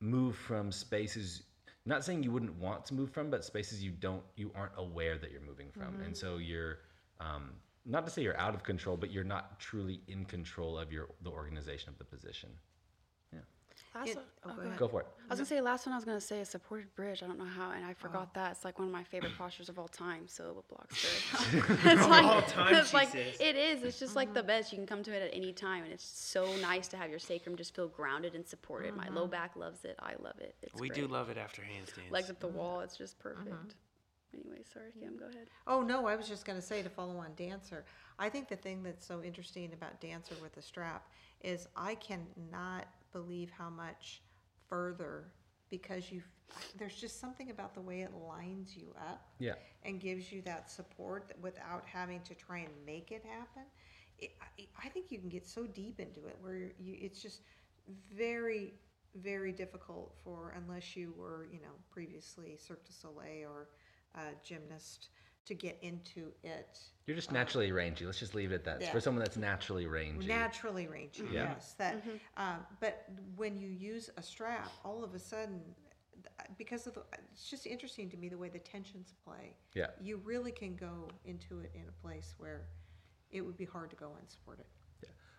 move 0.00 0.36
from 0.36 0.72
spaces. 0.72 1.42
Not 1.86 2.04
saying 2.04 2.22
you 2.22 2.30
wouldn't 2.30 2.58
want 2.58 2.86
to 2.86 2.94
move 2.94 3.10
from, 3.10 3.30
but 3.30 3.44
spaces 3.44 3.82
you 3.82 3.90
don't, 3.90 4.22
you 4.36 4.50
aren't 4.54 4.72
aware 4.76 5.18
that 5.18 5.30
you're 5.30 5.42
moving 5.42 5.70
from, 5.70 6.00
and 6.04 6.16
so 6.16 6.38
you're. 6.38 6.78
Um, 7.20 7.50
not 7.86 8.06
to 8.06 8.10
say 8.10 8.22
you're 8.22 8.38
out 8.38 8.54
of 8.54 8.62
control, 8.62 8.96
but 8.96 9.12
you're 9.12 9.24
not 9.24 9.60
truly 9.60 10.00
in 10.08 10.24
control 10.24 10.78
of 10.78 10.90
your 10.90 11.08
the 11.22 11.30
organization 11.30 11.90
of 11.90 11.98
the 11.98 12.04
position. 12.04 12.48
Last 13.94 14.08
It- 14.08 14.16
one- 14.16 14.24
oh, 14.44 14.48
oh, 14.48 14.48
go 14.48 14.54
go 14.56 14.62
ahead. 14.66 14.78
Go 14.78 14.88
for 14.88 15.00
it. 15.02 15.06
I 15.20 15.28
was 15.28 15.38
gonna 15.38 15.46
say 15.46 15.60
last 15.60 15.86
one 15.86 15.92
I 15.92 15.96
was 15.96 16.04
gonna 16.04 16.20
say 16.20 16.40
a 16.40 16.44
supported 16.44 16.92
bridge. 16.96 17.22
I 17.22 17.26
don't 17.28 17.38
know 17.38 17.44
how, 17.44 17.70
and 17.70 17.84
I 17.84 17.94
forgot 17.94 18.28
Oh. 18.28 18.30
that. 18.34 18.50
It's 18.52 18.64
like 18.64 18.78
one 18.78 18.88
of 18.88 18.92
my 18.92 19.04
favorite 19.04 19.36
postures 19.38 19.68
of 19.68 19.78
all 19.78 19.86
time. 19.88 20.26
So 20.26 20.52
what 20.52 20.68
blocks 20.68 21.50
good? 21.52 21.62
it's 21.84 22.06
like, 22.08 22.24
all 22.24 22.42
time, 22.42 22.74
it's 22.74 22.92
like 22.92 23.10
says. 23.10 23.36
it 23.40 23.54
is. 23.56 23.84
It's 23.84 23.98
just 24.00 24.16
like 24.16 24.28
Mm-hmm. 24.28 24.34
the 24.34 24.42
best. 24.42 24.72
You 24.72 24.78
can 24.78 24.86
come 24.86 25.02
to 25.04 25.14
it 25.14 25.22
at 25.22 25.30
any 25.32 25.52
time, 25.52 25.84
and 25.84 25.92
it's 25.92 26.04
so 26.04 26.54
nice 26.56 26.88
to 26.88 26.96
have 26.96 27.08
your 27.10 27.20
sacrum 27.20 27.54
just 27.56 27.74
feel 27.74 27.86
grounded 27.88 28.34
and 28.34 28.44
supported. 28.46 28.94
My 28.96 29.06
Mm-hmm. 29.06 29.16
low 29.16 29.26
back 29.28 29.54
loves 29.54 29.84
it. 29.84 29.96
I 30.00 30.14
love 30.20 30.40
it. 30.40 30.56
It's 30.62 30.74
we 30.80 30.88
great. 30.88 31.00
do 31.00 31.06
love 31.06 31.30
it 31.30 31.38
after 31.38 31.62
handstands. 31.62 32.10
legs 32.10 32.30
up 32.30 32.40
the 32.40 32.48
wall. 32.48 32.80
It's 32.80 32.96
just 32.96 33.18
perfect. 33.20 33.48
Mm-hmm. 33.48 34.40
Anyway, 34.48 34.62
sorry, 34.72 34.90
Kim. 34.98 35.16
Go 35.16 35.26
ahead. 35.26 35.46
Oh, 35.68 35.82
no, 35.82 36.06
I 36.08 36.16
was 36.16 36.26
just 36.26 36.44
gonna 36.44 36.60
say 36.60 36.82
to 36.82 36.90
follow 36.90 37.16
on 37.18 37.32
Dancer, 37.36 37.84
I 38.18 38.28
think 38.28 38.48
the 38.48 38.56
thing 38.56 38.82
that's 38.82 39.06
so 39.06 39.22
interesting 39.22 39.72
about 39.72 40.00
Dancer 40.00 40.34
with 40.42 40.52
the 40.56 40.62
strap 40.62 41.06
is 41.40 41.68
I 41.76 41.94
cannot 41.94 42.86
believe 43.14 43.50
how 43.56 43.70
much 43.70 44.20
further, 44.68 45.32
because 45.70 46.12
you, 46.12 46.20
there's 46.78 46.96
just 46.96 47.18
something 47.18 47.50
about 47.50 47.72
the 47.74 47.80
way 47.80 48.02
it 48.02 48.12
lines 48.28 48.76
you 48.76 48.88
up. 49.10 49.22
Yeah. 49.38 49.54
And 49.86 50.00
gives 50.00 50.30
you 50.32 50.42
that 50.42 50.70
support 50.70 51.28
that 51.28 51.40
without 51.40 51.84
having 51.86 52.20
to 52.22 52.34
try 52.34 52.58
and 52.58 52.72
make 52.84 53.10
it 53.10 53.24
happen. 53.24 53.64
It, 54.18 54.30
I, 54.40 54.86
I 54.86 54.88
think 54.88 55.10
you 55.10 55.18
can 55.18 55.28
get 55.28 55.46
so 55.46 55.64
deep 55.66 56.00
into 56.00 56.26
it 56.26 56.36
where 56.40 56.72
you, 56.78 56.96
it's 57.00 57.20
just 57.20 57.40
very, 58.14 58.74
very 59.14 59.52
difficult 59.52 60.14
for, 60.24 60.54
unless 60.56 60.96
you 60.96 61.12
were, 61.16 61.48
you 61.52 61.60
know, 61.60 61.74
previously 61.90 62.56
Cirque 62.58 62.84
du 62.86 62.92
Soleil 62.92 63.48
or 63.48 63.68
a 64.14 64.34
gymnast 64.42 65.08
to 65.46 65.54
get 65.54 65.78
into 65.82 66.32
it 66.42 66.78
You're 67.06 67.16
just 67.16 67.32
naturally 67.32 67.70
rangy. 67.70 68.06
Let's 68.06 68.18
just 68.18 68.34
leave 68.34 68.52
it 68.52 68.56
at 68.56 68.64
that. 68.64 68.76
It's 68.76 68.86
Yeah. 68.86 68.92
For 68.92 69.00
someone 69.00 69.22
that's 69.22 69.36
naturally 69.36 69.86
rangy. 69.86 70.26
naturally 70.26 70.86
rangy. 70.86 71.24
Yeah. 71.30 71.52
Yes, 71.52 71.74
that. 71.78 72.02
Um, 72.36 72.66
but 72.80 73.06
when 73.36 73.58
you 73.58 73.68
use 73.68 74.10
a 74.16 74.22
strap, 74.22 74.70
all 74.84 75.04
of 75.04 75.14
a 75.14 75.18
sudden, 75.18 75.60
th- 76.14 76.50
because 76.56 76.86
of 76.86 76.94
the, 76.94 77.02
it's 77.32 77.50
just 77.50 77.66
interesting 77.66 78.08
to 78.10 78.16
me 78.16 78.28
the 78.28 78.38
way 78.38 78.48
the 78.48 78.58
tensions 78.58 79.12
play. 79.24 79.54
Yeah. 79.74 79.88
You 80.00 80.16
really 80.24 80.52
can 80.52 80.76
go 80.76 81.08
into 81.26 81.60
it 81.60 81.72
in 81.74 81.82
a 81.88 82.06
place 82.06 82.34
where 82.38 82.62
it 83.30 83.42
would 83.42 83.56
be 83.56 83.66
hard 83.66 83.90
to 83.90 83.96
go 83.96 84.12
unsupported. 84.20 84.66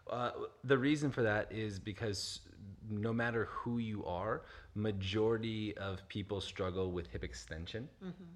Uh, 0.08 0.32
the 0.64 0.78
reason 0.78 1.10
for 1.10 1.24
that 1.24 1.52
is 1.52 1.80
because 1.80 2.42
no 2.88 3.12
matter 3.12 3.46
who 3.46 3.80
you 3.80 4.06
are, 4.06 4.44
majority 4.76 5.76
of 5.78 6.08
people 6.10 6.40
struggle 6.40 6.92
with 6.92 7.08
hip 7.08 7.24
extension, 7.24 7.90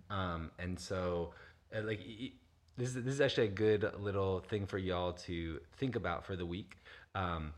um, 0.09 0.49
and 0.57 0.79
so 0.79 1.31
uh, 1.75 1.81
like 1.83 1.99
this 2.77 2.95
is 2.95 3.03
this 3.03 3.13
is 3.13 3.21
actually 3.21 3.47
a 3.47 3.51
good 3.51 3.91
little 3.99 4.39
thing 4.39 4.65
for 4.65 4.77
y'all 4.77 5.13
to 5.13 5.59
think 5.77 5.95
about 5.95 6.25
for 6.25 6.35
the 6.35 6.45
week. 6.45 6.77
Um, 7.15 7.53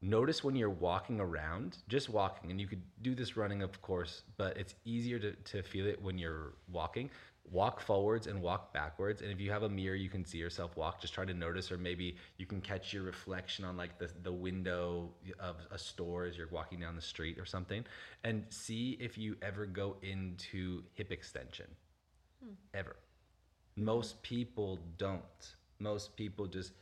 notice 0.00 0.44
when 0.44 0.56
you're 0.56 0.70
walking 0.70 1.20
around, 1.20 1.78
just 1.88 2.08
walking, 2.08 2.50
and 2.50 2.60
you 2.60 2.66
could 2.66 2.82
do 3.02 3.14
this 3.14 3.36
running, 3.36 3.62
of 3.62 3.80
course, 3.82 4.22
but 4.36 4.56
it's 4.56 4.74
easier 4.84 5.18
to, 5.18 5.32
to 5.32 5.62
feel 5.62 5.86
it 5.86 6.00
when 6.02 6.18
you're 6.18 6.54
walking. 6.70 7.10
Walk 7.50 7.80
forwards 7.80 8.28
and 8.28 8.40
walk 8.40 8.72
backwards. 8.72 9.20
And 9.20 9.30
if 9.32 9.40
you 9.40 9.50
have 9.50 9.64
a 9.64 9.68
mirror, 9.68 9.96
you 9.96 10.08
can 10.08 10.24
see 10.24 10.38
yourself 10.38 10.76
walk. 10.76 11.00
Just 11.00 11.12
try 11.12 11.24
to 11.24 11.34
notice, 11.34 11.72
or 11.72 11.76
maybe 11.76 12.16
you 12.38 12.46
can 12.46 12.60
catch 12.60 12.92
your 12.92 13.02
reflection 13.02 13.64
on 13.64 13.76
like 13.76 13.98
the, 13.98 14.08
the 14.22 14.32
window 14.32 15.10
of 15.40 15.56
a 15.70 15.78
store 15.78 16.24
as 16.24 16.36
you're 16.36 16.48
walking 16.48 16.78
down 16.78 16.94
the 16.94 17.02
street 17.02 17.38
or 17.38 17.44
something. 17.44 17.84
And 18.22 18.44
see 18.48 18.96
if 19.00 19.18
you 19.18 19.36
ever 19.42 19.66
go 19.66 19.96
into 20.02 20.84
hip 20.94 21.10
extension. 21.10 21.66
Ever. 22.74 22.96
Most 23.76 24.22
people 24.22 24.78
don't. 24.98 25.22
Most 25.78 26.16
people 26.16 26.46
just 26.46 26.72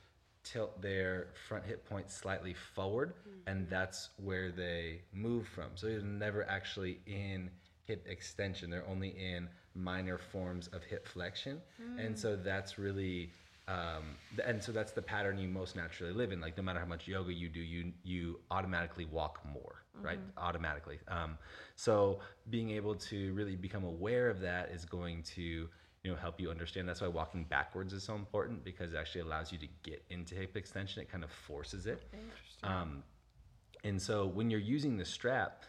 tilt 0.43 0.81
their 0.81 1.29
front 1.49 1.65
hip 1.65 1.89
point 1.89 2.11
slightly 2.11 2.55
forward, 2.55 3.15
mm. 3.29 3.33
and 3.47 3.69
that's 3.69 4.11
where 4.17 4.51
they 4.51 5.03
move 5.13 5.47
from. 5.49 5.71
So 5.75 5.87
they're 5.87 6.01
never 6.01 6.49
actually 6.49 7.01
in 7.07 7.51
hip 7.85 8.07
extension. 8.09 8.71
They're 8.71 8.89
only 8.89 9.11
in 9.11 9.49
minor 9.75 10.19
forms 10.19 10.69
of 10.69 10.83
hip 10.83 11.07
flexion, 11.07 11.61
and 11.99 12.15
mm. 12.15 12.19
so 12.19 12.37
that's 12.37 12.79
really. 12.79 13.31
Um, 13.71 14.17
and 14.45 14.63
so 14.63 14.73
that's 14.73 14.93
the 14.93 15.03
pattern 15.03 15.39
you 15.39 15.49
most 15.49 15.77
naturally 15.77 16.13
live 16.13 16.33
in. 16.33 16.41
Like 16.41 16.57
no 16.57 16.63
matter 16.63 16.81
how 16.81 16.87
much 16.87 17.07
yoga 17.07 17.33
you 17.33 17.49
do, 17.49 17.61
you 17.61 17.93
you 18.03 18.41
automatically 18.51 19.05
walk 19.05 19.41
more, 19.45 19.85
right? 20.03 20.19
Automatically. 20.37 20.99
Um, 21.07 21.39
so 21.77 22.19
being 22.49 22.71
able 22.71 22.97
to 22.97 23.33
really 23.35 23.57
become 23.57 23.85
aware 23.85 24.29
of 24.29 24.41
that 24.41 24.71
is 24.71 24.85
going 24.85 25.23
to 25.35 25.69
you 26.03 26.11
know 26.11 26.17
help 26.17 26.41
you 26.41 26.51
understand 26.51 26.89
that's 26.89 27.03
why 27.03 27.09
walking 27.09 27.45
backwards 27.45 27.93
is 27.93 28.03
so 28.03 28.15
important 28.15 28.65
because 28.65 28.95
it 28.95 28.97
actually 28.97 29.21
allows 29.21 29.53
you 29.53 29.59
to 29.59 29.69
get 29.83 30.03
into 30.09 30.35
hip 30.35 30.57
extension 30.57 31.03
it 31.03 31.11
kind 31.11 31.23
of 31.23 31.31
forces 31.31 31.87
it 31.87 32.03
um, 32.63 33.03
and 33.85 34.01
so 34.01 34.27
when 34.27 34.51
you're 34.51 34.61
using 34.61 34.97
the 34.97 35.05
strap 35.05 35.65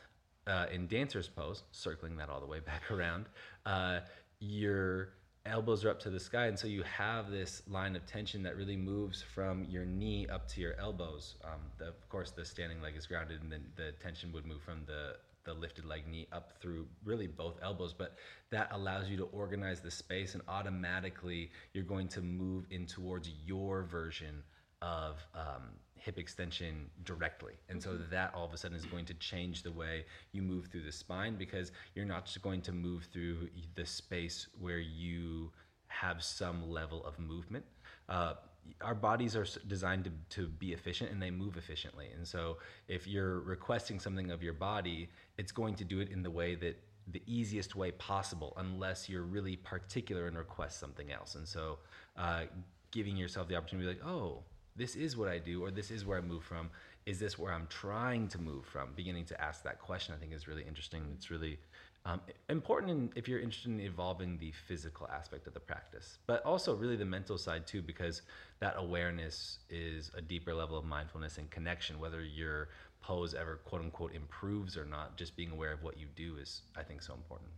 uh, 0.48 0.68
in 0.72 0.88
dancer's 0.88 1.28
pose 1.28 1.64
circling 1.72 2.16
that 2.16 2.30
all 2.30 2.40
the 2.40 2.46
way 2.48 2.62
back 2.62 2.90
around 2.92 3.26
uh, 3.66 4.00
your 4.40 5.10
elbows 5.46 5.84
are 5.84 5.90
up 5.90 6.00
to 6.00 6.10
the 6.10 6.20
sky 6.20 6.46
and 6.46 6.58
so 6.58 6.68
you 6.68 6.84
have 6.84 7.32
this 7.32 7.64
line 7.68 7.96
of 7.96 8.06
tension 8.06 8.44
that 8.44 8.56
really 8.56 8.78
moves 8.78 9.22
from 9.22 9.66
your 9.66 9.86
knee 9.86 10.28
up 10.28 10.48
to 10.48 10.62
your 10.62 10.80
elbows. 10.80 11.36
Um, 11.44 11.62
the, 11.78 11.88
of 11.88 12.10
course 12.10 12.32
the 12.32 12.46
standing 12.46 12.82
leg 12.82 12.96
is 12.96 13.08
grounded 13.08 13.42
and 13.42 13.52
then 13.52 13.66
the 13.76 13.92
tension 13.94 14.32
would 14.34 14.46
move 14.46 14.62
from 14.62 14.84
the 14.86 15.16
the 15.44 15.54
lifted 15.54 15.86
leg 15.86 16.08
knee 16.08 16.28
up 16.32 16.54
through 16.62 16.86
really 17.04 17.26
both 17.26 17.58
elbows, 17.64 17.94
but 17.94 18.16
that 18.52 18.68
allows 18.72 19.10
you 19.10 19.18
to 19.18 19.24
organize 19.32 19.80
the 19.82 19.90
space 19.90 20.36
and 20.36 20.44
automatically 20.48 21.50
you're 21.74 21.84
going 21.84 22.08
to 22.08 22.22
move 22.22 22.66
in 22.70 22.86
towards 22.86 23.30
your 23.44 23.84
version 23.84 24.44
of 24.82 25.18
um, 25.36 25.64
hip 26.04 26.18
extension 26.18 26.90
directly. 27.04 27.54
And 27.70 27.82
so 27.82 27.96
that 28.10 28.34
all 28.34 28.44
of 28.44 28.54
a 28.54 28.58
sudden 28.58 28.76
is 28.76 28.86
going 28.86 29.06
to 29.06 29.14
change 29.16 29.62
the 29.62 29.72
way 29.72 30.06
you 30.32 30.42
move 30.42 30.66
through 30.66 30.82
the 30.84 30.92
spine 30.92 31.36
because 31.36 31.72
you're 31.94 32.06
not 32.06 32.26
just 32.26 32.42
going 32.42 32.62
to 32.64 32.72
move 32.72 33.08
through 33.14 33.50
the 33.76 33.86
space 33.86 34.48
where 34.60 34.80
you 34.80 35.52
have 35.88 36.24
some 36.24 36.70
level 36.70 37.06
of 37.06 37.20
movement. 37.20 37.64
Uh, 38.10 38.34
our 38.82 38.96
bodies 38.96 39.36
are 39.36 39.46
designed 39.68 40.06
to, 40.06 40.12
to 40.30 40.48
be 40.48 40.74
efficient 40.74 41.12
and 41.12 41.22
they 41.22 41.30
move 41.30 41.58
efficiently. 41.58 42.10
And 42.16 42.28
so 42.28 42.58
if 42.88 43.08
you're 43.08 43.42
requesting 43.42 44.00
something 44.00 44.32
of 44.32 44.42
your 44.42 44.54
body, 44.54 45.10
it's 45.38 45.52
going 45.52 45.76
to 45.76 45.84
do 45.84 46.00
it 46.00 46.10
in 46.10 46.24
the 46.24 46.32
way 46.32 46.56
that 46.56 46.80
the 47.08 47.22
easiest 47.28 47.76
way 47.76 47.92
possible, 47.92 48.54
unless 48.58 49.10
you're 49.10 49.24
really 49.24 49.56
particular 49.58 50.28
and 50.28 50.38
request 50.38 50.80
something 50.80 51.12
else. 51.12 51.36
And 51.36 51.48
so 51.48 51.80
uh, 52.18 52.44
giving 52.92 53.18
yourself 53.18 53.48
the 53.48 53.56
opportunity 53.56 53.88
to 53.88 53.94
be 53.94 54.00
like, 54.00 54.12
oh, 54.12 54.44
this 54.82 54.96
is 54.96 55.16
what 55.16 55.30
I 55.30 55.38
do, 55.38 55.64
or 55.64 55.70
this 55.70 55.92
is 55.92 56.06
where 56.06 56.18
I 56.18 56.22
move 56.22 56.44
from. 56.44 56.72
Is 57.06 57.20
this 57.20 57.38
where 57.38 57.54
I'm 57.54 57.68
trying 57.68 58.28
to 58.30 58.42
move 58.42 58.66
from? 58.66 58.94
Beginning 58.96 59.26
to 59.26 59.40
ask 59.40 59.62
that 59.64 59.80
question, 59.80 60.16
I 60.16 60.20
think, 60.20 60.34
is 60.34 60.48
really 60.48 60.64
interesting. 60.64 61.04
It's 61.16 61.30
really 61.30 61.60
um, 62.04 62.20
important 62.50 62.92
in, 62.92 63.12
if 63.16 63.28
you're 63.28 63.40
interested 63.40 63.72
in 63.72 63.80
evolving 63.80 64.40
the 64.40 64.52
physical 64.68 65.08
aspect 65.08 65.46
of 65.46 65.54
the 65.54 65.60
practice, 65.60 66.18
but 66.26 66.44
also 66.44 66.74
really 66.74 66.96
the 66.96 67.06
mental 67.06 67.38
side 67.38 67.68
too, 67.68 67.84
because 67.84 68.24
that 68.60 68.74
awareness 68.76 69.60
is 69.70 70.10
a 70.18 70.22
deeper 70.22 70.52
level 70.52 70.80
of 70.80 70.86
mindfulness 70.86 71.38
and 71.38 71.48
connection. 71.52 72.00
Whether 72.00 72.24
your 72.24 72.70
pose 73.02 73.36
ever 73.36 73.58
quote 73.58 73.82
unquote 73.82 74.16
improves 74.16 74.78
or 74.78 74.86
not, 74.86 75.16
just 75.16 75.36
being 75.36 75.52
aware 75.52 75.74
of 75.74 75.84
what 75.84 76.00
you 76.00 76.08
do 76.16 76.38
is, 76.42 76.64
I 76.76 76.82
think, 76.82 77.04
so 77.04 77.14
important. 77.14 77.52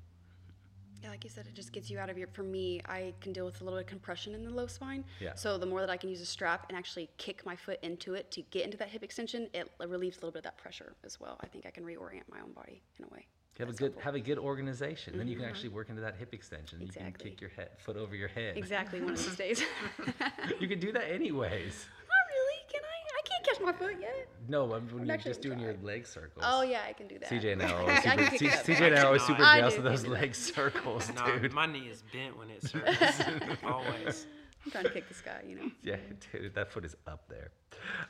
Yeah, 1.03 1.09
like 1.09 1.25
you 1.25 1.29
said, 1.29 1.47
it 1.47 1.53
just 1.53 1.73
gets 1.73 1.89
you 1.89 1.99
out 1.99 2.09
of 2.09 2.17
your. 2.17 2.27
For 2.27 2.43
me, 2.43 2.79
I 2.87 3.13
can 3.19 3.33
deal 3.33 3.43
with 3.43 3.59
a 3.59 3.63
little 3.65 3.77
bit 3.77 3.85
of 3.85 3.89
compression 3.89 4.33
in 4.33 4.43
the 4.45 4.49
low 4.49 4.67
spine. 4.67 5.03
Yeah. 5.19 5.35
So 5.35 5.57
the 5.57 5.65
more 5.65 5.81
that 5.81 5.89
I 5.89 5.97
can 5.97 6.09
use 6.09 6.21
a 6.21 6.25
strap 6.25 6.65
and 6.69 6.77
actually 6.77 7.09
kick 7.17 7.45
my 7.45 7.57
foot 7.57 7.77
into 7.83 8.13
it 8.13 8.31
to 8.31 8.41
get 8.51 8.63
into 8.63 8.77
that 8.77 8.87
hip 8.87 9.03
extension, 9.03 9.49
it 9.53 9.69
relieves 9.85 10.15
a 10.15 10.19
little 10.21 10.31
bit 10.31 10.39
of 10.39 10.43
that 10.45 10.57
pressure 10.57 10.93
as 11.03 11.19
well. 11.19 11.37
I 11.41 11.47
think 11.47 11.65
I 11.65 11.71
can 11.71 11.83
reorient 11.83 12.23
my 12.31 12.39
own 12.39 12.53
body 12.53 12.81
in 12.97 13.03
a 13.03 13.09
way. 13.13 13.27
Have 13.59 13.67
That's 13.67 13.77
a 13.77 13.83
good 13.83 13.91
helpful. 13.91 14.03
have 14.03 14.15
a 14.15 14.19
good 14.19 14.39
organization. 14.39 15.17
Then 15.17 15.27
you 15.27 15.35
can 15.35 15.43
mm-hmm. 15.43 15.53
actually 15.53 15.69
work 15.69 15.89
into 15.89 16.01
that 16.01 16.15
hip 16.15 16.33
extension. 16.33 16.79
You 16.79 16.87
Exactly. 16.87 17.11
can 17.11 17.31
kick 17.31 17.41
your 17.41 17.49
head 17.51 17.69
foot 17.79 17.97
over 17.97 18.15
your 18.15 18.29
head. 18.29 18.57
Exactly 18.57 19.01
one 19.01 19.13
of 19.13 19.17
these 19.17 19.35
days. 19.35 19.61
You 20.59 20.67
can 20.67 20.79
do 20.79 20.91
that 20.93 21.11
anyways. 21.11 21.85
really. 22.33 22.59
Can 22.71 22.81
I? 22.81 22.97
I 23.19 23.21
can't 23.27 23.32
catch 23.43 23.61
my 23.61 23.71
foot 23.73 23.95
yet. 23.99 24.27
No, 24.47 24.73
I'm, 24.73 24.87
when 24.89 25.05
you're 25.05 25.13
actually 25.13 25.31
just 25.31 25.41
doing 25.41 25.59
your 25.59 25.75
leg 25.83 26.05
circles. 26.07 26.43
Oh 26.47 26.61
yeah, 26.63 26.81
I 26.87 26.93
can 26.93 27.07
do 27.07 27.17
that. 27.19 27.29
CJ 27.29 27.53
and 27.53 27.63
I 27.63 27.71
are 27.71 27.75
I 27.75 27.81
always 27.81 28.01
super, 28.03 28.29
kick 28.37 28.39
C- 28.65 28.73
CJ 28.73 28.81
and 28.87 28.95
I 28.95 29.01
are 29.01 29.05
always 29.07 29.23
super 29.23 29.43
I 29.43 29.59
jealous 29.59 29.73
do 29.75 29.77
of 29.79 29.83
those 29.85 30.01
kick 30.03 30.11
it 30.11 30.15
up. 30.15 30.21
leg 30.21 30.35
circles, 30.35 31.11
No, 31.15 31.39
dude. 31.39 31.53
my 31.53 31.65
knee 31.65 31.87
is 31.89 32.03
bent 32.13 32.37
when 32.37 32.49
it 32.49 32.63
circles. 32.67 33.57
Always. 33.63 34.27
I'm 34.65 34.71
trying 34.71 34.83
to 34.85 34.89
kick 34.91 35.09
this 35.09 35.19
guy, 35.19 35.41
you 35.45 35.57
know. 35.57 35.69
Yeah, 35.81 35.97
dude, 36.31 36.55
that 36.55 36.71
foot 36.71 36.85
is 36.85 36.95
up 37.05 37.27
there. 37.27 37.51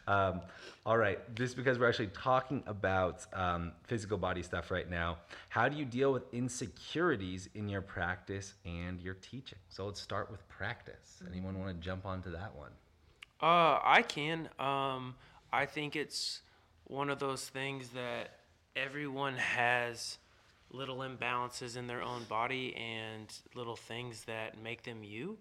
Um, 0.07 0.41
all 0.85 0.97
right, 0.97 1.17
just 1.33 1.55
because 1.55 1.79
we're 1.79 1.89
actually 1.89 2.07
talking 2.09 2.61
about 2.67 3.25
um, 3.33 3.71
physical 3.85 4.19
body 4.19 4.43
stuff 4.43 4.69
right 4.69 4.87
now, 4.87 5.17
how 5.49 5.67
do 5.67 5.75
you 5.75 5.83
deal 5.85 6.13
with 6.13 6.31
insecurities 6.31 7.49
in 7.55 7.69
your 7.69 7.81
practice 7.81 8.53
and 8.65 9.01
your 9.01 9.15
teaching? 9.15 9.57
So 9.69 9.85
let's 9.87 9.99
start 9.99 10.29
with 10.29 10.47
practice. 10.47 11.23
Anyone 11.27 11.59
want 11.59 11.69
to 11.75 11.83
jump 11.83 12.05
onto 12.05 12.31
that 12.33 12.55
one? 12.55 12.69
Uh, 13.43 13.77
I 13.83 14.05
can. 14.07 14.47
Um, 14.57 15.15
I 15.51 15.65
think 15.65 15.97
it's 15.97 16.43
one 16.85 17.09
of 17.09 17.19
those 17.19 17.43
things 17.49 17.89
that 17.89 18.39
everyone 18.73 19.35
has 19.35 20.17
little 20.71 20.99
imbalances 20.99 21.75
in 21.75 21.85
their 21.85 22.01
own 22.01 22.23
body 22.29 22.73
and 22.77 23.27
little 23.53 23.75
things 23.75 24.23
that 24.23 24.63
make 24.63 24.83
them 24.83 25.03
you. 25.03 25.37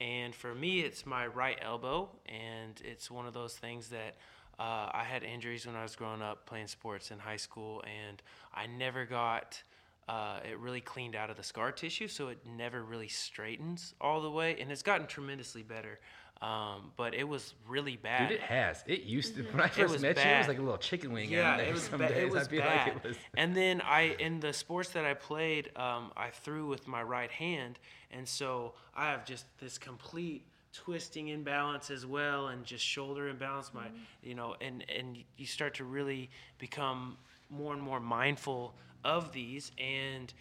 And 0.00 0.34
for 0.34 0.54
me, 0.54 0.80
it's 0.80 1.04
my 1.04 1.26
right 1.26 1.58
elbow, 1.60 2.08
and 2.24 2.80
it's 2.82 3.10
one 3.10 3.26
of 3.26 3.34
those 3.34 3.54
things 3.54 3.88
that 3.88 4.16
uh, 4.58 4.88
I 4.90 5.04
had 5.06 5.22
injuries 5.22 5.66
when 5.66 5.76
I 5.76 5.82
was 5.82 5.94
growing 5.94 6.22
up 6.22 6.46
playing 6.46 6.68
sports 6.68 7.10
in 7.10 7.18
high 7.18 7.36
school, 7.36 7.84
and 7.84 8.22
I 8.54 8.66
never 8.66 9.04
got 9.04 9.62
uh, 10.08 10.40
it 10.50 10.58
really 10.58 10.80
cleaned 10.80 11.14
out 11.14 11.28
of 11.28 11.36
the 11.36 11.42
scar 11.42 11.70
tissue, 11.70 12.08
so 12.08 12.28
it 12.28 12.38
never 12.56 12.82
really 12.82 13.08
straightens 13.08 13.94
all 14.00 14.22
the 14.22 14.30
way, 14.30 14.56
and 14.58 14.72
it's 14.72 14.82
gotten 14.82 15.06
tremendously 15.06 15.62
better. 15.62 16.00
Um, 16.42 16.90
but 16.96 17.14
it 17.14 17.22
was 17.28 17.54
really 17.68 17.96
bad. 17.96 18.28
Dude, 18.28 18.38
it 18.38 18.42
has. 18.42 18.82
It 18.86 19.04
used 19.04 19.36
to. 19.36 19.42
When 19.44 19.60
I 19.60 19.66
It 19.66 19.72
first 19.74 19.92
was 19.92 20.02
met 20.02 20.16
you, 20.16 20.22
it 20.30 20.38
was 20.38 20.48
like 20.48 20.58
a 20.58 20.62
little 20.62 20.76
chicken 20.76 21.12
wing. 21.12 21.30
yeah, 21.30 21.52
in 21.52 21.58
there 21.58 21.66
it 21.68 21.72
was 21.74 21.82
some 21.84 21.98
ba- 22.00 22.08
days. 22.08 22.24
it 22.24 22.30
was 22.32 22.46
I 22.48 22.50
feel 22.50 22.60
bad. 22.62 22.86
like 22.88 22.96
it 22.96 23.08
was. 23.08 23.16
And 23.36 23.56
then 23.56 23.80
I, 23.80 24.16
in 24.18 24.40
the 24.40 24.52
sports 24.52 24.88
that 24.90 25.04
I 25.04 25.14
played, 25.14 25.70
um, 25.76 26.10
I 26.16 26.30
threw 26.30 26.66
with 26.66 26.88
my 26.88 27.00
right 27.02 27.30
hand, 27.30 27.78
and 28.10 28.26
so 28.28 28.74
I 28.96 29.10
have 29.12 29.24
just 29.24 29.44
this 29.60 29.78
complete 29.78 30.44
twisting 30.72 31.28
imbalance 31.28 31.90
as 31.90 32.04
well, 32.04 32.48
and 32.48 32.64
just 32.64 32.84
shoulder 32.84 33.28
imbalance. 33.28 33.72
My, 33.72 33.86
you 34.22 34.34
know, 34.34 34.56
and 34.60 34.84
and 34.94 35.18
you 35.36 35.46
start 35.46 35.74
to 35.74 35.84
really 35.84 36.28
become 36.58 37.18
more 37.50 37.72
and 37.72 37.82
more 37.82 38.00
mindful 38.00 38.74
of 39.04 39.32
these 39.32 39.70
and. 39.78 40.32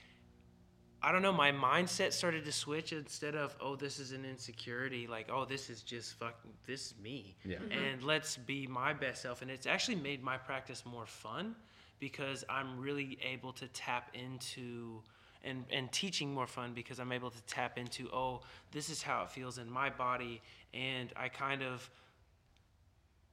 I 1.04 1.12
don't 1.12 1.24
know, 1.24 1.34
my 1.34 1.52
mindset 1.52 2.14
started 2.14 2.46
to 2.46 2.52
switch 2.52 2.94
instead 2.94 3.36
of, 3.36 3.56
oh, 3.60 3.76
this 3.76 4.00
is 4.00 4.12
an 4.12 4.24
insecurity, 4.24 5.08
like, 5.08 5.30
oh, 5.32 5.46
this 5.46 5.70
is 5.70 5.82
just 5.82 6.14
fucking, 6.20 6.52
this 6.68 6.88
is 6.88 6.94
me. 7.02 7.36
Yeah. 7.44 7.58
Mm-hmm. 7.58 7.72
And 7.72 8.04
let's 8.04 8.38
be 8.38 8.68
my 8.68 8.94
best 8.94 9.24
self. 9.24 9.42
And 9.42 9.50
it's 9.50 9.66
actually 9.66 9.96
made 9.96 10.24
my 10.24 10.38
practice 10.38 10.84
more 10.86 11.08
fun 11.08 11.56
because 12.00 12.44
I'm 12.50 12.80
really 12.80 13.18
able 13.24 13.52
to 13.54 13.68
tap 13.70 14.12
into, 14.14 15.02
and, 15.44 15.66
and 15.72 15.92
teaching 15.92 16.34
more 16.34 16.48
fun 16.48 16.74
because 16.74 17.00
I'm 17.00 17.12
able 17.12 17.32
to 17.32 17.42
tap 17.46 17.80
into, 17.80 18.08
oh, 18.14 18.42
this 18.72 18.90
is 18.90 19.02
how 19.02 19.24
it 19.24 19.32
feels 19.32 19.58
in 19.58 19.72
my 19.72 19.90
body. 19.90 20.40
And 20.72 21.12
I 21.16 21.30
kind 21.30 21.64
of 21.64 21.90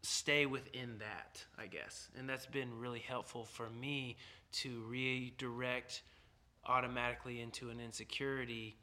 stay 0.01 0.47
within 0.47 0.99
that, 1.01 1.45
I 1.59 1.67
guess. 1.67 2.09
And 2.19 2.27
that's 2.27 2.47
been 2.47 2.79
really 2.79 3.01
helpful 3.01 3.45
for 3.45 3.69
me 3.69 4.17
to 4.53 4.83
redirect 4.89 6.03
automatically 6.69 7.41
into 7.41 7.71
an 7.71 7.81
insecurity 7.81 8.77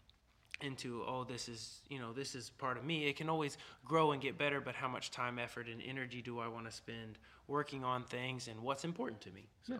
into 0.61 1.03
oh 1.05 1.25
this 1.25 1.49
is 1.49 1.81
you 1.89 1.99
know 1.99 2.13
this 2.13 2.33
is 2.33 2.49
part 2.49 2.77
of 2.77 2.85
me 2.85 3.07
it 3.07 3.17
can 3.17 3.29
always 3.29 3.57
grow 3.83 4.13
and 4.13 4.21
get 4.21 4.37
better 4.37 4.61
but 4.61 4.73
how 4.73 4.87
much 4.87 5.11
time 5.11 5.37
effort 5.37 5.67
and 5.67 5.81
energy 5.85 6.21
do 6.21 6.39
i 6.39 6.47
want 6.47 6.65
to 6.65 6.71
spend 6.71 7.17
working 7.47 7.83
on 7.83 8.03
things 8.03 8.47
and 8.47 8.57
what's 8.61 8.85
important 8.85 9.19
to 9.19 9.29
me 9.31 9.49
so 9.67 9.79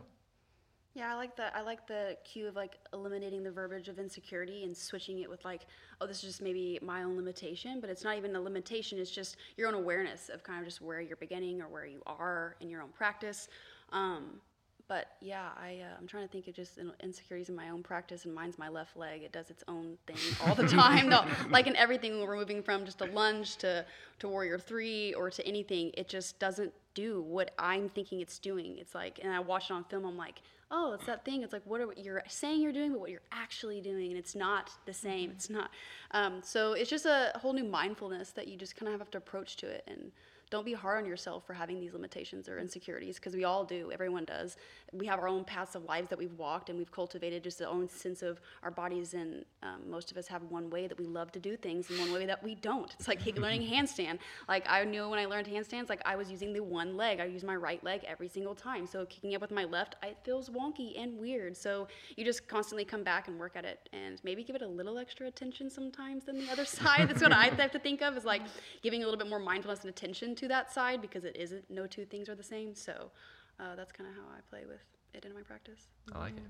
Yeah, 0.95 1.11
I 1.11 1.15
like 1.15 1.35
the 1.35 1.55
I 1.55 1.61
like 1.61 1.85
the 1.87 2.15
cue 2.23 2.47
of 2.47 2.55
like 2.55 2.79
eliminating 2.93 3.43
the 3.43 3.51
verbiage 3.51 3.89
of 3.89 3.99
insecurity 3.99 4.63
and 4.63 4.75
switching 4.75 5.19
it 5.19 5.29
with 5.29 5.43
like, 5.43 5.65
oh, 5.99 6.07
this 6.07 6.17
is 6.17 6.23
just 6.23 6.41
maybe 6.41 6.79
my 6.81 7.03
own 7.03 7.17
limitation, 7.17 7.81
but 7.81 7.89
it's 7.89 8.05
not 8.05 8.15
even 8.17 8.33
a 8.33 8.39
limitation. 8.39 8.97
It's 8.97 9.11
just 9.11 9.35
your 9.57 9.67
own 9.67 9.73
awareness 9.73 10.29
of 10.29 10.41
kind 10.41 10.59
of 10.59 10.65
just 10.65 10.79
where 10.79 11.01
you're 11.01 11.17
beginning 11.17 11.61
or 11.61 11.67
where 11.67 11.85
you 11.85 12.01
are 12.07 12.55
in 12.61 12.69
your 12.69 12.81
own 12.81 12.91
practice. 12.95 13.49
Um, 13.91 14.39
but 14.87 15.07
yeah, 15.21 15.49
I 15.57 15.81
uh, 15.81 15.97
I'm 15.99 16.07
trying 16.07 16.27
to 16.27 16.31
think 16.31 16.47
of 16.47 16.53
just 16.53 16.77
in- 16.77 16.91
insecurities 17.01 17.49
in 17.49 17.55
my 17.55 17.69
own 17.69 17.83
practice, 17.83 18.25
and 18.25 18.33
mine's 18.33 18.57
my 18.57 18.69
left 18.69 18.95
leg. 18.97 19.23
It 19.23 19.31
does 19.31 19.49
its 19.49 19.63
own 19.67 19.97
thing 20.07 20.17
all 20.45 20.55
the 20.55 20.67
time. 20.83 21.09
though, 21.09 21.25
like 21.49 21.67
in 21.67 21.75
everything, 21.75 22.21
we're 22.21 22.35
moving 22.35 22.61
from 22.61 22.85
just 22.85 23.01
a 23.01 23.05
lunge 23.05 23.57
to 23.57 23.85
to 24.19 24.27
warrior 24.27 24.57
three 24.57 25.13
or 25.13 25.29
to 25.29 25.45
anything, 25.45 25.91
it 25.95 26.07
just 26.07 26.39
doesn't 26.39 26.73
do 26.93 27.21
what 27.21 27.51
I'm 27.59 27.89
thinking 27.89 28.21
it's 28.21 28.39
doing. 28.39 28.77
It's 28.77 28.95
like, 28.95 29.19
and 29.21 29.33
I 29.33 29.39
watch 29.39 29.69
it 29.69 29.73
on 29.73 29.83
film. 29.85 30.05
I'm 30.05 30.17
like, 30.17 30.41
oh, 30.71 30.93
it's 30.93 31.05
that 31.05 31.25
thing. 31.25 31.43
It's 31.43 31.53
like 31.53 31.63
what 31.65 31.81
are, 31.81 31.93
you're 31.97 32.23
saying 32.27 32.61
you're 32.61 32.71
doing, 32.71 32.91
but 32.91 33.01
what 33.01 33.09
you're 33.09 33.21
actually 33.31 33.81
doing, 33.81 34.11
and 34.11 34.17
it's 34.17 34.35
not 34.35 34.71
the 34.85 34.93
same. 34.93 35.31
It's 35.31 35.49
not. 35.49 35.69
Um, 36.11 36.41
so 36.43 36.73
it's 36.73 36.89
just 36.89 37.05
a 37.05 37.31
whole 37.35 37.53
new 37.53 37.65
mindfulness 37.65 38.31
that 38.31 38.47
you 38.47 38.57
just 38.57 38.75
kind 38.75 38.91
of 38.93 38.99
have 38.99 39.11
to 39.11 39.17
approach 39.17 39.57
to 39.57 39.67
it 39.67 39.83
and 39.87 40.11
don't 40.49 40.65
be 40.65 40.73
hard 40.73 41.03
on 41.03 41.05
yourself 41.05 41.45
for 41.45 41.53
having 41.53 41.79
these 41.79 41.93
limitations 41.93 42.47
or 42.47 42.59
insecurities 42.59 43.15
because 43.15 43.35
we 43.35 43.43
all 43.43 43.63
do. 43.63 43.91
Everyone 43.91 44.25
does 44.25 44.57
we 44.97 45.05
have 45.05 45.19
our 45.19 45.27
own 45.27 45.43
paths 45.43 45.75
of 45.75 45.83
lives 45.85 46.09
that 46.09 46.17
we've 46.17 46.33
walked 46.33 46.69
and 46.69 46.77
we've 46.77 46.91
cultivated 46.91 47.43
just 47.43 47.61
our 47.61 47.69
own 47.69 47.89
sense 47.89 48.21
of 48.21 48.39
our 48.63 48.71
bodies 48.71 49.13
and 49.13 49.45
um, 49.63 49.81
most 49.89 50.11
of 50.11 50.17
us 50.17 50.27
have 50.27 50.43
one 50.43 50.69
way 50.69 50.87
that 50.87 50.97
we 50.97 51.05
love 51.05 51.31
to 51.31 51.39
do 51.39 51.57
things 51.57 51.89
and 51.89 51.99
one 51.99 52.13
way 52.13 52.25
that 52.25 52.43
we 52.43 52.55
don't. 52.55 52.93
It's 52.97 53.07
like 53.07 53.25
learning 53.37 53.67
handstand. 53.67 54.19
Like 54.47 54.65
i 54.69 54.83
knew 54.83 55.09
when 55.09 55.19
i 55.19 55.25
learned 55.25 55.47
handstands 55.47 55.89
like 55.89 56.01
i 56.05 56.15
was 56.15 56.29
using 56.29 56.53
the 56.53 56.61
one 56.61 56.95
leg. 56.95 57.19
I 57.19 57.25
use 57.25 57.43
my 57.43 57.55
right 57.55 57.83
leg 57.83 58.01
every 58.07 58.27
single 58.27 58.55
time. 58.55 58.87
So 58.87 59.05
kicking 59.05 59.35
up 59.35 59.41
with 59.41 59.51
my 59.51 59.65
left 59.65 59.95
it 60.03 60.17
feels 60.23 60.49
wonky 60.49 60.99
and 61.01 61.17
weird. 61.19 61.55
So 61.57 61.87
you 62.15 62.23
just 62.23 62.47
constantly 62.47 62.85
come 62.85 63.03
back 63.03 63.27
and 63.27 63.39
work 63.39 63.55
at 63.55 63.65
it 63.65 63.89
and 63.93 64.19
maybe 64.23 64.43
give 64.43 64.55
it 64.55 64.61
a 64.61 64.67
little 64.67 64.97
extra 64.97 65.27
attention 65.27 65.69
sometimes 65.69 66.25
than 66.25 66.37
the 66.37 66.51
other 66.51 66.65
side. 66.79 67.09
That's 67.09 67.21
what 67.21 67.31
i 67.31 67.45
have 67.45 67.71
to 67.71 67.79
think 67.79 68.01
of 68.01 68.15
is 68.17 68.25
like 68.25 68.41
giving 68.81 69.01
a 69.01 69.05
little 69.05 69.17
bit 69.17 69.29
more 69.29 69.39
mindfulness 69.39 69.81
and 69.81 69.89
attention 69.89 70.35
to 70.35 70.47
that 70.47 70.71
side 70.71 71.01
because 71.01 71.23
it 71.23 71.35
isn't 71.35 71.69
no 71.69 71.87
two 71.87 72.05
things 72.05 72.29
are 72.29 72.35
the 72.35 72.43
same. 72.43 72.75
So 72.75 73.11
uh, 73.59 73.75
that's 73.75 73.91
kind 73.91 74.09
of 74.09 74.15
how 74.15 74.23
i 74.35 74.39
play 74.49 74.65
with 74.67 74.81
it 75.13 75.25
in 75.25 75.33
my 75.33 75.41
practice 75.41 75.87
I 76.13 76.19
like 76.19 76.37
it. 76.37 76.43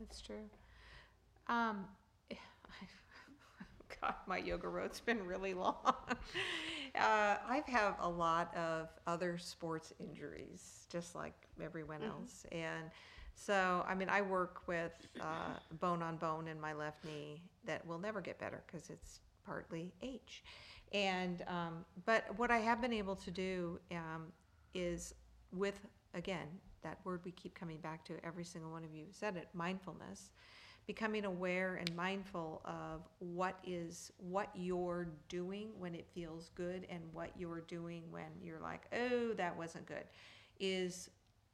That's 0.00 0.20
true. 0.20 0.48
Um, 1.48 1.84
God, 4.00 4.14
my 4.26 4.38
yoga 4.38 4.68
road's 4.68 5.00
been 5.00 5.24
really 5.26 5.54
long. 5.54 5.76
uh, 5.84 6.16
I 6.94 7.62
have 7.66 7.96
a 8.00 8.08
lot 8.08 8.54
of 8.56 8.88
other 9.06 9.38
sports 9.38 9.92
injuries, 10.00 10.86
just 10.90 11.14
like 11.14 11.34
everyone 11.62 12.02
else, 12.02 12.46
and 12.52 12.90
so 13.34 13.84
I 13.88 13.94
mean, 13.94 14.08
I 14.08 14.22
work 14.22 14.62
with 14.66 14.92
uh, 15.20 15.58
bone 15.80 16.02
on 16.02 16.16
bone 16.16 16.48
in 16.48 16.60
my 16.60 16.72
left 16.72 17.04
knee 17.04 17.42
that 17.66 17.86
will 17.86 17.98
never 17.98 18.20
get 18.20 18.38
better 18.38 18.62
because 18.66 18.90
it's 18.90 19.20
partly 19.44 19.92
age. 20.02 20.44
And 20.92 21.42
um, 21.48 21.84
but 22.06 22.24
what 22.38 22.50
I 22.50 22.58
have 22.58 22.80
been 22.80 22.92
able 22.92 23.16
to 23.16 23.30
do 23.30 23.80
um, 23.90 24.26
is 24.74 25.14
with 25.52 25.80
again 26.14 26.46
that 26.82 26.98
word 27.04 27.20
we 27.24 27.30
keep 27.32 27.54
coming 27.54 27.78
back 27.78 28.04
to 28.04 28.14
every 28.24 28.44
single 28.44 28.70
one 28.70 28.84
of 28.84 28.94
you 28.94 29.04
said 29.10 29.36
it 29.36 29.48
mindfulness 29.54 30.30
becoming 30.86 31.24
aware 31.24 31.76
and 31.76 31.94
mindful 31.96 32.60
of 32.64 33.08
what 33.18 33.58
is 33.66 34.12
what 34.18 34.50
you're 34.54 35.08
doing 35.28 35.68
when 35.78 35.94
it 35.94 36.06
feels 36.14 36.50
good 36.54 36.86
and 36.90 37.02
what 37.12 37.30
you're 37.38 37.62
doing 37.62 38.02
when 38.10 38.26
you're 38.42 38.60
like, 38.60 38.82
oh, 38.92 39.32
that 39.34 39.56
wasn't 39.56 39.86
good, 39.86 40.04
is 40.60 41.10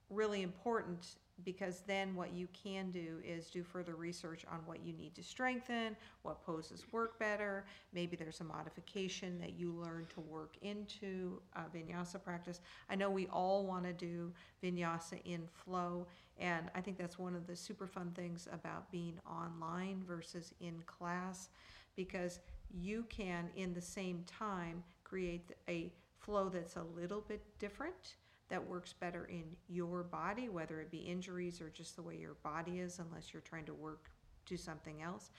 really 0.09 0.43
important 0.43 1.15
because 1.45 1.83
then 1.87 2.15
what 2.15 2.33
you 2.33 2.49
can 2.53 2.91
do 2.91 3.19
is 3.25 3.51
do 3.51 3.63
further 3.63 3.95
research 3.95 4.45
on 4.51 4.59
what 4.67 4.85
you 4.85 4.93
need 4.93 5.15
to 5.15 5.23
strengthen, 5.23 5.97
what 6.23 6.45
poses 6.45 6.85
work 6.93 7.19
better. 7.19 7.65
Maybe 7.93 8.17
there's 8.17 8.41
a 8.41 8.45
modification 8.45 9.39
that 9.41 9.59
you 9.59 9.73
learn 9.73 10.07
to 10.15 10.21
work 10.21 10.57
into 10.63 11.41
uh, 11.57 11.63
vinyasa 11.75 12.23
practice. 12.23 12.61
I 12.89 12.97
know 12.97 13.11
we 13.11 13.27
all 13.29 13.65
want 13.67 13.85
to 13.85 13.93
do 13.93 14.33
vinyasa 14.63 15.21
in 15.25 15.43
flow, 15.65 16.07
and 16.39 16.71
I 16.75 16.81
think 16.81 16.99
that's 16.99 17.19
one 17.19 17.35
of 17.35 17.47
the 17.47 17.57
super 17.57 17.87
fun 17.87 18.13
things 18.15 18.49
about 18.53 18.91
being 18.91 19.19
online 19.29 20.03
versus 20.07 20.53
in 20.61 20.83
class 20.87 21.49
because 21.97 22.41
you 22.73 23.05
can, 23.09 23.51
in 23.57 23.75
the 23.75 23.81
same 23.81 24.25
time, 24.27 24.83
create 25.05 25.51
a 25.69 25.93
flow 26.19 26.49
that's 26.49 26.77
a 26.77 26.85
little 26.97 27.23
bit 27.27 27.43
different 27.59 28.15
that 28.51 28.69
works 28.69 28.93
better 28.93 29.25
in 29.27 29.45
your 29.69 30.03
body, 30.03 30.49
whether 30.49 30.81
it 30.81 30.91
be 30.91 30.99
injuries 30.99 31.61
or 31.61 31.71
just 31.71 31.97
the 31.97 32.03
way 32.03 32.17
your 32.17 32.35
body 32.43 32.81
is, 32.81 32.99
unless 32.99 33.33
you're 33.33 33.43
trying 33.43 33.65
to 33.65 33.75
work, 33.75 34.11
to 34.47 34.57
something 34.57 35.03
else, 35.03 35.31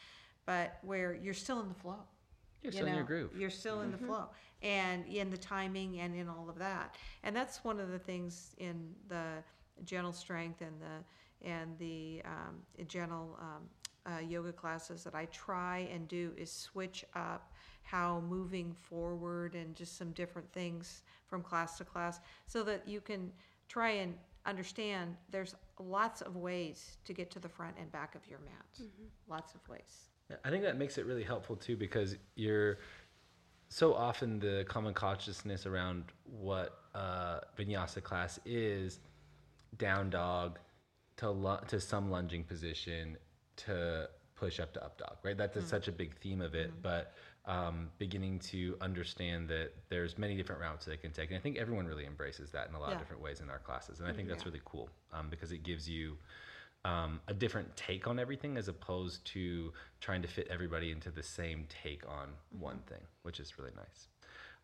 but 0.45 0.77
where 0.81 1.13
you're 1.13 1.33
still 1.33 1.59
in 1.59 1.67
the 1.67 1.75
flow. 1.75 1.99
You're 2.63 2.71
you 2.71 2.77
still 2.77 2.87
in 2.87 2.93
your 2.93 3.03
know, 3.03 3.07
groove. 3.07 3.31
You're 3.37 3.49
still 3.49 3.81
in 3.81 3.91
the 3.91 3.97
flow 3.97 4.29
and 4.61 5.05
in 5.07 5.29
the 5.29 5.37
timing 5.37 5.99
and 5.99 6.15
in 6.15 6.29
all 6.29 6.47
of 6.49 6.57
that. 6.59 6.95
And 7.23 7.35
that's 7.35 7.63
one 7.63 7.79
of 7.79 7.89
the 7.89 7.99
things 7.99 8.55
in 8.57 8.93
the 9.07 9.43
gentle 9.83 10.13
strength 10.13 10.61
and 10.61 10.79
the 10.79 11.47
and 11.47 11.77
the 11.79 12.21
um, 12.23 12.85
gentle 12.87 13.37
um, 13.41 14.13
uh, 14.13 14.19
yoga 14.19 14.53
classes 14.53 15.03
that 15.03 15.15
I 15.15 15.25
try 15.25 15.89
and 15.91 16.07
do 16.07 16.31
is 16.37 16.51
switch 16.51 17.03
up 17.15 17.51
how 17.83 18.21
moving 18.27 18.73
forward 18.73 19.55
and 19.55 19.75
just 19.75 19.97
some 19.97 20.11
different 20.11 20.51
things 20.53 21.03
from 21.27 21.41
class 21.41 21.77
to 21.77 21.83
class 21.83 22.19
so 22.47 22.63
that 22.63 22.87
you 22.87 23.01
can 23.01 23.31
try 23.67 23.89
and 23.89 24.13
understand 24.45 25.15
there's 25.29 25.55
lots 25.79 26.21
of 26.21 26.35
ways 26.35 26.97
to 27.05 27.13
get 27.13 27.31
to 27.31 27.39
the 27.39 27.49
front 27.49 27.75
and 27.79 27.91
back 27.91 28.15
of 28.15 28.21
your 28.27 28.39
mat. 28.39 28.87
Lots 29.29 29.53
of 29.53 29.67
ways. 29.69 30.09
I 30.45 30.49
think 30.49 30.63
that 30.63 30.77
makes 30.77 30.97
it 30.97 31.05
really 31.05 31.23
helpful 31.23 31.55
too 31.55 31.75
because 31.75 32.15
you're 32.35 32.79
so 33.69 33.93
often 33.93 34.39
the 34.39 34.65
common 34.67 34.93
consciousness 34.93 35.65
around 35.65 36.05
what 36.25 36.77
uh, 36.93 37.39
vinyasa 37.57 38.03
class 38.03 38.39
is 38.45 38.99
down 39.77 40.09
dog 40.09 40.59
to 41.17 41.29
lu- 41.29 41.59
to 41.67 41.79
some 41.79 42.09
lunging 42.11 42.43
position 42.43 43.17
to 43.55 44.09
push 44.35 44.59
up 44.59 44.73
to 44.73 44.83
up 44.83 44.97
dog 44.97 45.17
right 45.23 45.37
that's 45.37 45.65
such 45.65 45.87
a 45.87 45.91
big 45.91 46.17
theme 46.19 46.41
of 46.41 46.55
it 46.55 46.71
but 46.81 47.13
um, 47.45 47.89
beginning 47.97 48.37
to 48.39 48.77
understand 48.81 49.47
that 49.49 49.71
there's 49.89 50.17
many 50.17 50.35
different 50.35 50.61
routes 50.61 50.85
they 50.85 50.95
can 50.97 51.11
take 51.11 51.29
and 51.29 51.37
i 51.37 51.41
think 51.41 51.57
everyone 51.57 51.85
really 51.87 52.05
embraces 52.05 52.51
that 52.51 52.69
in 52.69 52.75
a 52.75 52.79
lot 52.79 52.89
Yeah. 52.89 52.95
of 52.95 52.99
different 52.99 53.21
ways 53.21 53.39
in 53.41 53.49
our 53.49 53.59
classes 53.59 53.99
and 53.99 54.07
i 54.07 54.13
think 54.13 54.27
that's 54.27 54.43
Yeah. 54.43 54.49
really 54.49 54.61
cool 54.65 54.89
um, 55.11 55.27
because 55.29 55.51
it 55.51 55.63
gives 55.63 55.89
you 55.89 56.17
um, 56.85 57.19
a 57.27 57.33
different 57.33 57.75
take 57.75 58.07
on 58.07 58.17
everything 58.19 58.57
as 58.57 58.67
opposed 58.67 59.23
to 59.25 59.71
trying 59.99 60.21
to 60.23 60.27
fit 60.27 60.47
everybody 60.49 60.91
into 60.91 61.11
the 61.11 61.21
same 61.21 61.65
take 61.69 62.01
on 62.09 62.29
one 62.57 62.79
thing, 62.87 63.01
which 63.21 63.39
is 63.39 63.59
really 63.59 63.69
nice. 63.75 64.07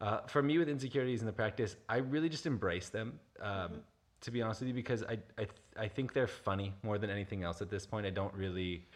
Uh, 0.02 0.22
for 0.26 0.42
me, 0.42 0.58
with 0.58 0.68
insecurities 0.68 1.20
in 1.20 1.28
the 1.28 1.32
practice, 1.32 1.76
I 1.88 1.98
really 1.98 2.28
just 2.28 2.48
embrace 2.48 2.90
them. 2.90 3.20
Um, 3.40 3.84
To 4.22 4.32
be 4.32 4.42
honest 4.42 4.62
with 4.62 4.70
you, 4.70 4.74
because 4.74 5.04
I 5.04 5.20
I, 5.38 5.44
th- 5.44 5.62
I 5.78 5.88
think 5.88 6.14
they're 6.14 6.26
funny 6.26 6.74
more 6.82 6.98
than 6.98 7.12
anything 7.12 7.44
else 7.44 7.62
at 7.62 7.70
this 7.70 7.86
point. 7.86 8.08
I 8.08 8.10
don't 8.10 8.34
really. 8.34 8.88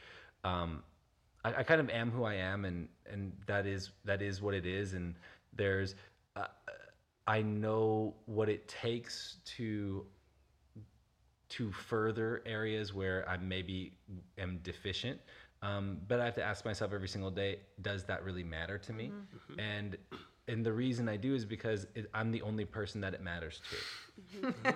Um, 0.44 0.82
I, 1.46 1.54
I 1.58 1.64
kind 1.64 1.80
of 1.80 1.92
am 1.92 2.10
who 2.10 2.24
I 2.24 2.34
am, 2.36 2.66
and 2.66 2.88
and 3.12 3.32
that 3.46 3.66
is 3.66 3.92
that 4.06 4.22
is 4.22 4.42
what 4.42 4.54
it 4.54 4.66
is. 4.66 4.94
And 4.94 5.16
there's, 5.54 5.96
uh, 6.36 6.48
I 7.28 7.42
know 7.42 8.16
what 8.26 8.50
it 8.50 8.68
takes 8.68 9.38
to 9.58 10.06
to 11.50 11.72
further 11.72 12.42
areas 12.46 12.94
where 12.94 13.28
I 13.28 13.38
maybe 13.38 13.94
am 14.38 14.60
deficient. 14.64 15.20
Um, 15.62 16.00
but 16.08 16.20
I 16.20 16.26
have 16.26 16.36
to 16.36 16.44
ask 16.44 16.66
myself 16.66 16.92
every 16.94 17.08
single 17.08 17.30
day, 17.30 17.60
does 17.82 18.04
that 18.06 18.24
really 18.24 18.44
matter 18.44 18.78
to 18.80 18.94
me? 18.94 19.12
And 19.60 19.98
and 20.48 20.66
the 20.66 20.74
reason 20.74 21.08
I 21.08 21.18
do 21.18 21.34
is 21.36 21.46
because 21.46 21.88
it, 21.96 22.10
I'm 22.14 22.32
the 22.32 22.42
only 22.42 22.66
person 22.66 23.02
that 23.02 23.14
it 23.14 23.22
matters 23.22 23.62
to. 23.70 23.76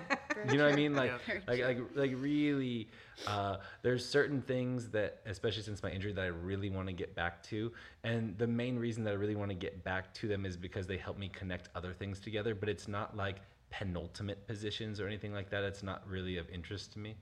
You 0.50 0.58
know 0.58 0.64
what 0.64 0.74
I 0.74 0.76
mean? 0.76 0.94
Like, 0.94 1.12
Yeah. 1.28 1.40
like, 1.48 1.62
like, 1.62 1.78
like, 1.94 2.12
really. 2.16 2.88
Uh, 3.26 3.56
there's 3.82 4.04
certain 4.06 4.42
things 4.42 4.90
that, 4.90 5.20
especially 5.26 5.62
since 5.62 5.82
my 5.82 5.90
injury, 5.90 6.12
that 6.12 6.22
I 6.22 6.28
really 6.28 6.68
want 6.70 6.86
to 6.88 6.92
get 6.92 7.14
back 7.14 7.42
to, 7.44 7.72
and 8.04 8.36
the 8.38 8.46
main 8.46 8.78
reason 8.78 9.02
that 9.04 9.10
I 9.10 9.14
really 9.14 9.34
want 9.34 9.50
to 9.50 9.56
get 9.56 9.82
back 9.82 10.12
to 10.14 10.28
them 10.28 10.44
is 10.44 10.56
because 10.56 10.86
they 10.86 10.98
help 10.98 11.18
me 11.18 11.28
connect 11.30 11.68
other 11.74 11.92
things 11.92 12.20
together. 12.20 12.54
But 12.54 12.68
it's 12.68 12.86
not 12.86 13.16
like 13.16 13.36
penultimate 13.70 14.46
positions 14.46 15.00
or 15.00 15.06
anything 15.06 15.32
like 15.32 15.50
that. 15.50 15.64
It's 15.64 15.82
not 15.82 16.06
really 16.08 16.36
of 16.36 16.48
interest 16.50 16.92
to 16.92 16.98
me, 16.98 17.16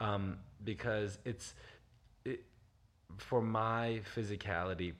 um, 0.00 0.36
because 0.64 1.18
it's, 1.24 1.54
it, 2.24 2.44
for 3.16 3.40
my 3.40 4.00
physicality. 4.14 4.92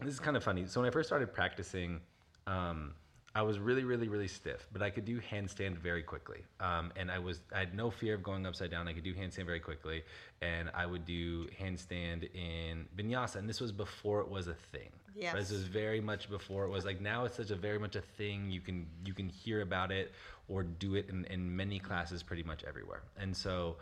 This 0.00 0.14
is 0.14 0.20
kind 0.20 0.36
of 0.36 0.44
funny. 0.44 0.66
So 0.66 0.80
when 0.80 0.88
I 0.88 0.92
first 0.92 1.08
started 1.08 1.32
practicing. 1.32 2.00
Um, 2.46 2.94
I 3.34 3.42
was 3.42 3.58
really, 3.58 3.84
really, 3.84 4.08
really 4.08 4.28
stiff, 4.28 4.66
but 4.72 4.82
I 4.82 4.90
could 4.90 5.06
do 5.06 5.18
handstand 5.18 5.78
very 5.78 6.02
quickly. 6.02 6.44
Um, 6.60 6.92
and 6.96 7.10
I 7.10 7.18
was, 7.18 7.40
I 7.54 7.60
had 7.60 7.74
no 7.74 7.90
fear 7.90 8.14
of 8.14 8.22
going 8.22 8.44
upside 8.46 8.70
down. 8.70 8.88
I 8.88 8.92
could 8.92 9.04
do 9.04 9.14
handstand 9.14 9.46
very 9.46 9.60
quickly, 9.60 10.02
and 10.42 10.70
I 10.74 10.84
would 10.84 11.06
do 11.06 11.46
handstand 11.58 12.28
in 12.34 12.86
vinyasa. 12.94 13.36
And 13.36 13.48
this 13.48 13.60
was 13.60 13.72
before 13.72 14.20
it 14.20 14.28
was 14.28 14.48
a 14.48 14.54
thing. 14.54 14.90
Yes. 15.16 15.34
This 15.34 15.50
was 15.50 15.62
very 15.62 16.00
much 16.00 16.28
before 16.28 16.64
it 16.64 16.70
was 16.70 16.84
like 16.84 17.00
now 17.00 17.24
it's 17.24 17.36
such 17.36 17.50
a 17.50 17.56
very 17.56 17.78
much 17.78 17.96
a 17.96 18.00
thing. 18.00 18.50
You 18.50 18.60
can 18.60 18.86
you 19.04 19.14
can 19.14 19.28
hear 19.28 19.62
about 19.62 19.92
it 19.92 20.12
or 20.48 20.62
do 20.62 20.94
it 20.94 21.08
in, 21.08 21.24
in 21.26 21.54
many 21.54 21.78
classes 21.78 22.22
pretty 22.22 22.42
much 22.42 22.64
everywhere. 22.64 23.02
And 23.18 23.34
so. 23.36 23.76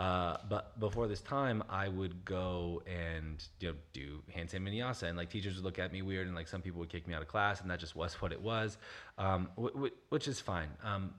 Uh, 0.00 0.38
but 0.48 0.80
before 0.80 1.06
this 1.06 1.20
time, 1.20 1.62
I 1.68 1.86
would 1.88 2.24
go 2.24 2.82
and 2.86 3.44
you 3.60 3.68
know 3.68 3.74
do 3.92 4.22
handstand 4.34 4.66
vinyasa, 4.66 5.02
and 5.02 5.16
like 5.18 5.28
teachers 5.28 5.56
would 5.56 5.64
look 5.64 5.78
at 5.78 5.92
me 5.92 6.00
weird, 6.00 6.26
and 6.26 6.34
like 6.34 6.48
some 6.48 6.62
people 6.62 6.80
would 6.80 6.88
kick 6.88 7.06
me 7.06 7.12
out 7.12 7.20
of 7.20 7.28
class, 7.28 7.60
and 7.60 7.70
that 7.70 7.80
just 7.80 7.94
was 7.94 8.14
what 8.14 8.32
it 8.32 8.40
was, 8.40 8.78
um, 9.18 9.50
wh- 9.60 9.78
wh- 9.78 10.10
which 10.12 10.26
is 10.26 10.40
fine. 10.40 10.70
Um, 10.82 11.12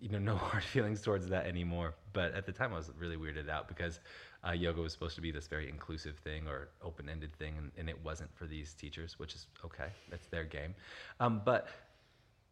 you 0.00 0.08
know, 0.08 0.18
no 0.18 0.36
hard 0.48 0.64
feelings 0.64 1.02
towards 1.02 1.28
that 1.28 1.44
anymore. 1.44 1.94
But 2.14 2.32
at 2.32 2.46
the 2.46 2.52
time, 2.52 2.72
I 2.72 2.78
was 2.78 2.90
really 2.98 3.18
weirded 3.18 3.50
out 3.50 3.68
because 3.68 4.00
uh, 4.48 4.52
yoga 4.52 4.80
was 4.80 4.94
supposed 4.94 5.16
to 5.16 5.20
be 5.20 5.30
this 5.30 5.46
very 5.46 5.68
inclusive 5.68 6.16
thing 6.16 6.48
or 6.48 6.70
open-ended 6.80 7.36
thing, 7.36 7.56
and, 7.58 7.72
and 7.76 7.90
it 7.90 8.02
wasn't 8.02 8.34
for 8.34 8.46
these 8.46 8.72
teachers, 8.72 9.18
which 9.18 9.34
is 9.34 9.48
okay. 9.66 9.88
That's 10.08 10.28
their 10.28 10.44
game. 10.44 10.74
Um, 11.20 11.42
but 11.44 11.68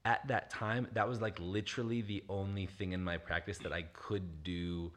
at 0.05 0.27
that 0.29 0.51
time, 0.51 0.87
that 0.93 1.09
was 1.09 1.23
like 1.23 1.39
literally 1.41 2.03
the 2.03 2.23
only 2.29 2.67
thing 2.67 2.93
in 2.93 3.03
my 3.03 3.17
practice 3.17 3.57
that 3.61 3.73
I 3.73 3.85
could 3.95 4.45
do 4.45 4.93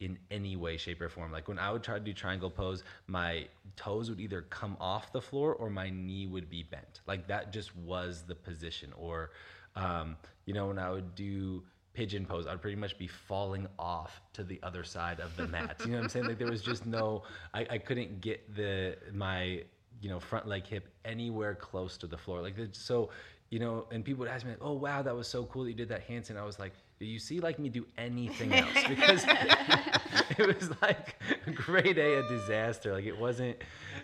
in 0.00 0.18
any 0.30 0.56
way, 0.56 0.76
shape, 0.76 1.00
or 1.00 1.08
form. 1.08 1.32
Like 1.32 1.48
when 1.48 1.58
I 1.58 1.70
would 1.72 1.82
try 1.82 1.94
to 1.94 2.04
do 2.04 2.12
triangle 2.12 2.50
pose, 2.50 2.84
my 3.06 3.46
toes 3.76 4.08
would 4.10 4.20
either 4.20 4.42
come 4.42 4.76
off 4.80 5.12
the 5.12 5.20
floor 5.20 5.54
or 5.54 5.70
my 5.70 5.90
knee 5.90 6.26
would 6.26 6.48
be 6.48 6.62
bent. 6.62 7.00
Like 7.06 7.26
that 7.28 7.52
just 7.52 7.76
was 7.76 8.22
the 8.26 8.34
position. 8.34 8.92
Or, 8.96 9.30
um, 9.74 10.16
you 10.46 10.54
know, 10.54 10.68
when 10.68 10.78
I 10.78 10.90
would 10.90 11.14
do 11.14 11.64
pigeon 11.94 12.26
pose, 12.26 12.46
I'd 12.46 12.62
pretty 12.62 12.76
much 12.76 12.96
be 12.96 13.08
falling 13.08 13.66
off 13.76 14.20
to 14.34 14.44
the 14.44 14.60
other 14.62 14.84
side 14.84 15.18
of 15.18 15.36
the 15.36 15.48
mat. 15.48 15.80
You 15.84 15.92
know 15.92 15.96
what 15.96 16.04
I'm 16.04 16.08
saying? 16.10 16.26
Like 16.26 16.38
there 16.38 16.50
was 16.50 16.62
just 16.62 16.86
no, 16.86 17.24
I, 17.52 17.66
I 17.70 17.78
couldn't 17.78 18.20
get 18.20 18.54
the 18.54 18.96
my 19.12 19.64
you 20.00 20.08
know 20.08 20.20
front 20.20 20.46
leg 20.46 20.64
hip 20.64 20.88
anywhere 21.04 21.56
close 21.56 21.96
to 21.98 22.06
the 22.06 22.16
floor. 22.16 22.40
Like 22.40 22.54
so, 22.72 23.10
you 23.50 23.58
know, 23.58 23.86
and 23.90 24.04
people 24.04 24.20
would 24.20 24.28
ask 24.28 24.44
me, 24.44 24.52
like, 24.52 24.60
"Oh 24.62 24.74
wow, 24.74 25.02
that 25.02 25.16
was 25.16 25.26
so 25.26 25.44
cool 25.46 25.64
that 25.64 25.70
you 25.70 25.76
did 25.76 25.88
that 25.88 26.06
handstand." 26.08 26.36
I 26.36 26.44
was 26.44 26.58
like, 26.58 26.74
"Do 26.98 27.06
you 27.06 27.18
see 27.18 27.40
like 27.40 27.58
me 27.58 27.68
do 27.68 27.86
anything 27.96 28.54
else?" 28.54 28.72
Because 28.88 29.24
it 30.38 30.46
was 30.60 30.70
like 30.82 31.16
a 31.46 31.50
grade 31.50 31.98
A 31.98 32.20
a 32.20 32.28
disaster. 32.28 32.94
Like 32.94 33.04
it 33.04 33.18
wasn't, 33.18 33.56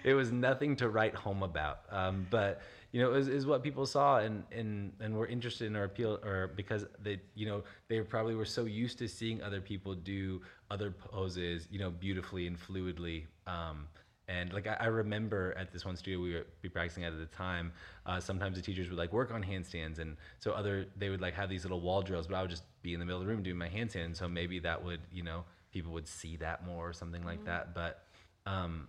it 0.02 0.14
was 0.14 0.32
nothing 0.32 0.76
to 0.76 0.88
write 0.88 1.14
home 1.14 1.42
about. 1.42 1.80
Um, 1.90 2.26
but 2.30 2.62
you 2.94 3.00
know, 3.00 3.14
is, 3.14 3.26
is 3.26 3.44
what 3.44 3.64
people 3.64 3.86
saw 3.86 4.18
and, 4.18 4.44
and, 4.52 4.92
and 5.00 5.16
were 5.16 5.26
interested 5.26 5.66
in 5.66 5.74
our 5.74 5.82
appeal 5.82 6.20
or 6.24 6.52
because 6.54 6.86
they, 7.02 7.20
you 7.34 7.44
know, 7.44 7.64
they 7.88 8.00
probably 8.02 8.36
were 8.36 8.44
so 8.44 8.66
used 8.66 8.98
to 8.98 9.08
seeing 9.08 9.42
other 9.42 9.60
people 9.60 9.96
do 9.96 10.40
other 10.70 10.92
poses, 10.92 11.66
you 11.72 11.80
know, 11.80 11.90
beautifully 11.90 12.46
and 12.46 12.56
fluidly. 12.56 13.24
Um, 13.48 13.88
and 14.28 14.52
like 14.52 14.66
I, 14.66 14.76
I 14.80 14.86
remember 14.86 15.54
at 15.56 15.72
this 15.72 15.84
one 15.84 15.96
studio 15.96 16.20
we 16.20 16.34
were 16.34 16.46
be 16.62 16.68
practicing 16.68 17.04
at 17.04 17.12
at 17.12 17.18
the 17.18 17.26
time, 17.26 17.72
uh, 18.06 18.20
sometimes 18.20 18.56
the 18.56 18.62
teachers 18.62 18.88
would 18.88 18.98
like 18.98 19.12
work 19.12 19.32
on 19.32 19.42
handstands, 19.42 19.98
and 19.98 20.16
so 20.38 20.52
other 20.52 20.86
they 20.96 21.10
would 21.10 21.20
like 21.20 21.34
have 21.34 21.48
these 21.48 21.64
little 21.64 21.80
wall 21.80 22.02
drills, 22.02 22.26
but 22.26 22.36
I 22.36 22.40
would 22.40 22.50
just 22.50 22.64
be 22.82 22.94
in 22.94 23.00
the 23.00 23.06
middle 23.06 23.20
of 23.20 23.26
the 23.26 23.32
room 23.32 23.42
doing 23.42 23.58
my 23.58 23.68
handstand. 23.68 24.16
So 24.16 24.28
maybe 24.28 24.58
that 24.60 24.82
would 24.82 25.00
you 25.12 25.22
know 25.22 25.44
people 25.72 25.92
would 25.92 26.08
see 26.08 26.36
that 26.36 26.64
more 26.64 26.88
or 26.88 26.92
something 26.92 27.24
like 27.24 27.44
that. 27.44 27.74
But 27.74 28.04
um, 28.46 28.88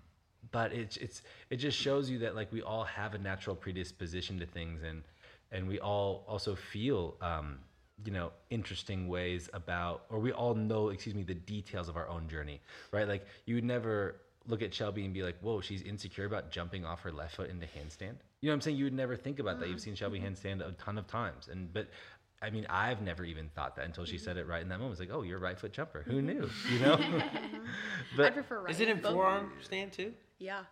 but 0.51 0.71
it's 0.73 0.97
it's 0.97 1.21
it 1.49 1.57
just 1.57 1.77
shows 1.77 2.09
you 2.09 2.19
that 2.19 2.35
like 2.35 2.51
we 2.51 2.61
all 2.61 2.83
have 2.85 3.13
a 3.13 3.17
natural 3.17 3.55
predisposition 3.55 4.39
to 4.39 4.45
things, 4.45 4.83
and 4.83 5.03
and 5.51 5.67
we 5.67 5.79
all 5.79 6.23
also 6.27 6.55
feel 6.55 7.15
um, 7.21 7.59
you 8.03 8.11
know 8.11 8.31
interesting 8.49 9.07
ways 9.07 9.49
about 9.53 10.05
or 10.09 10.19
we 10.19 10.31
all 10.31 10.53
know 10.53 10.89
excuse 10.89 11.15
me 11.15 11.23
the 11.23 11.33
details 11.33 11.87
of 11.87 11.95
our 11.95 12.09
own 12.09 12.27
journey 12.27 12.59
right 12.91 13.07
like 13.07 13.25
you 13.45 13.55
would 13.55 13.63
never 13.63 14.17
look 14.47 14.61
at 14.61 14.73
Shelby 14.73 15.05
and 15.05 15.13
be 15.13 15.23
like, 15.23 15.37
"Whoa, 15.39 15.61
she's 15.61 15.81
insecure 15.81 16.25
about 16.25 16.51
jumping 16.51 16.85
off 16.85 17.01
her 17.01 17.11
left 17.11 17.35
foot 17.35 17.49
into 17.49 17.65
handstand." 17.65 18.17
You 18.41 18.49
know 18.49 18.51
what 18.51 18.53
I'm 18.53 18.61
saying? 18.61 18.77
You 18.77 18.85
would 18.85 18.93
never 18.93 19.15
think 19.15 19.39
about 19.39 19.59
that. 19.59 19.67
You've 19.67 19.77
uh-huh. 19.77 19.83
seen 19.83 19.95
Shelby 19.95 20.19
mm-hmm. 20.19 20.33
handstand 20.33 20.67
a 20.67 20.71
ton 20.73 20.97
of 20.97 21.07
times, 21.07 21.47
and 21.47 21.71
but. 21.73 21.87
I 22.41 22.49
mean, 22.49 22.67
I've 22.69 23.01
never 23.01 23.23
even 23.23 23.49
thought 23.55 23.77
that 23.77 23.85
until 23.85 24.03
she 24.03 24.17
mm-hmm. 24.17 24.25
said 24.25 24.37
it 24.37 24.45
right 24.45 24.61
in 24.61 24.67
that 24.67 24.77
moment. 24.77 24.99
It's 24.99 25.09
like, 25.09 25.17
oh, 25.17 25.23
you're 25.23 25.37
a 25.37 25.41
right 25.41 25.57
foot 25.57 25.71
jumper. 25.71 26.03
Who 26.05 26.21
mm-hmm. 26.21 26.27
knew? 26.27 26.49
You 26.69 26.79
know? 28.17 28.23
I 28.25 28.29
prefer 28.29 28.59
right. 28.59 28.69
Is 28.69 28.81
it 28.81 28.89
in 28.89 28.99
but- 28.99 29.13
forearm 29.13 29.53
stand 29.61 29.93
too? 29.93 30.13
Yeah. 30.39 30.63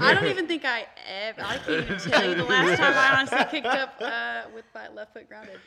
I 0.00 0.14
don't 0.14 0.26
even 0.26 0.46
think 0.48 0.64
I 0.64 0.84
ever. 1.08 1.42
I 1.42 1.58
can't 1.58 1.84
even 1.84 1.98
tell 1.98 2.28
you 2.28 2.34
the 2.34 2.44
last 2.54 2.76
time 2.76 2.92
I 2.96 3.18
honestly 3.20 3.44
kicked 3.60 3.66
up 3.66 3.94
uh, 4.00 4.42
with 4.54 4.64
my 4.74 4.88
left 4.88 5.12
foot 5.12 5.28
grounded. 5.28 5.60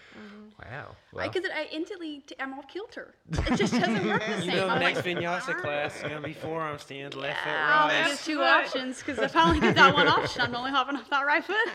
wow. 0.61 0.95
Well, 1.13 1.30
Because 1.30 1.49
I 1.55 1.67
instantly 1.71 2.19
t- 2.28 2.36
I'm 2.39 2.53
off 2.53 2.67
kilter. 2.67 3.15
It 3.32 3.55
just 3.55 3.74
doesn't 3.74 4.05
work 4.07 4.19
the 4.26 4.28
same. 4.28 4.41
You 4.41 4.45
same. 4.51 4.57
know, 4.57 4.67
I'm 4.67 4.80
next 4.80 5.05
like, 5.05 5.17
vinyasa 5.17 5.55
class 5.61 5.95
is 5.95 6.01
gonna 6.03 6.19
be 6.21 6.34
forearm 6.34 6.78
stand, 6.80 7.15
left 7.15 7.39
foot 7.43 7.49
I 7.51 7.84
only 7.84 7.95
rise. 7.95 8.09
get 8.17 8.19
two 8.26 8.41
options 8.41 8.99
because 8.99 9.19
if 9.19 9.36
I 9.36 9.47
only 9.47 9.61
get 9.61 9.76
that 9.76 9.93
one 9.93 10.07
option, 10.07 10.41
I'm 10.41 10.53
only 10.55 10.71
hopping 10.71 10.97
off 10.97 11.09
that 11.09 11.26
right 11.26 11.43
foot. 11.43 11.69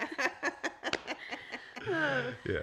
yeah 2.46 2.59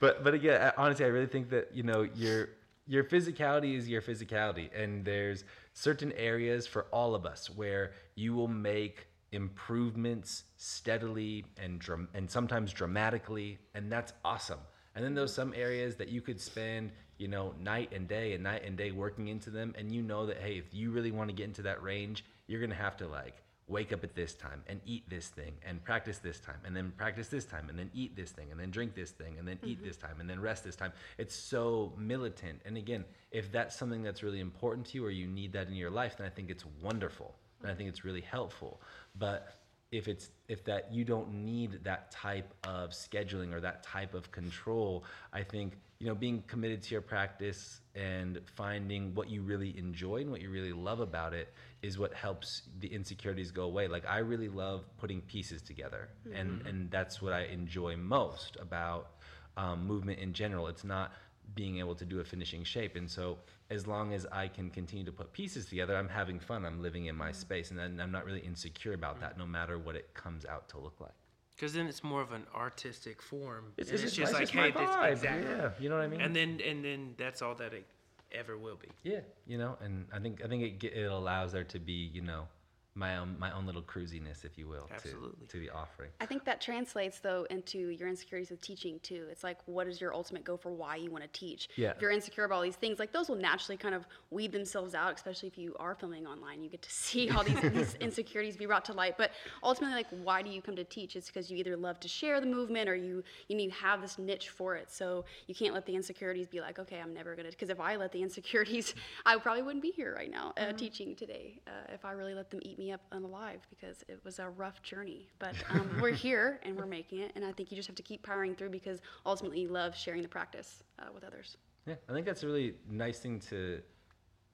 but 0.00 0.24
but 0.24 0.34
again 0.34 0.72
honestly 0.76 1.04
i 1.04 1.08
really 1.08 1.26
think 1.26 1.48
that 1.50 1.68
you 1.74 1.82
know 1.84 2.02
your 2.02 2.48
your 2.86 3.04
physicality 3.04 3.76
is 3.76 3.88
your 3.88 4.02
physicality 4.02 4.68
and 4.76 5.04
there's 5.04 5.44
certain 5.74 6.12
areas 6.12 6.66
for 6.66 6.86
all 6.92 7.14
of 7.14 7.26
us 7.26 7.50
where 7.50 7.92
you 8.14 8.32
will 8.32 8.48
make 8.48 9.08
improvements 9.32 10.44
steadily 10.56 11.44
and 11.60 11.84
and 12.14 12.30
sometimes 12.30 12.72
dramatically 12.72 13.58
and 13.74 13.92
that's 13.92 14.12
awesome. 14.24 14.60
And 14.94 15.04
then 15.04 15.14
there's 15.14 15.34
some 15.34 15.52
areas 15.54 15.96
that 15.96 16.08
you 16.08 16.20
could 16.20 16.40
spend 16.40 16.92
you 17.18 17.28
know 17.28 17.54
night 17.60 17.92
and 17.92 18.08
day 18.08 18.32
and 18.32 18.42
night 18.42 18.62
and 18.64 18.76
day 18.76 18.90
working 18.90 19.28
into 19.28 19.50
them 19.50 19.74
and 19.78 19.92
you 19.92 20.02
know 20.02 20.26
that 20.26 20.38
hey 20.38 20.54
if 20.54 20.72
you 20.72 20.90
really 20.90 21.12
want 21.12 21.28
to 21.28 21.34
get 21.34 21.44
into 21.44 21.62
that 21.62 21.82
range 21.82 22.24
you're 22.46 22.60
gonna 22.60 22.74
have 22.74 22.96
to 22.96 23.06
like 23.06 23.43
wake 23.66 23.92
up 23.92 24.04
at 24.04 24.14
this 24.14 24.34
time 24.34 24.62
and 24.66 24.80
eat 24.84 25.08
this 25.08 25.28
thing 25.28 25.52
and 25.66 25.82
practice 25.84 26.18
this 26.18 26.38
time 26.38 26.58
and 26.66 26.76
then 26.76 26.92
practice 26.96 27.28
this 27.28 27.44
time 27.44 27.68
and 27.70 27.78
then 27.78 27.90
eat 27.94 28.14
this 28.14 28.30
thing 28.30 28.50
and 28.50 28.60
then 28.60 28.70
drink 28.70 28.94
this 28.94 29.10
thing 29.10 29.36
and 29.38 29.48
then 29.48 29.58
eat 29.64 29.78
mm-hmm. 29.78 29.86
this 29.86 29.96
time 29.96 30.20
and 30.20 30.28
then 30.28 30.40
rest 30.40 30.64
this 30.64 30.76
time. 30.76 30.92
It's 31.16 31.34
so 31.34 31.92
militant. 31.96 32.60
And 32.66 32.76
again, 32.76 33.04
if 33.30 33.50
that's 33.50 33.74
something 33.74 34.02
that's 34.02 34.22
really 34.22 34.40
important 34.40 34.86
to 34.88 34.98
you 34.98 35.06
or 35.06 35.10
you 35.10 35.26
need 35.26 35.52
that 35.54 35.68
in 35.68 35.74
your 35.74 35.90
life, 35.90 36.18
then 36.18 36.26
I 36.26 36.30
think 36.30 36.50
it's 36.50 36.64
wonderful. 36.82 37.34
And 37.62 37.70
I 37.70 37.74
think 37.74 37.88
it's 37.88 38.04
really 38.04 38.20
helpful. 38.20 38.80
But 39.18 39.56
if 39.94 40.08
it's 40.08 40.30
if 40.48 40.64
that 40.64 40.92
you 40.92 41.04
don't 41.04 41.32
need 41.32 41.84
that 41.84 42.10
type 42.10 42.52
of 42.64 42.90
scheduling 42.90 43.54
or 43.54 43.60
that 43.60 43.84
type 43.84 44.12
of 44.12 44.30
control, 44.32 45.04
I 45.32 45.42
think 45.42 45.78
you 46.00 46.08
know 46.08 46.16
being 46.16 46.42
committed 46.48 46.82
to 46.82 46.90
your 46.92 47.00
practice 47.00 47.80
and 47.94 48.40
finding 48.56 49.14
what 49.14 49.30
you 49.30 49.42
really 49.42 49.78
enjoy 49.78 50.16
and 50.16 50.30
what 50.32 50.40
you 50.40 50.50
really 50.50 50.72
love 50.72 50.98
about 50.98 51.32
it 51.32 51.54
is 51.82 51.96
what 51.96 52.12
helps 52.12 52.62
the 52.80 52.88
insecurities 52.88 53.52
go 53.52 53.62
away. 53.62 53.86
Like 53.86 54.04
I 54.08 54.18
really 54.18 54.48
love 54.48 54.84
putting 54.98 55.20
pieces 55.20 55.62
together, 55.62 56.08
and 56.34 56.66
and 56.66 56.90
that's 56.90 57.22
what 57.22 57.32
I 57.32 57.44
enjoy 57.44 57.96
most 57.96 58.56
about 58.60 59.12
um, 59.56 59.86
movement 59.86 60.18
in 60.18 60.32
general. 60.32 60.66
It's 60.66 60.84
not 60.84 61.12
being 61.54 61.78
able 61.78 61.94
to 61.94 62.04
do 62.04 62.18
a 62.18 62.24
finishing 62.24 62.64
shape, 62.64 62.96
and 62.96 63.08
so 63.08 63.38
as 63.70 63.86
long 63.86 64.12
as 64.12 64.26
I 64.30 64.48
can 64.48 64.70
continue 64.70 65.04
to 65.04 65.12
put 65.12 65.32
pieces 65.32 65.66
together, 65.66 65.96
I'm 65.96 66.08
having 66.08 66.38
fun. 66.38 66.64
I'm 66.64 66.82
living 66.82 67.06
in 67.06 67.16
my 67.16 67.30
mm-hmm. 67.30 67.34
space, 67.34 67.70
and 67.70 67.80
I'm 67.80 68.12
not 68.12 68.24
really 68.24 68.40
insecure 68.40 68.94
about 68.94 69.20
that, 69.20 69.30
mm-hmm. 69.30 69.40
no 69.40 69.46
matter 69.46 69.78
what 69.78 69.96
it 69.96 70.12
comes 70.14 70.44
out 70.44 70.68
to 70.70 70.78
look 70.78 71.00
like. 71.00 71.12
Because 71.54 71.72
then 71.72 71.86
it's 71.86 72.02
more 72.02 72.20
of 72.20 72.32
an 72.32 72.44
artistic 72.54 73.22
form. 73.22 73.72
It's, 73.76 73.90
and 73.90 74.00
it's, 74.00 74.12
just 74.12 74.32
it's 74.32 74.32
like, 74.32 74.50
just 74.50 74.52
hey, 74.52 74.70
this, 74.72 75.22
exactly. 75.22 75.50
Yeah, 75.50 75.70
you 75.78 75.88
know 75.88 75.96
what 75.96 76.04
I 76.04 76.08
mean. 76.08 76.20
And 76.20 76.34
then 76.34 76.60
and 76.66 76.84
then 76.84 77.14
that's 77.16 77.42
all 77.42 77.54
that 77.54 77.72
it 77.72 77.86
ever 78.32 78.58
will 78.58 78.76
be. 78.76 78.88
Yeah, 79.04 79.20
you 79.46 79.56
know, 79.56 79.78
and 79.80 80.06
I 80.12 80.18
think 80.18 80.44
I 80.44 80.48
think 80.48 80.82
it 80.82 80.92
it 80.92 81.04
allows 81.04 81.52
there 81.52 81.64
to 81.64 81.78
be 81.78 82.10
you 82.12 82.22
know 82.22 82.48
my 82.96 83.16
own 83.16 83.36
my 83.38 83.50
own 83.50 83.66
little 83.66 83.82
cruisiness, 83.82 84.44
if 84.44 84.56
you 84.56 84.68
will, 84.68 84.88
Absolutely. 84.94 85.46
to 85.48 85.52
to 85.54 85.58
the 85.58 85.70
offering. 85.70 86.10
I 86.20 86.26
think 86.26 86.44
that 86.44 86.60
translates 86.60 87.18
though 87.18 87.44
into 87.50 87.88
your 87.88 88.08
insecurities 88.08 88.50
with 88.50 88.60
teaching 88.60 89.00
too. 89.02 89.26
It's 89.30 89.42
like 89.42 89.58
what 89.66 89.88
is 89.88 90.00
your 90.00 90.14
ultimate 90.14 90.44
goal 90.44 90.56
for 90.56 90.70
why 90.70 90.96
you 90.96 91.10
want 91.10 91.24
to 91.24 91.30
teach? 91.38 91.68
Yeah. 91.76 91.90
If 91.90 92.00
you're 92.00 92.12
insecure 92.12 92.44
about 92.44 92.56
all 92.56 92.62
these 92.62 92.76
things, 92.76 93.00
like 93.00 93.12
those 93.12 93.28
will 93.28 93.36
naturally 93.36 93.76
kind 93.76 93.94
of 93.94 94.06
weed 94.30 94.52
themselves 94.52 94.94
out, 94.94 95.14
especially 95.14 95.48
if 95.48 95.58
you 95.58 95.74
are 95.80 95.94
filming 95.96 96.24
online. 96.26 96.62
You 96.62 96.70
get 96.70 96.82
to 96.82 96.90
see 96.90 97.30
all 97.30 97.42
these, 97.42 97.60
these 97.72 97.94
insecurities 97.96 98.56
be 98.56 98.66
brought 98.66 98.84
to 98.86 98.92
light. 98.92 99.18
But 99.18 99.32
ultimately, 99.62 99.96
like 99.96 100.06
why 100.22 100.42
do 100.42 100.50
you 100.50 100.62
come 100.62 100.76
to 100.76 100.84
teach? 100.84 101.16
It's 101.16 101.26
because 101.26 101.50
you 101.50 101.56
either 101.56 101.76
love 101.76 101.98
to 102.00 102.08
share 102.08 102.40
the 102.40 102.46
movement 102.46 102.88
or 102.88 102.94
you 102.94 103.24
you 103.48 103.56
need 103.56 103.72
to 103.72 103.76
have 103.76 104.02
this 104.02 104.18
niche 104.18 104.50
for 104.50 104.76
it. 104.76 104.92
So 104.92 105.24
you 105.48 105.54
can't 105.54 105.74
let 105.74 105.84
the 105.84 105.96
insecurities 105.96 106.46
be 106.46 106.60
like, 106.60 106.78
okay, 106.78 107.00
I'm 107.00 107.12
never 107.12 107.34
gonna. 107.34 107.50
Because 107.50 107.70
if 107.70 107.80
I 107.80 107.96
let 107.96 108.12
the 108.12 108.22
insecurities, 108.22 108.94
I 109.26 109.36
probably 109.38 109.62
wouldn't 109.62 109.82
be 109.82 109.90
here 109.90 110.14
right 110.14 110.30
now 110.30 110.52
uh, 110.56 110.72
teaching 110.72 111.16
today. 111.16 111.60
Uh, 111.66 111.92
if 111.92 112.04
I 112.04 112.12
really 112.12 112.34
let 112.34 112.50
them 112.50 112.60
eat 112.62 112.78
me 112.78 112.83
up 112.92 113.00
and 113.12 113.24
alive, 113.24 113.66
because 113.70 114.04
it 114.08 114.20
was 114.24 114.38
a 114.38 114.48
rough 114.48 114.82
journey. 114.82 115.28
But 115.38 115.54
um, 115.70 115.88
we're 116.00 116.10
here 116.26 116.60
and 116.62 116.76
we're 116.76 116.86
making 116.86 117.20
it. 117.20 117.32
And 117.34 117.44
I 117.44 117.52
think 117.52 117.70
you 117.70 117.76
just 117.76 117.86
have 117.88 117.96
to 117.96 118.02
keep 118.02 118.22
powering 118.22 118.54
through 118.54 118.70
because 118.70 119.00
ultimately 119.24 119.60
you 119.60 119.68
love 119.68 119.96
sharing 119.96 120.22
the 120.22 120.28
practice 120.28 120.82
uh, 120.98 121.06
with 121.14 121.24
others. 121.24 121.56
Yeah, 121.86 121.94
I 122.08 122.12
think 122.12 122.26
that's 122.26 122.42
a 122.42 122.46
really 122.46 122.74
nice 122.88 123.18
thing 123.18 123.40
to 123.50 123.80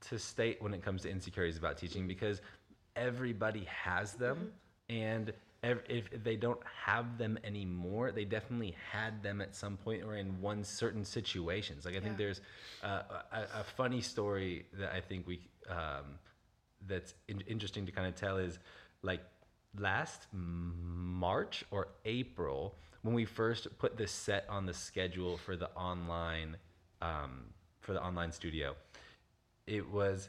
to 0.09 0.19
state 0.19 0.61
when 0.63 0.73
it 0.73 0.83
comes 0.83 1.03
to 1.03 1.11
insecurities 1.11 1.59
about 1.59 1.77
teaching 1.77 2.09
because 2.09 2.41
everybody 2.97 3.65
has 3.65 4.15
them, 4.15 4.51
and 4.89 5.33
ev- 5.63 5.83
if, 5.89 6.11
if 6.13 6.25
they 6.25 6.37
don't 6.37 6.61
have 6.87 7.19
them 7.19 7.39
anymore, 7.45 8.11
they 8.11 8.25
definitely 8.25 8.75
had 8.91 9.23
them 9.23 9.41
at 9.43 9.55
some 9.55 9.77
point 9.77 10.03
or 10.03 10.17
in 10.17 10.41
one 10.41 10.65
certain 10.65 11.05
situations. 11.05 11.85
Like 11.85 11.97
I 11.97 12.01
think 12.01 12.13
Yeah. 12.13 12.19
there's 12.25 12.41
uh, 12.83 13.03
a, 13.33 13.61
a 13.61 13.65
funny 13.77 14.01
story 14.01 14.65
that 14.73 14.93
I 14.93 15.01
think 15.01 15.27
we 15.27 15.41
um, 15.69 16.19
that's 16.87 17.15
in- 17.29 17.43
interesting 17.43 17.87
to 17.87 17.93
kind 17.93 18.07
of 18.09 18.15
tell 18.15 18.39
is 18.39 18.59
like 19.03 19.21
last 19.79 20.27
March 20.33 21.65
or 21.71 21.89
April 22.05 22.75
when 23.03 23.15
we 23.15 23.25
first 23.25 23.67
put 23.79 23.97
this 23.97 24.11
set 24.13 24.45
on 24.49 24.67
the 24.67 24.75
schedule 24.75 25.37
for 25.37 25.57
the 25.57 25.71
online 25.71 26.57
um, 27.03 27.45
for 27.81 27.93
the 27.93 28.03
online 28.03 28.33
studio. 28.33 28.75
It 29.67 29.89
was 29.91 30.29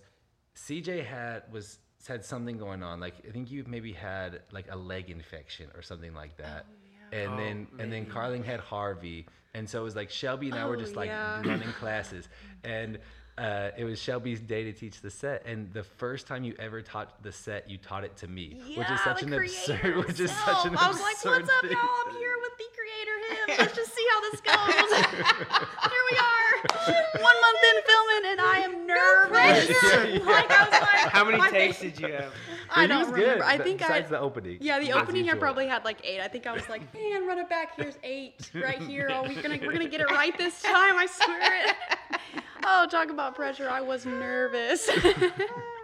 CJ 0.56 1.06
had 1.06 1.44
was 1.52 1.80
had 2.08 2.24
something 2.26 2.58
going 2.58 2.84
on. 2.84 3.00
Like 3.00 3.16
I 3.28 3.32
think 3.32 3.52
you 3.52 3.64
maybe 3.68 3.92
had 3.94 4.42
like 4.52 4.68
a 4.72 4.76
leg 4.76 5.10
infection 5.10 5.68
or 5.76 5.82
something 5.82 6.14
like 6.14 6.38
that. 6.38 6.66
And 7.14 7.34
Oh, 7.34 7.38
then 7.38 7.68
and 7.80 7.92
then. 7.92 8.06
Carling 8.06 8.44
had 8.44 8.62
Harvey, 8.62 9.26
and 9.54 9.70
so 9.70 9.82
it 9.82 9.84
was 9.84 9.98
like 9.98 10.10
Shelby 10.10 10.48
and 10.50 10.58
I 10.58 10.66
were 10.66 10.76
Oh, 10.78 10.80
just 10.80 10.96
like 10.96 11.10
yeah. 11.10 11.42
running 11.46 11.74
classes, 11.74 12.30
and 12.64 13.00
uh, 13.38 13.70
it 13.78 13.84
was 13.84 14.00
Shelby's 14.02 14.40
day 14.40 14.64
to 14.66 14.74
teach 14.74 15.02
the 15.02 15.10
set. 15.10 15.46
And 15.46 15.72
the 15.74 15.84
first 15.84 16.28
time 16.28 16.44
you 16.44 16.56
ever 16.60 16.82
taught 16.82 17.22
the 17.24 17.32
set, 17.32 17.70
you 17.70 17.78
taught 17.78 18.04
it 18.04 18.16
to 18.18 18.28
me, 18.28 18.62
which 18.76 18.90
is 18.90 19.00
such 19.02 19.24
an 19.24 19.34
absurd, 19.34 19.98
which 20.08 20.20
is 20.20 20.32
such 20.32 20.66
an 20.66 20.76
I 20.78 20.88
was 20.88 21.02
like, 21.02 21.16
absurd 21.16 21.42
what's 21.44 21.50
up, 21.50 21.72
y'all? 21.72 21.90
I'm 22.08 22.16
here 22.16 22.36
with 22.42 22.58
the 22.58 22.66
creator 22.76 23.12
him. 23.32 23.56
Let's 23.60 23.76
just 23.76 23.94
see 23.96 24.06
how 24.12 24.22
this 24.22 24.42
goes. 24.42 24.98
here 25.92 26.04
we 26.12 26.18
are. 26.18 27.22
One 27.22 27.42
month 27.42 27.60
in 27.70 27.84
filming, 27.88 28.32
and 28.32 28.42
I 28.42 28.60
am 28.64 28.88
nervous. 28.88 29.70
Yeah, 29.70 30.04
yeah. 30.04 30.24
Like, 30.24 30.52
I 30.52 30.64
was 30.64 30.72
like, 30.72 31.12
How 31.12 31.26
many 31.26 31.50
takes 31.50 31.80
did 31.80 32.00
you 32.00 32.08
have? 32.14 32.34
I 32.70 32.88
don't 32.88 33.00
was 33.00 33.08
remember. 33.10 33.36
good, 33.36 33.42
I 33.44 33.58
but 33.58 33.66
think 33.66 33.82
I. 33.82 33.88
besides 33.88 34.10
the 34.10 34.20
opening. 34.20 34.58
Yeah, 34.62 34.80
the 34.80 34.92
as 34.92 34.96
opening 34.96 35.30
I 35.30 35.34
probably 35.36 35.68
had 35.68 35.84
like 35.84 36.06
eight. 36.06 36.22
I 36.22 36.28
think 36.28 36.48
I 36.48 36.54
was 36.54 36.68
like, 36.70 36.82
man, 36.94 37.28
run 37.28 37.40
it 37.40 37.50
back. 37.50 37.76
Here's 37.76 37.98
eight 38.04 38.52
right 38.54 38.82
here. 38.82 39.10
Oh, 39.12 39.24
we're 39.24 39.42
gonna 39.42 39.60
we're 39.62 39.74
gonna 39.74 39.90
get 39.90 40.02
it 40.02 40.10
right 40.10 40.38
this 40.38 40.62
time. 40.62 40.96
I 40.98 41.06
swear 41.06 41.68
it. 41.70 42.41
Oh, 42.64 42.88
talk 42.90 43.10
about 43.10 43.36
pressure. 43.36 43.70
I 43.70 43.82
was 43.82 44.06
nervous. 44.06 44.90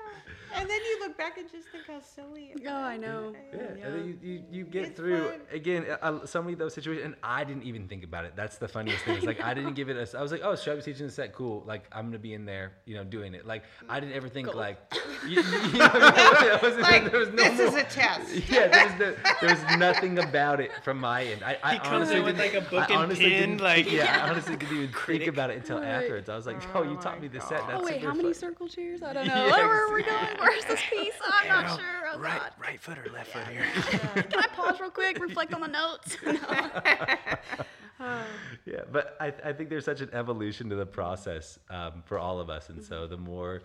And 0.56 0.70
then 0.70 0.80
you 0.80 1.00
look 1.02 1.18
back 1.18 1.38
and 1.38 1.50
just 1.52 1.68
think 1.70 1.86
how 1.88 2.00
silly. 2.02 2.52
it 2.56 2.62
oh, 2.68 2.74
I 2.74 2.98
know. 2.98 3.34
Yeah, 3.54 3.60
and 3.86 3.94
then 3.96 4.18
you, 4.22 4.30
you, 4.32 4.44
you 4.52 4.64
get 4.66 4.86
It's 4.86 4.98
through 4.98 5.30
fun. 5.30 5.40
again 5.52 5.86
uh, 6.02 6.26
so 6.26 6.42
many 6.42 6.54
of 6.54 6.60
those 6.60 6.74
situations, 6.74 7.06
and 7.06 7.16
I 7.24 7.44
didn't 7.44 7.64
even 7.64 7.88
think 7.88 8.04
about 8.04 8.26
it. 8.26 8.34
That's 8.36 8.58
the 8.58 8.68
funniest 8.68 9.04
thing. 9.06 9.18
It's 9.18 9.26
like 9.26 9.42
I 9.44 9.54
didn't 9.54 9.74
give 9.74 9.90
it 9.90 9.98
a. 10.14 10.18
I 10.18 10.22
was 10.22 10.32
like, 10.32 10.42
oh, 10.44 10.56
Shelby's 10.56 10.86
teaching 10.86 11.06
the 11.08 11.12
set, 11.12 11.34
cool. 11.34 11.64
Like 11.66 11.84
I'm 11.92 12.06
gonna 12.08 12.20
be 12.20 12.34
in 12.34 12.46
there, 12.46 12.74
you 12.86 12.96
know, 12.96 13.04
doing 13.04 13.34
it. 13.34 13.46
Like 13.46 13.64
I 13.90 14.00
didn't 14.00 14.16
ever 14.16 14.30
think 14.30 14.48
Cool. 14.48 14.58
like, 14.60 14.78
you, 15.28 15.42
you 15.42 15.42
know, 15.78 15.90
it 15.94 16.62
wasn't- 16.62 16.82
Like, 16.82 17.12
there 17.12 17.20
was 17.20 17.30
no 17.30 17.44
this 17.44 17.60
is 17.60 17.76
a 17.76 17.84
test. 17.90 18.34
Yeah, 18.50 18.68
there 18.70 18.86
was, 18.86 19.00
no, 19.00 19.16
there 19.42 19.50
was 19.56 19.78
nothing 19.78 20.20
about 20.20 20.60
it 20.60 20.72
from 20.84 21.00
my 21.00 21.24
end. 21.26 21.44
I, 21.44 21.58
I 21.64 21.74
He 21.74 21.80
comes 21.80 21.90
honestly 21.94 22.18
in 22.18 22.24
with, 22.26 22.38
didn't- 22.38 22.54
like, 22.56 22.66
a 22.68 22.70
book 22.70 22.90
I 22.90 22.94
and 22.94 23.04
honestly 23.04 23.30
pen, 23.30 23.58
like- 23.58 23.92
yeah, 23.92 24.24
I 24.26 24.30
honestly 24.30 24.56
didn't 24.56 24.76
even 24.78 24.92
Critic. 24.92 25.24
think 25.24 25.34
about 25.34 25.50
it 25.50 25.58
until 25.58 25.78
Right. 25.80 25.88
afterwards. 25.88 26.30
I 26.30 26.36
was 26.36 26.46
like, 26.46 26.62
yo, 26.74 26.84
you 26.84 26.92
Oh 26.98 27.02
taught 27.02 27.22
me 27.22 27.28
the 27.28 27.40
set. 27.42 27.68
That's 27.68 27.82
Oh 27.82 27.84
wait, 27.84 28.04
how 28.04 28.14
many 28.14 28.34
circle 28.34 28.68
cheers? 28.68 29.04
I 29.04 29.14
don't 29.14 29.28
know. 29.28 29.46
Where 29.50 29.88
are 29.90 29.94
we 29.94 30.04
going? 30.04 30.37
Where's 30.42 30.66
this 30.66 30.82
piece? 30.90 31.14
I'm 31.24 31.48
not 31.48 31.66
Well, 31.66 31.78
sure. 31.78 31.86
Oh 32.14 32.20
right, 32.20 32.40
God. 32.40 32.52
right 32.60 32.80
foot 32.80 32.98
or 32.98 33.10
left 33.12 33.32
foot 33.32 33.48
here? 33.48 33.66
Can 34.30 34.40
I 34.40 34.48
pause 34.48 34.80
real 34.80 34.90
quick? 34.90 35.20
Reflect 35.22 35.54
on 35.54 35.62
the 35.62 35.68
notes. 35.68 36.18
Yeah, 38.66 38.82
but 38.92 39.16
I, 39.20 39.34
I 39.44 39.54
think 39.54 39.70
there's 39.70 39.86
such 39.86 40.02
an 40.02 40.10
evolution 40.14 40.70
to 40.70 40.76
the 40.76 40.86
process 40.86 41.58
um, 41.70 42.04
for 42.06 42.20
all 42.20 42.40
of 42.40 42.50
us, 42.50 42.70
and 42.70 42.84
so 42.84 43.08
the 43.08 43.18
more, 43.18 43.64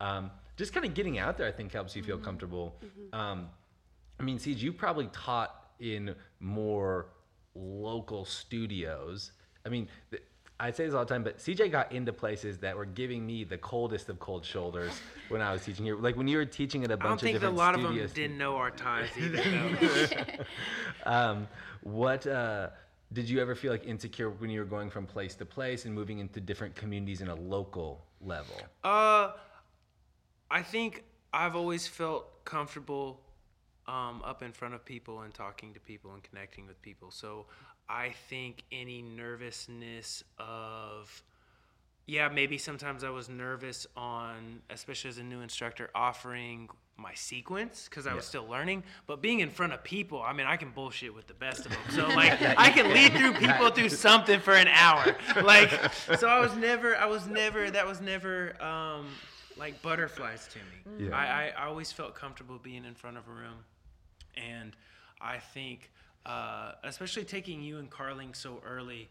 um, 0.00 0.30
just 0.56 0.72
kind 0.72 0.86
of 0.86 0.94
getting 0.94 1.18
out 1.18 1.36
there, 1.36 1.46
I 1.46 1.52
think 1.52 1.72
helps 1.72 1.94
you 1.96 2.02
feel 2.02 2.16
comfortable. 2.16 2.76
Um, 3.12 3.48
I 4.18 4.22
mean, 4.22 4.38
CJ, 4.38 4.58
you 4.62 4.72
probably 4.72 5.08
taught 5.12 5.70
in 5.80 6.14
more 6.40 7.06
local 7.54 8.24
studios. 8.24 9.32
I 9.66 9.68
mean, 9.68 9.88
th- 10.10 10.22
I 10.64 10.68
I 10.68 10.70
say 10.70 10.86
this 10.86 10.94
all 10.94 11.04
the 11.04 11.12
time, 11.12 11.22
but 11.22 11.36
CJ 11.36 11.70
got 11.70 11.92
into 11.92 12.10
places 12.10 12.56
that 12.58 12.74
were 12.74 12.86
giving 12.86 13.26
me 13.26 13.44
the 13.44 13.58
coldest 13.58 14.08
of 14.08 14.18
cold 14.18 14.46
shoulders 14.46 14.98
when 15.28 15.42
I 15.42 15.52
was 15.52 15.62
teaching 15.62 15.84
here. 15.84 15.94
Like 15.94 16.16
when 16.16 16.26
you 16.26 16.38
were 16.38 16.46
teaching 16.46 16.82
at 16.84 16.90
a 16.90 16.96
bunch 16.96 17.22
of 17.22 17.28
different 17.28 17.42
don't 17.42 17.50
think 17.50 17.58
a 17.58 17.62
lot 17.62 17.74
of 17.74 17.82
them 17.82 18.10
didn't 18.14 18.38
know 18.38 18.56
our 18.56 18.70
ties 18.70 19.10
either. 19.18 19.42
Um, 21.06 21.48
what 21.82 22.26
uh, 22.26 22.70
did 23.12 23.28
you 23.28 23.42
ever 23.42 23.54
feel 23.54 23.70
like 23.70 23.84
insecure 23.84 24.30
when 24.30 24.48
you 24.48 24.60
were 24.60 24.64
going 24.64 24.88
from 24.88 25.04
place 25.04 25.34
to 25.34 25.44
place 25.44 25.84
and 25.84 25.94
moving 25.94 26.18
into 26.18 26.40
different 26.40 26.74
communities 26.74 27.20
in 27.20 27.28
a 27.28 27.34
local 27.34 28.02
level? 28.22 28.56
Uh, 28.82 29.32
I 30.50 30.62
think 30.62 31.04
I've 31.34 31.56
always 31.56 31.86
felt 31.86 32.42
comfortable 32.46 33.20
um, 33.86 34.22
up 34.24 34.42
in 34.42 34.52
front 34.52 34.72
of 34.72 34.82
people 34.82 35.20
and 35.20 35.34
talking 35.34 35.74
to 35.74 35.80
people 35.80 36.14
and 36.14 36.22
connecting 36.22 36.66
with 36.66 36.80
people. 36.80 37.10
So 37.10 37.44
I 37.88 38.14
think 38.28 38.64
any 38.72 39.02
nervousness 39.02 40.24
of, 40.38 41.22
yeah, 42.06 42.28
maybe 42.28 42.58
sometimes 42.58 43.04
I 43.04 43.10
was 43.10 43.28
nervous 43.28 43.86
on, 43.96 44.62
especially 44.70 45.10
as 45.10 45.18
a 45.18 45.22
new 45.22 45.40
instructor, 45.40 45.90
offering 45.94 46.68
my 46.96 47.12
sequence 47.14 47.88
because 47.88 48.06
I 48.06 48.14
was 48.14 48.24
still 48.24 48.46
learning. 48.46 48.84
But 49.06 49.20
being 49.20 49.40
in 49.40 49.50
front 49.50 49.72
of 49.72 49.82
people, 49.82 50.22
I 50.22 50.32
mean, 50.32 50.46
I 50.46 50.56
can 50.56 50.70
bullshit 50.70 51.14
with 51.14 51.26
the 51.26 51.34
best 51.34 51.66
of 51.66 51.72
them. 51.72 51.80
So 51.90 52.06
like, 52.14 52.40
I 52.40 52.70
can 52.70 52.92
lead 52.92 53.12
through 53.12 53.32
people 53.34 53.70
through 53.70 53.88
something 53.88 54.40
for 54.40 54.54
an 54.54 54.68
hour. 54.68 55.16
Like, 55.42 55.92
so 56.18 56.28
I 56.28 56.38
was 56.38 56.54
never, 56.56 56.96
I 56.96 57.06
was 57.06 57.26
never, 57.26 57.70
that 57.70 57.86
was 57.86 58.00
never 58.00 58.62
um, 58.62 59.06
like 59.58 59.82
butterflies 59.82 60.48
to 60.48 60.58
me. 60.58 61.06
Yeah. 61.08 61.16
I, 61.16 61.52
I 61.56 61.66
always 61.66 61.92
felt 61.92 62.14
comfortable 62.14 62.58
being 62.62 62.84
in 62.84 62.94
front 62.94 63.16
of 63.16 63.26
a 63.28 63.32
room, 63.32 63.64
and 64.36 64.74
I 65.20 65.38
think, 65.38 65.90
uh, 66.26 66.72
especially 66.84 67.24
taking 67.24 67.62
you 67.62 67.78
and 67.78 67.90
Carling 67.90 68.34
so 68.34 68.60
early, 68.66 69.08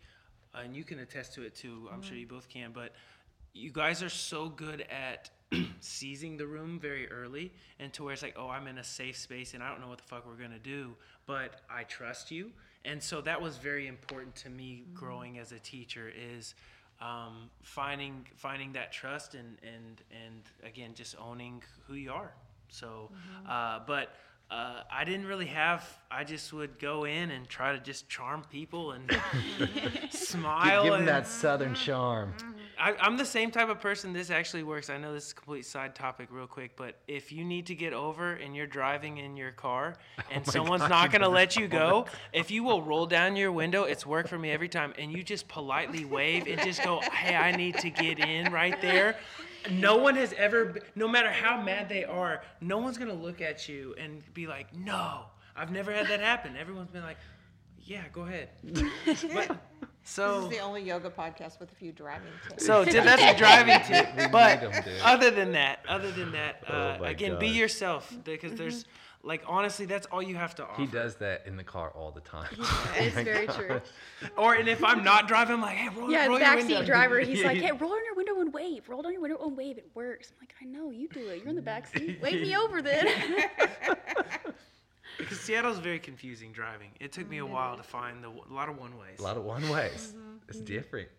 and 0.54 0.76
you 0.76 0.84
can 0.84 1.00
attest 1.00 1.34
to 1.36 1.44
it 1.44 1.56
too. 1.56 1.90
I'm 1.92 2.02
sure 2.02 2.18
you 2.18 2.28
both 2.28 2.50
can, 2.50 2.72
but 2.72 2.94
you 3.54 3.72
guys 3.72 4.02
are 4.02 4.10
so 4.10 4.50
good 4.50 4.86
at 4.90 5.30
seizing 5.80 6.38
the 6.38 6.48
room 6.48 6.80
very 6.80 7.10
early 7.12 7.52
and 7.80 7.94
to 7.94 8.04
where 8.04 8.14
it's 8.14 8.24
like, 8.24 8.36
oh, 8.38 8.50
I'm 8.50 8.68
in 8.68 8.80
a 8.80 8.84
safe 8.84 9.18
space 9.18 9.54
and 9.54 9.62
I 9.62 9.70
don't 9.70 9.80
know 9.80 9.88
what 9.88 10.00
the 10.00 10.04
fuck 10.04 10.26
we're 10.28 10.42
gonna 10.42 10.60
do, 10.60 10.96
but 11.28 11.62
I 11.70 11.84
trust 11.84 12.32
you. 12.32 12.52
And 12.86 13.02
so 13.02 13.22
that 13.22 13.42
was 13.42 13.58
very 13.58 13.88
important 13.88 14.36
to 14.38 14.50
me 14.50 14.84
growing 14.94 15.38
as 15.38 15.52
a 15.52 15.60
teacher 15.60 16.12
is 16.16 16.56
um, 17.00 17.50
finding 17.62 18.26
finding 18.36 18.74
that 18.74 18.92
trust 18.92 19.36
and 19.36 19.58
and 19.64 20.02
and 20.12 20.42
again 20.64 20.92
just 20.94 21.16
owning 21.20 21.62
who 21.88 21.94
you 21.94 22.12
are. 22.12 22.34
So, 22.70 23.12
uh, 23.48 23.80
but. 23.86 24.16
Uh, 24.54 24.84
I 24.92 25.04
didn't 25.04 25.26
really 25.26 25.48
have. 25.48 25.84
I 26.12 26.24
just 26.24 26.54
would 26.54 26.78
go 26.78 27.06
in 27.06 27.32
and 27.32 27.50
try 27.50 27.72
to 27.74 27.80
just 27.80 28.08
charm 28.08 28.44
people 28.52 28.92
and 28.92 29.10
smile. 30.12 30.84
Give 30.84 30.92
them 30.92 31.00
and, 31.02 31.08
that 31.08 31.26
southern 31.26 31.74
charm. 31.74 32.36
I, 32.78 32.94
I'm 33.00 33.18
the 33.18 33.26
same 33.26 33.50
type 33.50 33.70
of 33.70 33.80
person. 33.80 34.14
This 34.14 34.30
actually 34.30 34.62
works. 34.62 34.92
I 34.92 34.98
know 34.98 35.12
this 35.12 35.26
is 35.26 35.32
a 35.32 35.36
complete 35.36 35.66
side 35.66 35.96
topic, 35.96 36.28
real 36.30 36.46
quick, 36.46 36.76
but 36.76 37.00
if 37.08 37.32
you 37.32 37.44
need 37.44 37.66
to 37.68 37.74
get 37.74 37.94
over 37.94 38.34
and 38.34 38.56
you're 38.56 38.68
driving 38.68 39.18
in 39.18 39.36
your 39.36 39.52
car 39.52 39.96
and 40.32 40.46
someone's 40.46 40.84
God, 40.84 40.90
not 40.90 41.12
going 41.12 41.24
to 41.24 41.30
let 41.30 41.56
you 41.56 41.68
go, 41.68 42.06
if 42.32 42.52
you 42.52 42.64
will 42.64 42.84
roll 42.84 43.08
down 43.08 43.36
your 43.36 43.52
window, 43.52 43.86
it's 43.86 44.06
worked 44.06 44.30
for 44.30 44.38
me 44.38 44.52
every 44.52 44.70
time, 44.70 44.94
and 45.00 45.12
you 45.12 45.24
just 45.24 45.48
politely 45.48 46.06
wave 46.06 46.46
and 46.46 46.62
just 46.62 46.84
go, 46.84 47.00
"Hey, 47.00 47.36
I 47.36 47.56
need 47.56 47.80
to 47.80 47.90
get 47.90 48.20
in 48.20 48.54
right 48.54 48.80
there." 48.82 49.16
No 49.72 49.98
one 49.98 50.16
has 50.16 50.34
ever, 50.34 50.76
no 50.96 51.08
matter 51.08 51.32
how 51.32 51.62
mad 51.62 51.90
they 51.90 52.04
are, 52.04 52.42
no 52.62 52.78
one's 52.80 52.98
gonna 52.98 53.14
look 53.14 53.42
at 53.42 53.68
you 53.70 53.96
and 54.00 54.22
be 54.34 54.48
like, 54.48 54.74
"No." 54.76 55.26
I've 55.56 55.72
never 55.72 55.92
had 55.94 56.08
that 56.08 56.20
happen. 56.20 56.58
Everyone's 56.58 56.90
been 56.90 57.04
like, 57.04 57.18
"Yeah, 57.80 58.04
go 58.12 58.22
ahead." 58.24 58.50
But, 59.34 59.58
so 60.06 60.36
This 60.42 60.44
is 60.52 60.58
the 60.58 60.60
only 60.60 60.82
yoga 60.84 61.10
podcast 61.10 61.60
with 61.62 61.72
a 61.72 61.76
few 61.76 61.92
driving 61.94 62.28
tips. 62.50 62.66
so 62.66 62.84
did, 62.94 63.04
that's 63.06 63.22
a 63.22 63.38
driving 63.38 63.80
tip. 63.86 64.32
But 64.32 64.62
need 64.64 64.74
'em, 64.74 64.84
other 65.04 65.32
than 65.32 65.52
that, 65.54 65.80
other 65.88 66.12
than 66.12 66.32
that, 66.34 66.64
uh, 66.68 66.96
Oh 66.98 67.02
my 67.02 67.10
again, 67.12 67.40
be 67.40 67.48
yourself 67.48 68.14
because 68.26 68.54
there's 68.56 68.86
like 69.24 69.44
honestly, 69.48 69.86
that's 69.86 70.06
all 70.08 70.22
you 70.22 70.36
have 70.36 70.54
to 70.56 70.64
offer. 70.64 70.82
He 70.82 70.88
does 70.88 71.16
that 71.16 71.44
in 71.48 71.56
the 71.56 71.64
car 71.64 71.92
all 71.96 72.12
the 72.12 72.22
time. 72.22 72.50
It's 72.96 73.18
oh 73.18 73.24
very 73.24 73.48
true. 73.48 73.82
Or 74.38 74.54
and 74.54 74.68
if 74.68 74.84
I'm 74.84 75.04
not 75.04 75.28
driving, 75.28 75.56
I'm 75.56 75.62
like, 75.62 75.78
hey, 75.78 75.90
roll, 75.90 76.12
Yeah, 76.12 76.28
roll 76.28 76.40
your 76.40 76.56
window. 76.56 76.74
Yeah, 76.74 76.82
backseat 76.82 76.86
driver. 76.86 77.20
He's 77.22 77.44
like, 77.44 77.58
"Hey, 77.62 77.72
roll 77.72 77.92
down 77.92 78.06
your 78.06 78.16
window 78.16 78.40
and 78.42 78.54
wave. 78.54 78.88
Roll 78.90 79.02
down 79.02 79.14
your 79.14 79.22
window 79.22 79.38
and 79.42 79.58
wave. 79.58 79.78
It 79.78 79.90
works." 79.96 80.32
I'm 80.32 80.38
like, 80.42 80.54
"I 80.62 80.66
know 80.66 80.92
you 80.92 81.08
do 81.08 81.28
it. 81.30 81.40
You're 81.40 81.50
in 81.50 81.56
the 81.56 81.62
back 81.62 81.88
seat. 81.88 82.22
Wave 82.22 82.42
me 82.42 82.56
over 82.56 82.82
then." 82.82 83.08
Because 85.18 85.40
Seattle's 85.40 85.80
very 85.80 86.00
confusing 86.00 86.52
driving. 86.52 86.90
It 87.00 87.12
took 87.12 87.30
me 87.30 87.38
a 87.38 87.44
mm-hmm. 87.44 87.54
while 87.54 87.78
to 87.78 87.84
find 87.84 88.24
the 88.24 88.30
a 88.30 88.54
lot 88.54 88.68
of 88.68 88.78
one 88.78 88.98
ways. 88.98 89.20
A 89.20 89.22
lot 89.22 89.38
of 89.38 89.44
one 89.44 89.68
ways. 89.70 90.14
Mm-hmm. 90.16 90.36
It's 90.50 90.58
mm-hmm. 90.58 90.66
different. 90.66 91.10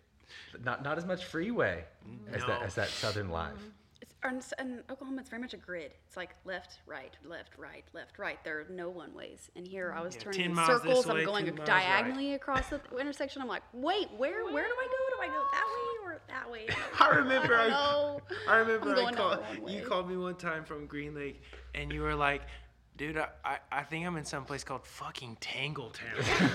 Not 0.63 0.83
not 0.83 0.99
as 0.99 1.07
much 1.07 1.25
freeway 1.25 1.85
as 2.33 2.45
that 2.45 2.63
as 2.63 2.75
that 2.75 2.89
southern 2.89 3.31
life. 3.31 3.53
It's, 3.55 3.84
in, 4.29 4.83
Oklahoma, 4.91 5.20
it's 5.20 5.29
very 5.31 5.41
much 5.43 5.53
a 5.55 5.57
grid. 5.59 5.93
It's 6.07 6.16
like 6.16 6.31
left, 6.45 6.79
right, 6.87 7.14
left, 7.25 7.59
right, 7.59 7.85
left, 7.93 8.18
right. 8.18 8.43
There 8.45 8.61
are 8.61 8.66
no 8.70 8.89
one 8.89 9.12
ways. 9.14 9.51
And 9.57 9.66
here 9.66 9.95
I 9.97 10.01
was 10.03 10.14
Yeah, 10.14 10.22
turning 10.22 10.41
10 10.41 10.51
in 10.51 10.57
circles. 10.66 11.07
way, 11.07 11.20
I'm 11.20 11.27
going 11.27 11.45
2 11.47 11.53
miles 11.53 11.66
diagonally 11.66 12.35
across 12.35 12.68
the 12.70 12.81
intersection. 13.01 13.43
I'm 13.43 13.49
like, 13.49 13.62
wait, 13.72 14.09
where 14.16 14.45
where 14.51 14.64
do 14.64 14.75
I 14.79 14.87
go? 14.87 15.16
Do 15.16 15.22
I 15.22 15.27
go 15.29 15.45
that 15.53 15.66
way 15.66 16.12
or 16.12 16.20
that 16.29 16.51
way? 16.51 16.66
I 17.01 17.09
remember 17.16 17.55
I 17.59 17.68
I. 17.68 18.20
I 18.49 18.57
remember 18.57 18.95
down 18.95 19.14
called, 19.14 19.39
you 19.68 19.83
called 19.83 20.09
me 20.09 20.16
one 20.16 20.37
time 20.37 20.64
from 20.64 20.87
Green 20.87 21.14
Lake 21.14 21.43
and 21.75 21.93
you 21.93 22.01
were 22.03 22.14
like, 22.14 22.43
dude, 22.97 23.18
I, 23.18 23.29
I, 23.45 23.59
I 23.72 23.83
think 23.83 24.07
I'm 24.07 24.16
in 24.16 24.25
some 24.25 24.45
place 24.45 24.64
called 24.64 24.87
fucking 24.87 25.37
Tangletown. 25.41 26.51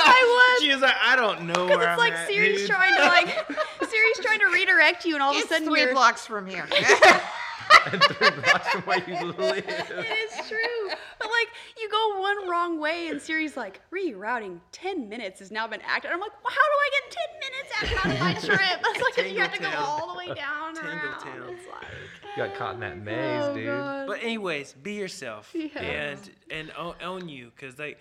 I 0.00 0.54
was. 0.56 0.62
she 0.64 0.72
was 0.72 0.80
like, 0.82 0.94
I 1.04 1.16
don't 1.16 1.42
know 1.46 1.66
Because 1.66 1.68
where 1.78 1.80
it's 1.80 1.92
I'm 1.92 1.98
like 1.98 2.12
at, 2.12 2.28
Siri's 2.28 2.60
dude." 2.60 2.70
trying 2.70 2.94
to 2.96 3.02
like 3.02 3.48
Siri's 4.22 4.38
trying 4.38 4.40
to 4.50 4.54
redirect 4.54 5.04
you, 5.04 5.14
and 5.14 5.22
all 5.22 5.36
of 5.36 5.42
a 5.44 5.46
sudden 5.46 5.68
three 5.68 5.82
you're. 5.82 5.92
blocks 5.92 6.26
from 6.26 6.46
here. 6.46 6.66
and 7.92 8.02
three 8.02 8.30
blocks 8.30 8.68
from 8.68 8.82
where 8.82 9.02
you 9.08 9.32
live. 9.38 9.64
It 9.66 10.30
is 10.40 10.48
true, 10.48 10.88
but 11.18 11.28
like 11.28 11.48
you 11.80 11.88
go 11.90 12.20
one 12.20 12.48
wrong 12.48 12.80
way, 12.80 13.08
and 13.08 13.20
Siri's 13.20 13.56
like 13.56 13.80
rerouting. 13.92 14.60
Ten 14.72 15.08
minutes 15.08 15.40
has 15.40 15.50
now 15.50 15.66
been 15.66 15.80
active. 15.86 16.10
I'm 16.12 16.20
like, 16.20 16.32
well, 16.44 16.52
how 16.52 16.56
do 16.56 16.78
I 16.80 16.90
get 17.00 17.16
ten 17.16 17.30
minutes 17.40 18.06
out 18.06 18.14
of 18.14 18.20
my 18.20 18.34
trip? 18.56 18.82
That's 18.82 19.02
like 19.02 19.18
if 19.18 19.32
you 19.32 19.40
have 19.40 19.52
to 19.54 19.60
go 19.60 19.70
all 19.76 20.12
the 20.12 20.18
way 20.18 20.34
down 20.34 20.76
and 20.76 20.86
around. 20.86 21.20
Tangletown. 21.20 21.50
It's 21.52 21.66
like. 21.66 21.84
Got 22.36 22.54
caught 22.54 22.74
in 22.74 22.80
that 22.80 22.98
maze, 22.98 23.42
oh, 23.42 23.54
dude. 23.54 23.66
God. 23.66 24.06
But 24.06 24.22
anyways, 24.22 24.72
be 24.74 24.92
yourself 24.94 25.50
Yeah. 25.54 25.80
and 25.80 26.30
and 26.50 26.70
own, 26.78 26.94
own 27.02 27.28
you, 27.28 27.50
because 27.54 27.78
like 27.78 27.98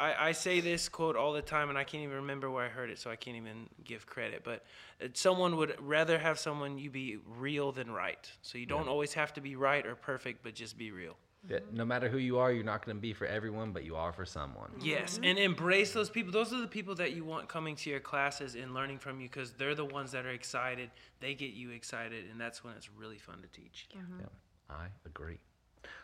I, 0.00 0.28
I 0.28 0.32
say 0.32 0.60
this 0.60 0.88
quote 0.88 1.14
all 1.14 1.32
the 1.34 1.42
time, 1.42 1.68
and 1.68 1.76
I 1.76 1.84
can't 1.84 2.02
even 2.02 2.16
remember 2.16 2.50
where 2.50 2.64
I 2.64 2.68
heard 2.68 2.90
it, 2.90 2.98
so 2.98 3.10
I 3.10 3.16
can't 3.16 3.36
even 3.36 3.68
give 3.84 4.06
credit. 4.06 4.42
But 4.42 4.64
uh, 5.02 5.08
someone 5.12 5.56
would 5.56 5.76
rather 5.78 6.18
have 6.18 6.38
someone 6.38 6.78
you 6.78 6.90
be 6.90 7.18
real 7.38 7.70
than 7.70 7.90
right. 7.90 8.30
So 8.40 8.56
you 8.56 8.66
don't 8.66 8.88
always 8.88 9.12
have 9.12 9.34
to 9.34 9.40
be 9.40 9.56
right 9.56 9.86
or 9.86 9.94
perfect, 9.94 10.42
but 10.42 10.54
just 10.54 10.78
be 10.78 10.90
real. 10.90 11.16
Yeah, 11.48 11.58
no 11.72 11.86
matter 11.86 12.08
who 12.08 12.18
you 12.18 12.38
are, 12.38 12.52
you're 12.52 12.64
not 12.64 12.84
going 12.84 12.96
to 12.96 13.00
be 13.00 13.14
for 13.14 13.26
everyone, 13.26 13.72
but 13.72 13.84
you 13.84 13.96
are 13.96 14.12
for 14.12 14.26
someone. 14.26 14.70
Yes, 14.82 15.18
and 15.22 15.38
embrace 15.38 15.92
those 15.92 16.10
people. 16.10 16.32
Those 16.32 16.52
are 16.52 16.60
the 16.60 16.66
people 16.66 16.94
that 16.96 17.12
you 17.12 17.24
want 17.24 17.48
coming 17.48 17.76
to 17.76 17.90
your 17.90 18.00
classes 18.00 18.54
and 18.54 18.74
learning 18.74 18.98
from 18.98 19.20
you, 19.20 19.28
because 19.28 19.52
they're 19.52 19.74
the 19.74 19.84
ones 19.84 20.12
that 20.12 20.26
are 20.26 20.30
excited. 20.30 20.90
They 21.20 21.34
get 21.34 21.52
you 21.52 21.70
excited, 21.70 22.26
and 22.30 22.40
that's 22.40 22.62
when 22.62 22.74
it's 22.74 22.90
really 22.90 23.18
fun 23.18 23.40
to 23.42 23.48
teach. 23.48 23.88
Yeah, 23.94 24.26
I 24.68 24.88
agree. 25.06 25.38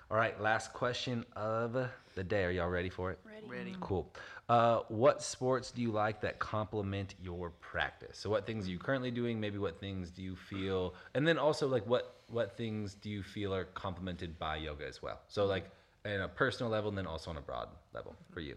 All 0.08 0.16
right, 0.16 0.40
last 0.40 0.72
question 0.72 1.24
of 1.34 1.76
the 2.14 2.22
day. 2.22 2.44
Are 2.44 2.50
y'all 2.52 2.68
ready 2.68 2.90
for 2.90 3.10
it? 3.10 3.18
Ready. 3.24 3.48
Ready? 3.48 3.70
Mm-hmm. 3.72 3.80
Cool. 3.80 4.12
Uh, 4.48 4.80
what 4.86 5.20
sports 5.20 5.72
do 5.72 5.82
you 5.82 5.90
like 5.90 6.20
that 6.20 6.38
complement 6.38 7.16
your 7.20 7.50
practice? 7.60 8.16
So, 8.16 8.30
what 8.30 8.46
things 8.46 8.68
are 8.68 8.70
you 8.70 8.78
currently 8.78 9.10
doing? 9.10 9.40
Maybe 9.40 9.58
what 9.58 9.80
things 9.80 10.12
do 10.12 10.22
you 10.22 10.36
feel? 10.36 10.94
And 11.14 11.26
then 11.26 11.38
also, 11.38 11.66
like, 11.66 11.84
what 11.88 12.20
what 12.28 12.56
things 12.56 12.94
do 12.94 13.10
you 13.10 13.24
feel 13.24 13.52
are 13.52 13.64
complemented 13.64 14.38
by 14.38 14.56
yoga 14.56 14.86
as 14.86 15.02
well? 15.02 15.20
So, 15.26 15.42
mm-hmm. 15.42 15.50
like, 15.50 15.70
in 16.04 16.20
a 16.20 16.28
personal 16.28 16.70
level, 16.70 16.88
and 16.88 16.96
then 16.96 17.08
also 17.08 17.30
on 17.30 17.36
a 17.36 17.40
broad 17.40 17.68
level 17.92 18.14
for 18.30 18.38
you. 18.38 18.54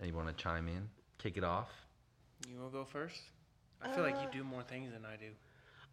Anyone 0.00 0.26
want 0.26 0.38
to 0.38 0.42
chime 0.42 0.68
in? 0.68 0.88
Kick 1.18 1.38
it 1.38 1.44
off. 1.44 1.70
You 2.48 2.56
want 2.56 2.70
to 2.70 2.78
go 2.78 2.84
first? 2.84 3.20
I 3.82 3.92
feel 3.92 4.04
uh, 4.04 4.10
like 4.10 4.22
you 4.22 4.28
do 4.30 4.44
more 4.44 4.62
things 4.62 4.92
than 4.92 5.04
I 5.04 5.16
do. 5.16 5.30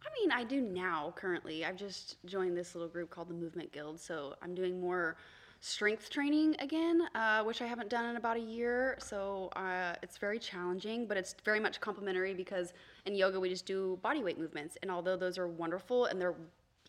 I 0.04 0.08
mean, 0.20 0.30
I 0.30 0.44
do 0.44 0.60
now 0.60 1.12
currently. 1.16 1.64
I've 1.64 1.76
just 1.76 2.16
joined 2.24 2.56
this 2.56 2.74
little 2.74 2.88
group 2.88 3.10
called 3.10 3.28
the 3.28 3.34
Movement 3.34 3.72
Guild, 3.72 4.00
so 4.00 4.34
I'm 4.42 4.54
doing 4.54 4.80
more 4.80 5.16
strength 5.60 6.08
training 6.08 6.54
again, 6.60 7.02
uh, 7.14 7.42
which 7.42 7.60
I 7.62 7.66
haven't 7.66 7.90
done 7.90 8.04
in 8.10 8.16
about 8.16 8.36
a 8.36 8.40
year. 8.40 8.96
So 9.00 9.50
uh, 9.56 9.94
it's 10.02 10.16
very 10.16 10.38
challenging, 10.38 11.06
but 11.06 11.16
it's 11.16 11.34
very 11.44 11.58
much 11.58 11.80
complementary 11.80 12.32
because 12.32 12.72
in 13.06 13.14
yoga 13.14 13.40
we 13.40 13.48
just 13.48 13.66
do 13.66 13.98
body 14.02 14.22
weight 14.22 14.38
movements, 14.38 14.76
and 14.82 14.90
although 14.90 15.16
those 15.16 15.36
are 15.38 15.48
wonderful 15.48 16.06
and 16.06 16.20
they're 16.20 16.36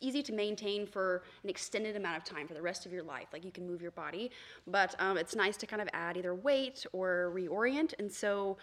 easy 0.02 0.24
to 0.24 0.34
maintain 0.34 0.86
for 0.86 1.24
an 1.44 1.50
extended 1.50 1.96
amount 1.96 2.16
of 2.16 2.24
time 2.24 2.48
for 2.48 2.54
the 2.54 2.62
rest 2.62 2.86
of 2.86 2.92
your 2.92 3.04
life. 3.04 3.28
Like 3.34 3.44
you 3.44 3.52
can 3.52 3.68
move 3.68 3.82
your 3.82 3.92
body, 3.92 4.32
but 4.68 4.96
um, 5.00 5.18
it's 5.18 5.36
nice 5.36 5.58
to 5.58 5.66
kind 5.66 5.82
of 5.82 5.90
add 5.94 6.16
either 6.16 6.34
weight 6.34 6.86
or 6.94 7.34
reorient. 7.36 7.94
And 8.00 8.10
so 8.12 8.58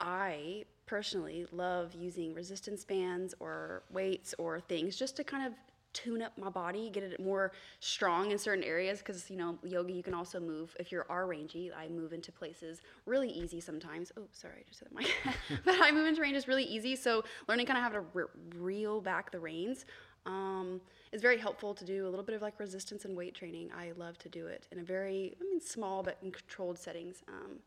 I 0.00 0.64
personally 0.86 1.46
love 1.52 1.94
using 1.94 2.34
resistance 2.34 2.84
bands 2.84 3.34
or 3.40 3.82
weights 3.90 4.34
or 4.38 4.60
things 4.60 4.96
just 4.96 5.16
to 5.16 5.24
kind 5.24 5.46
of 5.46 5.52
tune 5.94 6.20
up 6.20 6.36
my 6.36 6.50
body, 6.50 6.90
get 6.90 7.04
it 7.04 7.20
more 7.20 7.52
strong 7.80 8.32
in 8.32 8.38
certain 8.38 8.64
areas. 8.64 8.98
Because 8.98 9.30
you 9.30 9.36
know, 9.36 9.56
yoga 9.62 9.92
you 9.92 10.02
can 10.02 10.12
also 10.12 10.40
move. 10.40 10.76
If 10.78 10.92
you're 10.92 11.06
R 11.08 11.26
rangy, 11.26 11.72
I 11.72 11.88
move 11.88 12.12
into 12.12 12.32
places 12.32 12.82
really 13.06 13.30
easy 13.30 13.60
sometimes. 13.60 14.12
Oh, 14.16 14.26
sorry, 14.32 14.56
I 14.58 14.68
just 14.68 14.80
hit 14.80 14.90
the 14.90 14.96
mic. 14.96 15.14
but 15.64 15.76
I 15.80 15.90
move 15.90 16.06
into 16.06 16.20
ranges 16.20 16.46
really 16.46 16.64
easy. 16.64 16.96
So 16.96 17.24
learning 17.48 17.66
kind 17.66 17.78
of 17.78 17.84
how 17.84 17.90
to 17.90 18.00
re- 18.12 18.24
reel 18.56 19.00
back 19.00 19.30
the 19.30 19.40
reins. 19.40 19.86
Um, 20.26 20.80
is 21.12 21.20
very 21.20 21.36
helpful 21.38 21.74
to 21.74 21.84
do 21.84 22.08
a 22.08 22.10
little 22.10 22.24
bit 22.24 22.34
of 22.34 22.40
like 22.42 22.58
resistance 22.58 23.04
and 23.04 23.14
weight 23.14 23.34
training. 23.34 23.70
I 23.76 23.92
love 23.96 24.18
to 24.18 24.28
do 24.28 24.46
it 24.46 24.66
in 24.72 24.78
a 24.78 24.82
very, 24.82 25.36
I 25.40 25.44
mean, 25.44 25.60
small 25.60 26.02
but 26.02 26.16
in 26.22 26.32
controlled 26.32 26.78
settings. 26.78 27.22
Um, 27.28 27.58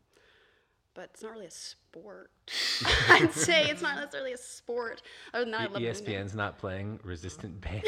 but 0.98 1.10
it's 1.14 1.22
not 1.22 1.30
really 1.30 1.46
a 1.46 1.50
sport. 1.50 2.32
I'd 3.08 3.32
say 3.32 3.68
it's 3.70 3.80
not 3.82 3.94
necessarily 3.96 4.32
a 4.32 4.36
sport. 4.36 5.00
Other 5.32 5.44
than 5.44 5.52
that, 5.52 5.60
I 5.60 5.66
love. 5.66 5.80
ESPN's 5.82 6.34
not 6.34 6.58
playing 6.58 6.98
Resistant 7.04 7.60
Band 7.60 7.84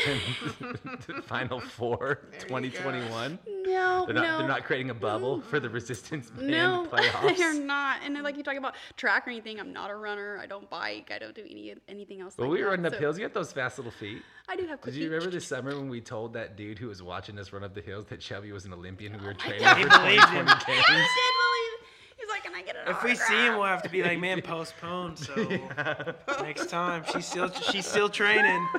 to 1.06 1.20
Final 1.22 1.58
Four 1.60 2.20
2021. 2.38 3.38
No, 3.66 4.04
They're 4.06 4.14
not, 4.14 4.22
no. 4.22 4.38
they're 4.38 4.46
not 4.48 4.62
creating 4.64 4.90
a 4.90 4.94
bubble 4.94 5.40
for 5.40 5.58
the 5.58 5.68
Resistance 5.68 6.30
Band 6.30 6.48
no, 6.50 6.86
playoffs. 6.88 7.36
they're 7.36 7.52
not. 7.54 7.98
And 8.04 8.14
then, 8.14 8.22
like 8.22 8.36
you 8.36 8.44
talk 8.44 8.54
about 8.56 8.74
track 8.96 9.26
or 9.26 9.30
anything, 9.30 9.58
I'm 9.58 9.72
not 9.72 9.90
a 9.90 9.96
runner. 9.96 10.38
I 10.40 10.46
don't 10.46 10.70
bike. 10.70 11.10
I 11.12 11.18
don't 11.18 11.34
do 11.34 11.42
any 11.42 11.74
anything 11.88 12.20
else. 12.20 12.34
But 12.36 12.44
like 12.44 12.52
we 12.52 12.58
were 12.58 12.64
that. 12.66 12.70
running 12.70 12.86
up 12.86 12.92
So 12.94 12.98
hills. 13.00 13.18
You 13.18 13.24
got 13.24 13.34
those 13.34 13.50
fast 13.52 13.76
little 13.78 13.90
feet. 13.92 14.22
I 14.48 14.54
do 14.54 14.62
have. 14.66 14.78
Did 14.78 14.82
quick 14.82 14.94
you 14.94 15.00
feet. 15.02 15.08
remember 15.08 15.30
this 15.32 15.46
summer 15.48 15.74
when 15.76 15.88
we 15.88 16.00
told 16.00 16.32
that 16.34 16.56
dude 16.56 16.78
who 16.78 16.86
was 16.88 17.02
watching 17.02 17.38
us 17.40 17.52
run 17.52 17.64
up 17.64 17.74
the 17.74 17.80
hills 17.80 18.04
that 18.06 18.22
Shelby 18.22 18.52
was 18.52 18.66
an 18.66 18.72
Olympian 18.72 19.12
who 19.12 19.18
we 19.18 19.26
were 19.26 19.34
training 19.34 19.62
God. 19.62 19.74
for 19.74 19.78
He 19.78 19.84
believed 19.84 20.28
him. 20.30 20.46
2020 20.46 20.54
I 20.54 20.84
games? 20.86 20.86
did 20.86 21.34
believe. 21.40 21.88
He's 22.18 22.28
like, 22.28 22.42
can 22.44 22.49
I 22.60 22.62
get 22.62 22.76
an 22.76 22.94
If 22.94 23.02
we 23.02 23.14
see 23.14 23.46
him, 23.46 23.54
we'll 23.54 23.64
have 23.64 23.82
to 23.82 23.88
be 23.88 24.02
like, 24.02 24.18
man, 24.18 24.42
postpone. 24.42 25.16
So 25.16 25.34
next 26.42 26.68
time, 26.68 27.04
she's 27.12 27.26
still 27.26 27.50
she's 27.50 27.86
still 27.86 28.08
training. 28.08 28.66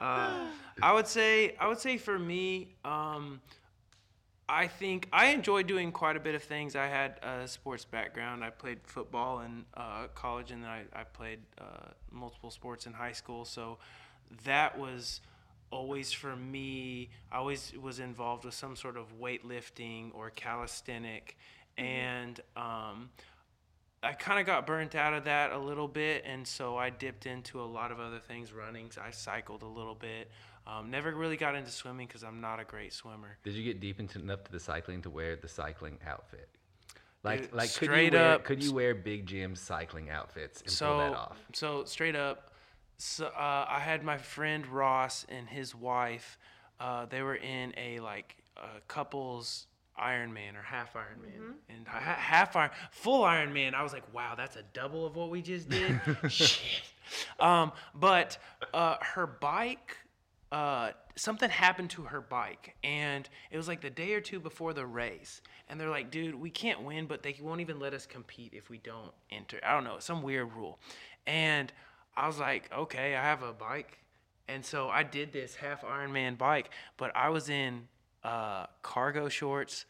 Uh, 0.00 0.46
I 0.80 0.92
would 0.92 1.08
say 1.08 1.56
I 1.58 1.66
would 1.66 1.80
say 1.80 1.96
for 1.96 2.20
me, 2.20 2.68
um, 2.84 3.40
I 4.48 4.68
think 4.68 5.08
I 5.12 5.30
enjoy 5.30 5.64
doing 5.64 5.90
quite 5.90 6.16
a 6.16 6.20
bit 6.20 6.36
of 6.36 6.42
things. 6.44 6.76
I 6.76 6.86
had 6.86 7.18
a 7.20 7.48
sports 7.48 7.84
background. 7.84 8.44
I 8.44 8.50
played 8.50 8.78
football 8.84 9.40
in 9.40 9.64
uh, 9.76 10.06
college, 10.14 10.52
and 10.52 10.62
then 10.62 10.70
I, 10.70 10.84
I 10.92 11.02
played 11.02 11.40
uh, 11.60 11.88
multiple 12.12 12.52
sports 12.52 12.86
in 12.86 12.92
high 12.92 13.10
school. 13.10 13.44
So 13.44 13.78
that 14.44 14.78
was 14.78 15.20
always 15.70 16.12
for 16.12 16.36
me. 16.36 17.10
I 17.32 17.38
always 17.38 17.72
was 17.80 17.98
involved 17.98 18.44
with 18.44 18.54
some 18.54 18.76
sort 18.76 18.96
of 18.96 19.18
weightlifting 19.20 20.14
or 20.14 20.30
calisthenic, 20.30 21.36
and 21.78 22.40
um, 22.56 23.10
I 24.02 24.12
kind 24.12 24.38
of 24.38 24.46
got 24.46 24.66
burnt 24.66 24.94
out 24.94 25.14
of 25.14 25.24
that 25.24 25.52
a 25.52 25.58
little 25.58 25.88
bit, 25.88 26.24
and 26.26 26.46
so 26.46 26.76
I 26.76 26.90
dipped 26.90 27.26
into 27.26 27.60
a 27.60 27.64
lot 27.64 27.90
of 27.90 28.00
other 28.00 28.18
things. 28.18 28.52
Running, 28.52 28.90
I 29.02 29.10
cycled 29.10 29.62
a 29.62 29.66
little 29.66 29.94
bit. 29.94 30.30
Um, 30.66 30.90
never 30.90 31.14
really 31.14 31.36
got 31.38 31.54
into 31.54 31.70
swimming 31.70 32.06
because 32.06 32.22
I'm 32.22 32.40
not 32.40 32.60
a 32.60 32.64
great 32.64 32.92
swimmer. 32.92 33.38
Did 33.42 33.54
you 33.54 33.64
get 33.64 33.80
deep 33.80 34.00
into 34.00 34.18
enough 34.18 34.44
to 34.44 34.52
the 34.52 34.60
cycling 34.60 35.00
to 35.02 35.10
wear 35.10 35.34
the 35.36 35.48
cycling 35.48 35.98
outfit? 36.06 36.48
Like, 37.24 37.42
Dude, 37.42 37.52
like 37.54 37.72
could 37.74 37.88
you 37.88 37.94
straight 37.94 38.12
wear, 38.12 38.32
up- 38.34 38.44
could 38.44 38.62
you 38.62 38.72
wear 38.72 38.94
Big 38.94 39.26
Jim's 39.26 39.60
cycling 39.60 40.10
outfits 40.10 40.60
and 40.60 40.70
pull 40.70 40.98
that 40.98 41.14
off? 41.14 41.38
so 41.52 41.84
straight 41.84 42.14
up, 42.16 42.52
so 42.98 43.26
uh, 43.26 43.66
I 43.68 43.80
had 43.80 44.04
my 44.04 44.18
friend 44.18 44.66
Ross 44.66 45.24
and 45.28 45.48
his 45.48 45.74
wife. 45.74 46.38
Uh, 46.78 47.06
they 47.06 47.22
were 47.22 47.34
in 47.34 47.72
a 47.76 47.98
like 48.00 48.36
a 48.56 48.80
couples 48.86 49.66
Ironman 49.98 50.56
or 50.56 50.62
half 50.62 50.94
Ironman, 50.94 51.54
and 51.68 51.86
ha- 51.86 51.98
half 51.98 52.56
Iron, 52.56 52.70
full 52.90 53.22
Ironman. 53.22 53.74
I 53.74 53.82
was 53.82 53.92
like, 53.92 54.12
wow, 54.14 54.34
that's 54.36 54.56
a 54.56 54.62
double 54.72 55.06
of 55.06 55.16
what 55.16 55.30
we 55.30 55.42
just 55.42 55.68
did. 55.68 56.00
Shit. 56.28 56.82
Um, 57.40 57.72
but 57.94 58.38
uh, 58.74 58.96
her 59.00 59.26
bike. 59.26 59.96
Uh, 60.50 60.92
something 61.14 61.50
happened 61.50 61.90
to 61.90 62.02
her 62.04 62.22
bike, 62.22 62.74
and 62.82 63.28
it 63.50 63.58
was 63.58 63.68
like 63.68 63.82
the 63.82 63.90
day 63.90 64.14
or 64.14 64.20
two 64.22 64.40
before 64.40 64.72
the 64.72 64.86
race. 64.86 65.42
And 65.68 65.78
they're 65.78 65.90
like, 65.90 66.10
dude, 66.10 66.34
we 66.34 66.48
can't 66.48 66.82
win, 66.82 67.06
but 67.06 67.22
they 67.22 67.36
won't 67.42 67.60
even 67.60 67.78
let 67.78 67.92
us 67.92 68.06
compete 68.06 68.54
if 68.54 68.70
we 68.70 68.78
don't 68.78 69.12
enter. 69.30 69.60
I 69.62 69.74
don't 69.74 69.84
know, 69.84 69.98
some 69.98 70.22
weird 70.22 70.50
rule. 70.54 70.78
And 71.26 71.70
I 72.16 72.26
was 72.26 72.38
like, 72.38 72.70
okay, 72.72 73.14
I 73.14 73.22
have 73.22 73.42
a 73.42 73.52
bike. 73.52 73.98
And 74.48 74.64
so 74.64 74.88
I 74.88 75.02
did 75.02 75.32
this 75.32 75.54
half 75.56 75.82
Ironman 75.82 76.38
bike, 76.38 76.70
but 76.96 77.14
I 77.14 77.28
was 77.28 77.50
in 77.50 77.86
uh, 78.28 78.66
cargo 78.82 79.28
shorts, 79.28 79.86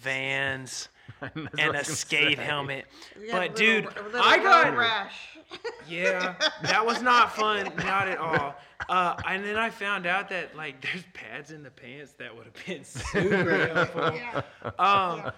vans, 0.00 0.88
and 1.58 1.74
a 1.74 1.84
skate 1.84 2.36
say. 2.38 2.44
helmet. 2.44 2.84
Yeah, 3.20 3.32
but 3.32 3.40
little- 3.40 3.56
dude, 3.56 3.84
little 4.04 4.20
I 4.22 4.38
got 4.38 4.66
road 4.68 4.78
rash. 4.78 5.14
yeah, 5.88 6.34
that 6.62 6.84
was 6.84 7.00
not 7.00 7.34
fun, 7.34 7.72
not 7.78 8.06
at 8.08 8.18
all. 8.18 8.54
Uh, 8.88 9.16
and 9.26 9.42
then 9.44 9.56
I 9.56 9.70
found 9.70 10.06
out 10.06 10.28
that 10.28 10.54
like 10.54 10.80
there's 10.82 11.04
pads 11.14 11.50
in 11.50 11.62
the 11.62 11.70
pants 11.70 12.12
that 12.18 12.36
would 12.36 12.44
have 12.44 12.66
been 12.66 12.84
super 12.84 13.66
helpful. 13.74 14.12
Yeah. 14.14 14.42
Um, 14.78 15.32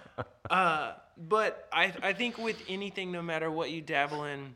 uh, 0.49 0.93
but 1.17 1.69
I 1.71 1.93
I 2.03 2.11
think 2.13 2.37
with 2.37 2.61
anything, 2.67 3.11
no 3.11 3.21
matter 3.21 3.49
what 3.49 3.71
you 3.71 3.81
dabble 3.81 4.25
in, 4.25 4.53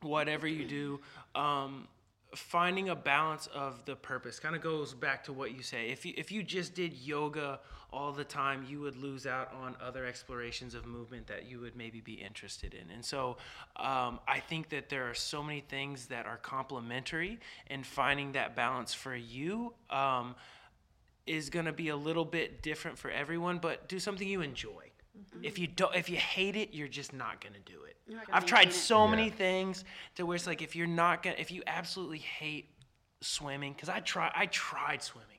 whatever 0.00 0.46
you 0.48 0.64
do, 0.64 1.00
um, 1.34 1.86
finding 2.34 2.88
a 2.88 2.96
balance 2.96 3.46
of 3.54 3.84
the 3.84 3.96
purpose 3.96 4.38
kind 4.38 4.56
of 4.56 4.62
goes 4.62 4.94
back 4.94 5.24
to 5.24 5.32
what 5.32 5.54
you 5.54 5.62
say. 5.62 5.88
If 5.88 6.04
you 6.04 6.12
if 6.16 6.32
you 6.32 6.42
just 6.42 6.74
did 6.74 6.92
yoga 6.94 7.60
all 7.92 8.12
the 8.12 8.24
time, 8.24 8.66
you 8.68 8.80
would 8.80 8.96
lose 8.96 9.26
out 9.26 9.52
on 9.54 9.76
other 9.80 10.04
explorations 10.04 10.74
of 10.74 10.86
movement 10.86 11.26
that 11.28 11.48
you 11.48 11.60
would 11.60 11.76
maybe 11.76 12.00
be 12.00 12.14
interested 12.14 12.74
in. 12.74 12.90
And 12.92 13.04
so, 13.04 13.36
um, 13.76 14.18
I 14.26 14.40
think 14.40 14.68
that 14.70 14.88
there 14.88 15.08
are 15.08 15.14
so 15.14 15.42
many 15.42 15.60
things 15.60 16.06
that 16.06 16.26
are 16.26 16.36
complementary, 16.38 17.38
and 17.68 17.86
finding 17.86 18.32
that 18.32 18.56
balance 18.56 18.92
for 18.92 19.14
you. 19.14 19.72
Um, 19.90 20.34
is 21.26 21.50
going 21.50 21.66
to 21.66 21.72
be 21.72 21.88
a 21.88 21.96
little 21.96 22.24
bit 22.24 22.62
different 22.62 22.96
for 22.96 23.10
everyone, 23.10 23.58
but 23.58 23.88
do 23.88 23.98
something 23.98 24.28
you 24.28 24.42
enjoy. 24.42 24.85
If 25.42 25.58
you 25.58 25.66
don't, 25.66 25.94
if 25.94 26.08
you 26.08 26.16
hate 26.16 26.56
it, 26.56 26.72
you're 26.74 26.88
just 26.88 27.12
not 27.12 27.40
going 27.40 27.54
to 27.54 27.60
do 27.60 27.84
it. 27.84 27.96
Gonna 28.08 28.22
I've 28.32 28.46
tried 28.46 28.66
maintain 28.66 28.78
it. 28.78 28.82
so 28.82 29.06
many 29.08 29.24
Yeah. 29.26 29.30
things 29.34 29.84
to 30.16 30.24
where 30.24 30.34
it's 30.36 30.46
like 30.46 30.62
if 30.62 30.74
you're 30.76 30.86
not 30.86 31.22
gonna, 31.22 31.36
if 31.38 31.50
you 31.50 31.62
absolutely 31.66 32.18
hate 32.18 32.70
swimming, 33.20 33.72
because 33.72 33.88
I 33.88 34.00
try, 34.00 34.30
I 34.34 34.46
tried 34.46 35.02
swimming. 35.02 35.35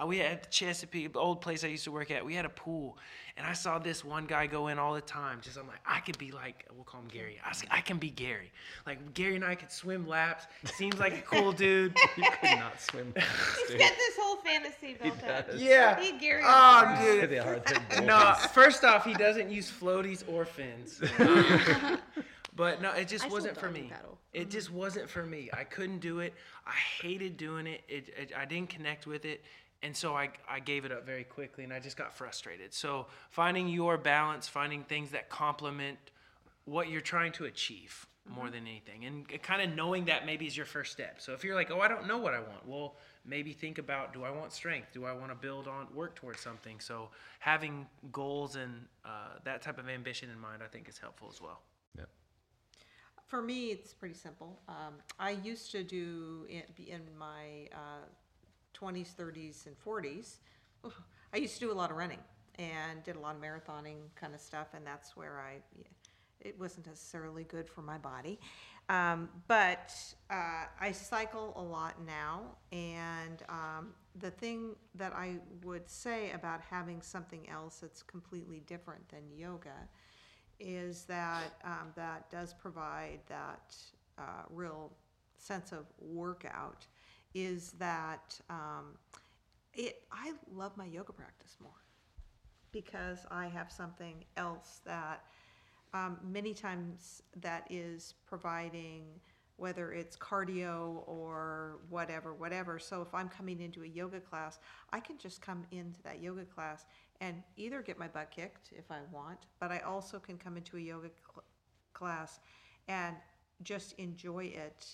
Uh, 0.00 0.06
we 0.06 0.18
had 0.18 0.42
the 0.42 0.48
Chesapeake, 0.48 1.12
the 1.12 1.18
old 1.18 1.40
place 1.40 1.64
I 1.64 1.68
used 1.68 1.84
to 1.84 1.92
work 1.92 2.10
at. 2.10 2.24
We 2.24 2.34
had 2.34 2.44
a 2.44 2.50
pool, 2.50 2.96
and 3.36 3.46
I 3.46 3.52
saw 3.52 3.78
this 3.78 4.04
one 4.04 4.26
guy 4.26 4.46
go 4.46 4.68
in 4.68 4.78
all 4.78 4.94
the 4.94 5.00
time. 5.00 5.40
Just 5.42 5.58
I'm 5.58 5.66
like, 5.66 5.80
I 5.86 6.00
could 6.00 6.16
be 6.18 6.30
like, 6.30 6.64
we'll 6.74 6.84
call 6.84 7.00
him 7.00 7.08
Gary. 7.08 7.40
I, 7.44 7.48
was, 7.48 7.64
I 7.70 7.80
can 7.80 7.98
be 7.98 8.10
Gary. 8.10 8.52
Like 8.86 9.14
Gary 9.14 9.34
and 9.36 9.44
I 9.44 9.54
could 9.54 9.72
swim 9.72 10.06
laps. 10.06 10.46
Seems 10.64 10.98
like 10.98 11.14
a 11.18 11.22
cool 11.22 11.52
dude. 11.64 11.96
You 12.16 12.24
could 12.40 12.58
not 12.58 12.80
swim. 12.80 13.12
He's 13.16 13.78
got 13.78 13.92
this 13.96 14.16
whole 14.20 14.36
fantasy 14.36 14.96
built 15.02 15.24
up. 15.24 15.48
Yeah. 15.56 16.00
He 16.00 16.18
Gary. 16.18 16.42
Oh, 16.46 16.80
O'Brien. 16.82 17.20
dude. 17.20 17.30
They 17.30 17.38
are, 17.38 17.60
No, 18.02 18.34
first 18.52 18.84
off, 18.84 19.04
he 19.04 19.14
doesn't 19.14 19.50
use 19.50 19.70
floaties 19.70 20.22
or 20.28 20.44
fins. 20.44 21.00
but 22.58 22.82
no, 22.82 22.90
it 22.90 23.06
just 23.06 23.24
I 23.24 23.28
wasn't 23.28 23.56
for 23.56 23.70
me. 23.70 23.88
paddle. 23.88 24.18
It 24.32 24.50
just 24.50 24.72
wasn't 24.72 25.08
for 25.08 25.24
me. 25.24 25.48
I 25.52 25.62
couldn't 25.62 26.00
do 26.00 26.18
it. 26.18 26.34
I 26.66 26.72
hated 26.72 27.36
doing 27.36 27.68
it. 27.68 27.82
It, 27.88 28.08
it. 28.18 28.32
I 28.36 28.44
didn't 28.46 28.68
connect 28.68 29.06
with 29.06 29.24
it. 29.24 29.44
And 29.80 29.96
so 29.96 30.16
I, 30.16 30.30
I 30.50 30.58
gave 30.58 30.84
it 30.84 30.90
up 30.90 31.06
very 31.06 31.22
quickly 31.22 31.62
and 31.62 31.72
I 31.72 31.78
just 31.78 31.96
got 31.96 32.12
frustrated. 32.12 32.74
So 32.74 33.06
finding 33.30 33.68
your 33.68 33.96
balance, 33.96 34.48
finding 34.48 34.82
things 34.82 35.12
that 35.12 35.30
complement 35.30 35.98
what 36.64 36.90
you're 36.90 37.00
trying 37.00 37.30
to 37.32 37.44
achieve 37.44 38.06
more 38.28 38.50
than 38.50 38.66
anything. 38.66 39.04
And 39.04 39.26
kind 39.40 39.62
of 39.62 39.76
knowing 39.76 40.06
that 40.06 40.26
maybe 40.26 40.44
is 40.44 40.56
your 40.56 40.66
first 40.66 40.90
step. 40.90 41.20
So 41.20 41.34
if 41.34 41.44
you're 41.44 41.54
like, 41.54 41.70
oh, 41.70 41.80
I 41.80 41.86
don't 41.86 42.08
know 42.08 42.18
what 42.18 42.34
I 42.34 42.40
want, 42.40 42.66
well, 42.66 42.96
maybe 43.24 43.52
think 43.52 43.78
about 43.78 44.12
do 44.12 44.24
I 44.24 44.32
want 44.32 44.52
strength? 44.52 44.88
Do 44.92 45.04
I 45.04 45.12
want 45.12 45.30
to 45.30 45.36
build 45.36 45.68
on, 45.68 45.86
work 45.94 46.16
towards 46.16 46.40
something? 46.40 46.80
So 46.80 47.10
having 47.38 47.86
goals 48.10 48.56
and 48.56 48.84
uh, 49.04 49.38
that 49.44 49.62
type 49.62 49.78
of 49.78 49.88
ambition 49.88 50.28
in 50.28 50.40
mind, 50.40 50.60
I 50.64 50.66
think 50.66 50.88
is 50.88 50.98
helpful 50.98 51.30
as 51.32 51.40
well. 51.40 51.60
For 53.28 53.42
me, 53.42 53.66
it's 53.66 53.92
pretty 53.92 54.14
simple. 54.14 54.58
Um, 54.68 54.94
I 55.18 55.32
used 55.32 55.70
to 55.72 55.84
do 55.84 56.46
in, 56.48 56.62
in 56.78 57.02
my 57.18 57.68
uh, 57.74 58.06
20s, 58.74 59.14
30s, 59.14 59.66
and 59.66 59.76
40s. 59.78 60.36
I 61.34 61.36
used 61.36 61.52
to 61.54 61.60
do 61.60 61.70
a 61.70 61.74
lot 61.74 61.90
of 61.90 61.98
running 61.98 62.20
and 62.58 63.04
did 63.04 63.16
a 63.16 63.20
lot 63.20 63.36
of 63.36 63.42
marathoning 63.42 63.98
kind 64.16 64.34
of 64.34 64.40
stuff, 64.40 64.68
and 64.74 64.86
that's 64.86 65.14
where 65.14 65.40
I. 65.40 65.58
It 66.40 66.58
wasn't 66.58 66.86
necessarily 66.86 67.44
good 67.44 67.68
for 67.68 67.82
my 67.82 67.98
body, 67.98 68.38
um, 68.88 69.28
but 69.46 69.92
uh, 70.30 70.64
I 70.80 70.92
cycle 70.92 71.52
a 71.56 71.62
lot 71.62 71.96
now, 72.06 72.42
and 72.72 73.42
um, 73.48 73.88
the 74.20 74.30
thing 74.30 74.76
that 74.94 75.12
I 75.12 75.36
would 75.64 75.90
say 75.90 76.30
about 76.30 76.60
having 76.70 77.02
something 77.02 77.48
else 77.50 77.80
that's 77.80 78.02
completely 78.02 78.62
different 78.66 79.06
than 79.08 79.22
yoga 79.36 79.88
is 80.60 81.04
that 81.04 81.54
um, 81.64 81.92
that 81.94 82.30
does 82.30 82.54
provide 82.54 83.20
that 83.28 83.76
uh, 84.18 84.42
real 84.50 84.92
sense 85.36 85.72
of 85.72 85.86
workout 86.00 86.86
is 87.34 87.72
that 87.72 88.38
um, 88.50 88.96
it 89.74 90.02
I 90.10 90.32
love 90.52 90.76
my 90.76 90.86
yoga 90.86 91.12
practice 91.12 91.56
more 91.62 91.70
because 92.72 93.20
I 93.30 93.46
have 93.46 93.70
something 93.70 94.24
else 94.36 94.80
that 94.84 95.24
um, 95.94 96.18
many 96.22 96.52
times 96.52 97.22
that 97.40 97.66
is 97.70 98.14
providing 98.26 99.04
whether 99.56 99.92
it's 99.92 100.16
cardio 100.16 101.02
or 101.06 101.78
whatever, 101.88 102.32
whatever. 102.32 102.78
So 102.78 103.02
if 103.02 103.12
I'm 103.12 103.28
coming 103.28 103.60
into 103.60 103.82
a 103.82 103.86
yoga 103.86 104.20
class, 104.20 104.60
I 104.92 105.00
can 105.00 105.18
just 105.18 105.42
come 105.42 105.64
into 105.72 106.00
that 106.04 106.22
yoga 106.22 106.44
class 106.44 106.86
and 107.20 107.42
either 107.56 107.82
get 107.82 107.98
my 107.98 108.08
butt 108.08 108.30
kicked 108.30 108.70
if 108.76 108.90
I 108.90 108.98
want, 109.12 109.38
but 109.60 109.70
I 109.70 109.80
also 109.80 110.18
can 110.18 110.38
come 110.38 110.56
into 110.56 110.76
a 110.76 110.80
yoga 110.80 111.08
cl- 111.08 111.44
class 111.92 112.40
and 112.86 113.16
just 113.62 113.94
enjoy 113.98 114.44
it 114.44 114.86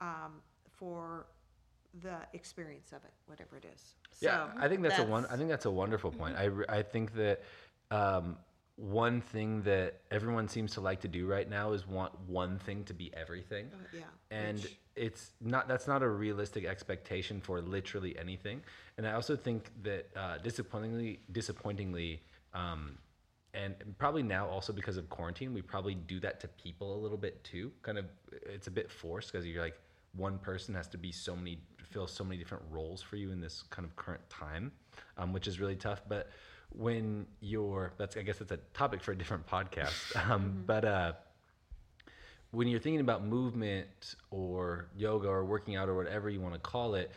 um, 0.00 0.40
for 0.68 1.26
the 2.02 2.16
experience 2.32 2.92
of 2.92 3.04
it, 3.04 3.12
whatever 3.26 3.56
it 3.56 3.66
is. 3.72 3.94
Yeah, 4.20 4.48
So 4.52 4.58
I 4.60 4.68
think 4.68 4.82
that's, 4.82 4.98
a 4.98 5.04
one. 5.04 5.26
I 5.30 5.36
think 5.36 5.48
that's 5.48 5.66
a 5.66 5.70
wonderful 5.70 6.10
point. 6.10 6.36
I, 6.36 6.50
I 6.68 6.82
think 6.82 7.14
that 7.14 7.42
um, 7.90 8.36
one 8.76 9.20
thing 9.20 9.62
that 9.62 10.00
everyone 10.10 10.48
seems 10.48 10.72
to 10.72 10.80
like 10.80 11.00
to 11.02 11.08
do 11.08 11.26
right 11.26 11.48
now 11.48 11.72
is 11.72 11.86
want 11.86 12.12
one 12.26 12.58
thing 12.58 12.84
to 12.84 12.94
be 12.94 13.12
everything, 13.14 13.70
uh, 13.72 13.76
yeah, 13.92 14.02
and 14.30 14.58
which- 14.58 14.78
it's 14.94 15.32
not. 15.40 15.68
That's 15.68 15.86
not 15.86 16.02
a 16.02 16.08
realistic 16.08 16.64
expectation 16.66 17.40
for 17.40 17.60
literally 17.62 18.18
anything. 18.18 18.62
And 18.98 19.06
I 19.06 19.12
also 19.12 19.36
think 19.36 19.70
that 19.82 20.08
uh, 20.16 20.38
disappointingly, 20.38 21.20
disappointingly. 21.32 22.22
Um, 22.54 22.98
and 23.54 23.74
probably 23.98 24.22
now 24.22 24.46
also 24.48 24.72
because 24.72 24.96
of 24.96 25.08
quarantine, 25.10 25.52
we 25.52 25.60
probably 25.60 25.94
do 25.94 26.18
that 26.20 26.40
to 26.40 26.48
people 26.48 26.94
a 26.94 27.00
little 27.00 27.18
bit 27.18 27.42
too. 27.44 27.70
Kind 27.82 27.98
of, 27.98 28.06
it's 28.30 28.66
a 28.66 28.70
bit 28.70 28.90
forced 28.90 29.30
because 29.30 29.46
you're 29.46 29.62
like 29.62 29.78
one 30.14 30.38
person 30.38 30.74
has 30.74 30.88
to 30.88 30.98
be 30.98 31.12
so 31.12 31.36
many 31.36 31.58
fill 31.82 32.06
so 32.06 32.24
many 32.24 32.38
different 32.38 32.64
roles 32.70 33.02
for 33.02 33.16
you 33.16 33.30
in 33.32 33.40
this 33.40 33.62
kind 33.68 33.86
of 33.86 33.94
current 33.96 34.22
time, 34.30 34.72
um, 35.18 35.32
which 35.32 35.46
is 35.46 35.60
really 35.60 35.76
tough. 35.76 36.02
But 36.08 36.30
when 36.76 37.26
you're, 37.40 37.92
that's 37.98 38.16
I 38.16 38.22
guess 38.22 38.38
that's 38.38 38.52
a 38.52 38.58
topic 38.74 39.02
for 39.02 39.12
a 39.12 39.16
different 39.16 39.46
podcast. 39.46 39.92
Um, 40.30 40.62
But 40.66 40.84
uh, 40.84 41.12
when 42.50 42.68
you're 42.68 42.80
thinking 42.80 43.00
about 43.00 43.24
movement 43.24 44.14
or 44.30 44.88
yoga 44.96 45.28
or 45.28 45.44
working 45.44 45.76
out 45.76 45.88
or 45.88 45.94
whatever 45.94 46.28
you 46.28 46.40
want 46.40 46.54
to 46.54 46.60
call 46.60 46.94
it, 46.94 47.10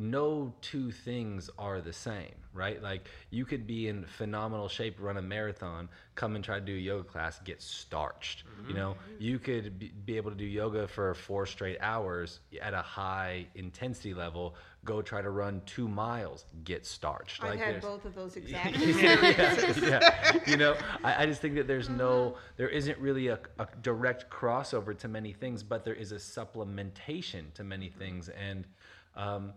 no 0.00 0.54
two 0.60 0.92
things 0.92 1.50
are 1.58 1.80
the 1.80 1.92
same, 1.92 2.34
right? 2.52 2.80
Like 2.80 3.08
you 3.30 3.44
could 3.44 3.66
be 3.66 3.88
in 3.88 4.04
phenomenal 4.04 4.68
shape, 4.68 4.96
run 5.00 5.16
a 5.16 5.22
marathon, 5.22 5.88
come 6.14 6.36
and 6.36 6.44
try 6.44 6.60
to 6.60 6.64
do 6.64 6.74
a 6.74 6.78
yoga 6.78 7.02
class, 7.02 7.40
get 7.40 7.60
starched. 7.60 8.44
You 8.68 8.74
know, 8.74 8.96
you 9.18 9.40
could 9.40 9.76
be, 9.78 9.88
be 10.04 10.16
able 10.16 10.30
to 10.30 10.36
do 10.36 10.44
yoga 10.44 10.86
for 10.86 11.14
four 11.14 11.46
straight 11.46 11.78
hours 11.80 12.38
at 12.62 12.74
a 12.74 12.82
high 12.82 13.46
intensity 13.56 14.14
level, 14.14 14.54
go 14.88 15.02
try 15.02 15.20
to 15.20 15.28
run 15.28 15.60
two 15.66 15.86
miles, 15.86 16.46
get 16.64 16.86
starched. 16.86 17.44
I've 17.44 17.50
like 17.50 17.60
had 17.60 17.82
both 17.82 18.06
of 18.06 18.14
those 18.14 18.36
exact 18.40 18.78
yeah, 18.78 19.72
yeah. 19.82 20.38
You 20.46 20.56
know, 20.56 20.74
I, 21.04 21.22
I 21.24 21.26
just 21.26 21.42
think 21.42 21.56
that 21.56 21.66
there's 21.66 21.90
no, 21.90 22.36
there 22.56 22.70
isn't 22.70 22.98
really 22.98 23.28
a, 23.28 23.38
a 23.58 23.68
direct 23.82 24.30
crossover 24.30 24.96
to 24.96 25.06
many 25.06 25.34
things, 25.34 25.62
but 25.62 25.84
there 25.84 25.94
is 25.94 26.12
a 26.12 26.16
supplementation 26.16 27.52
to 27.52 27.64
many 27.64 27.90
things. 27.90 28.30
And 28.30 28.66
um, 29.14 29.52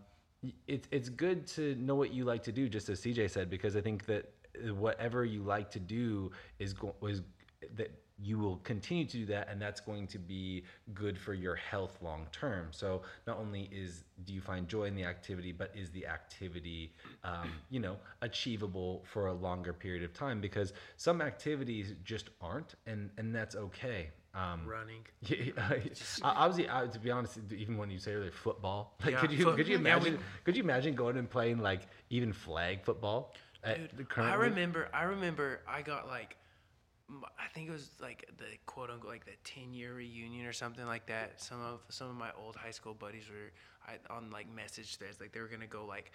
it's 0.67 0.89
it's 0.91 1.07
good 1.07 1.47
to 1.55 1.75
know 1.75 1.95
what 1.95 2.13
you 2.13 2.25
like 2.25 2.43
to 2.43 2.51
do, 2.51 2.67
just 2.67 2.89
as 2.89 2.99
CJ 2.99 3.29
said, 3.29 3.49
because 3.49 3.77
I 3.77 3.82
think 3.82 4.05
that 4.07 4.34
whatever 4.75 5.23
you 5.23 5.43
like 5.43 5.71
to 5.71 5.79
do 5.79 6.32
is 6.59 6.73
go, 6.73 6.93
is 7.07 7.21
that 7.75 7.91
you 8.24 8.38
will 8.38 8.57
continue 8.57 9.05
to 9.05 9.17
do 9.17 9.26
that 9.26 9.47
and 9.49 9.61
that's 9.61 9.80
going 9.82 10.05
to 10.07 10.19
be 10.19 10.63
good 10.93 11.17
for 11.17 11.34
your 11.34 11.55
health 11.55 11.97
long 12.01 12.28
term 12.32 12.67
so 12.72 13.01
not 13.26 13.38
only 13.38 13.69
is 13.72 14.03
do 14.26 14.34
you 14.34 14.41
find 14.41 14.67
joy 14.67 14.84
in 14.84 14.95
the 14.95 15.03
activity 15.03 15.51
but 15.51 15.72
is 15.76 15.89
the 15.91 16.05
activity 16.05 16.93
um, 17.24 17.49
you 17.69 17.80
know 17.80 17.97
achievable 18.22 19.03
for 19.05 19.28
a 19.28 19.34
longer 19.34 19.74
period 19.74 20.03
of 20.03 20.13
time 20.13 20.39
because 20.41 20.74
some 20.97 21.22
activities 21.22 21.93
just 22.03 22.30
aren't 22.41 22.76
and 22.86 23.09
and 23.17 23.34
that's 23.36 23.55
okay 23.55 24.09
um, 24.34 24.61
Running. 24.65 25.05
I, 25.57 25.82
I 26.24 26.47
was, 26.47 26.57
I, 26.57 26.88
to 26.88 26.99
be 26.99 27.11
honest, 27.11 27.38
even 27.53 27.76
when 27.78 27.89
you 27.91 27.99
say 27.99 28.13
earlier 28.13 28.32
football, 28.32 28.95
like, 29.03 29.11
Yeah, 29.15 29.19
could 29.19 29.32
you 29.34 29.43
foot- 29.43 29.57
could 29.57 29.67
you 29.67 29.74
yeah, 29.74 29.80
we- 29.97 30.07
imagine 30.07 30.19
could 30.45 30.55
you 30.55 30.63
imagine 30.63 30.95
going 30.95 31.17
and 31.17 31.30
playing 31.30 31.57
like 31.59 31.82
even 32.09 32.32
flag 32.32 32.82
football? 32.86 33.34
Dude, 33.65 34.07
I 34.15 34.36
remember. 34.36 34.88
I 34.93 35.03
remember. 35.03 35.59
I 35.67 35.82
got 35.82 36.07
like, 36.07 36.38
I 37.39 37.47
think 37.53 37.68
it 37.68 37.72
was 37.72 37.89
like 38.01 38.30
the 38.38 38.45
quote 38.66 38.89
unquote 38.89 39.12
like 39.12 39.26
the 39.26 39.32
ten 39.43 39.74
year 39.74 39.93
reunion 39.93 40.45
or 40.45 40.53
something 40.53 40.86
like 40.86 41.05
that. 41.07 41.41
Some 41.41 41.62
of 41.62 41.80
some 41.89 42.09
of 42.09 42.16
my 42.16 42.30
old 42.43 42.55
high 42.55 42.72
school 42.72 42.93
buddies 42.93 43.26
were 43.30 43.51
I, 43.88 44.14
on 44.14 44.30
like 44.32 44.53
message 44.53 44.95
threads 44.97 45.20
like 45.20 45.32
they 45.32 45.39
were 45.39 45.47
gonna 45.47 45.68
go 45.68 45.86
like 45.86 46.12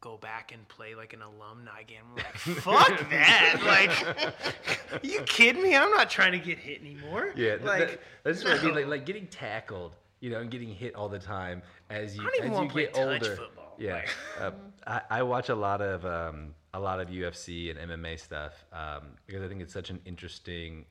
go 0.00 0.16
back 0.16 0.52
and 0.52 0.66
play 0.68 0.94
like 0.94 1.12
an 1.12 1.22
alumni 1.22 1.82
game. 1.82 2.02
I'm 2.10 2.16
like, 2.16 2.34
fuck 2.36 3.10
that! 3.10 3.60
Like, 3.62 5.02
you 5.04 5.20
kidding 5.22 5.62
me? 5.62 5.76
I'm 5.76 5.90
not 5.90 6.10
trying 6.10 6.32
to 6.32 6.38
get 6.38 6.58
hit 6.58 6.80
anymore. 6.80 7.32
Yeah, 7.36 7.56
th- 7.56 7.62
like 7.62 7.78
that, 7.90 8.00
that's 8.24 8.42
what 8.44 8.58
I 8.58 8.64
mean. 8.64 8.74
Like, 8.74 8.86
like 8.86 9.06
getting 9.06 9.26
tackled, 9.26 9.96
you 10.20 10.30
know, 10.30 10.40
and 10.40 10.50
getting 10.50 10.74
hit 10.74 10.94
all 10.94 11.08
the 11.08 11.18
time 11.18 11.62
as 11.90 12.16
you 12.16 12.22
I 12.22 12.24
don't 12.24 12.34
even 12.38 12.52
as 12.54 12.60
you 12.60 12.68
play 12.70 12.84
get 12.84 12.94
touch 12.94 13.04
older. 13.06 13.36
football, 13.36 13.76
Yeah, 13.78 13.94
like- 13.94 14.08
uh, 14.40 14.50
I, 14.86 15.00
I 15.18 15.22
watch 15.22 15.50
a 15.50 15.54
lot 15.54 15.82
of 15.82 16.04
um, 16.06 16.54
a 16.74 16.80
lot 16.80 17.00
of 17.00 17.08
UFC 17.08 17.70
and 17.70 17.90
MMA 17.90 18.18
stuff 18.18 18.64
um, 18.72 19.08
because 19.26 19.42
I 19.42 19.48
think 19.48 19.60
it's 19.60 19.72
such 19.72 19.90
an 19.90 20.00
interesting 20.04 20.84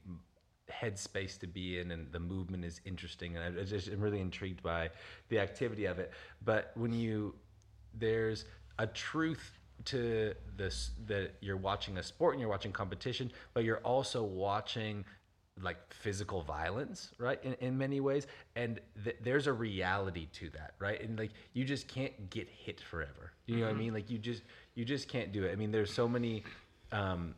headspace 0.72 1.40
to 1.40 1.48
be 1.48 1.80
in, 1.80 1.92
and 1.92 2.12
the 2.12 2.20
movement 2.20 2.66
is 2.66 2.82
interesting, 2.86 3.36
and 3.36 3.58
I, 3.58 3.62
I 3.62 3.64
just 3.64 3.88
am 3.88 4.02
really 4.02 4.20
intrigued 4.20 4.62
by 4.62 4.92
the 5.30 5.40
activity 5.40 5.86
of 5.86 6.00
it. 6.00 6.12
But 6.44 6.72
when 6.76 6.94
you 6.94 7.36
there's 7.94 8.46
a 8.78 8.88
truth 8.88 9.60
to 9.86 10.34
this 10.58 10.92
that 11.08 11.36
you're 11.42 11.58
watching 11.58 11.98
a 11.98 12.04
sport 12.04 12.34
and 12.34 12.42
you're 12.42 12.50
watching 12.50 12.72
competition, 12.72 13.32
but 13.54 13.64
you're 13.64 13.80
also 13.80 14.24
watching 14.24 15.06
like 15.62 15.78
physical 15.94 16.42
violence, 16.42 17.12
right? 17.18 17.40
In, 17.44 17.54
in 17.56 17.78
many 17.78 18.00
ways, 18.00 18.28
and 18.56 18.80
th- 19.04 19.18
there's 19.22 19.48
a 19.48 19.54
reality 19.54 20.28
to 20.34 20.50
that, 20.52 20.76
right? 20.80 21.02
And 21.02 21.18
like 21.18 21.32
you 21.54 21.66
just 21.66 21.88
can't 21.88 22.30
get 22.30 22.48
hit 22.48 22.80
forever. 22.80 23.34
You 23.46 23.58
know 23.58 23.66
what 23.66 23.76
I 23.76 23.78
mean? 23.78 23.94
Like 23.94 24.10
you 24.10 24.20
just 24.20 24.44
you 24.80 24.86
just 24.86 25.10
can't 25.10 25.34
do 25.34 25.44
it. 25.44 25.52
I 25.52 25.56
mean, 25.56 25.72
there's 25.72 25.92
so 25.92 26.08
many. 26.08 26.44
Um, 26.94 27.36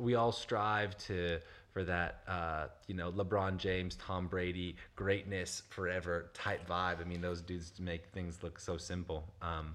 we 0.00 0.14
all 0.14 0.32
strive 0.32 0.96
to 1.08 1.38
for 1.70 1.84
that 1.84 2.22
uh, 2.26 2.68
you 2.86 2.94
know 2.94 3.12
LeBron 3.12 3.58
James, 3.58 3.96
Tom 3.96 4.26
Brady, 4.26 4.74
greatness 4.96 5.62
forever 5.68 6.30
type 6.32 6.66
vibe. 6.66 7.02
I 7.02 7.04
mean, 7.04 7.20
those 7.20 7.42
dudes 7.42 7.72
make 7.78 8.06
things 8.06 8.42
look 8.42 8.58
so 8.58 8.78
simple. 8.78 9.24
Um, 9.42 9.74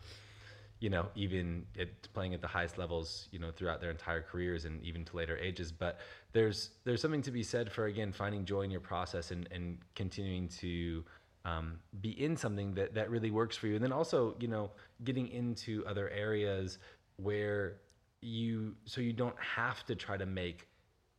you 0.80 0.89
know, 0.89 1.05
even 1.16 1.66
playing 2.14 2.34
at 2.34 2.41
the 2.41 2.47
highest 2.47 2.80
levels, 2.80 3.30
you 3.32 3.38
know, 3.38 3.51
throughout 3.51 3.80
their 3.80 3.91
entire 3.91 4.22
careers 4.22 4.66
and 4.66 4.84
even 4.84 5.05
to 5.05 5.16
later 5.16 5.38
ages. 5.38 5.72
But 5.72 5.99
there's 6.32 6.72
there's 6.84 6.99
something 6.99 7.22
to 7.22 7.32
be 7.32 7.43
said 7.43 7.72
for 7.72 7.86
again 7.86 8.11
finding 8.11 8.43
joy 8.43 8.61
in 8.61 8.72
your 8.72 8.82
process 8.82 9.30
and 9.30 9.47
and 9.51 9.78
continuing 9.93 10.47
to 10.47 11.03
um, 11.45 11.80
be 12.01 12.09
in 12.24 12.38
something 12.38 12.74
that 12.74 12.93
that 12.95 13.09
really 13.09 13.32
works 13.32 13.57
for 13.57 13.68
you, 13.68 13.76
and 13.76 13.84
then 13.84 13.91
also 13.91 14.36
you 14.39 14.47
know 14.47 14.72
getting 15.03 15.28
into 15.28 15.84
other 15.86 16.09
areas 16.09 16.80
where 17.18 17.78
you 18.22 18.76
so 18.86 19.01
you 19.01 19.14
don't 19.14 19.36
have 19.39 19.86
to 19.86 19.95
try 19.95 20.18
to 20.18 20.26
make 20.26 20.68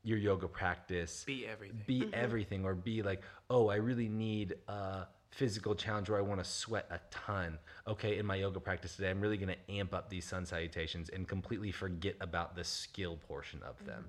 your 0.03 0.18
yoga 0.18 0.47
practice 0.47 1.24
be 1.26 1.47
everything. 1.47 1.82
be 1.86 2.09
everything 2.12 2.64
or 2.64 2.74
be 2.74 3.03
like, 3.03 3.22
oh, 3.49 3.68
I 3.68 3.76
really 3.76 4.09
need 4.09 4.55
a 4.68 5.07
physical 5.30 5.74
challenge 5.74 6.09
where 6.11 6.18
I 6.18 6.22
want 6.22 6.45
to 6.45 6.49
sweat 6.49 6.86
a 6.90 7.01
ton. 7.11 7.59
Okay, 7.88 8.18
in 8.18 8.26
my 8.26 8.36
yoga 8.36 8.61
practice 8.61 8.97
today, 8.97 9.11
I'm 9.11 9.20
really 9.20 9.38
going 9.38 9.55
to 9.55 9.74
amp 9.74 9.95
up 9.95 10.11
these 10.11 10.24
sun 10.26 10.47
salutations 10.47 11.09
and 11.09 11.26
completely 11.26 11.72
forget 11.72 12.16
about 12.20 12.55
the 12.55 12.64
skill 12.64 13.18
portion 13.26 13.61
of 13.66 13.84
them. 13.86 14.05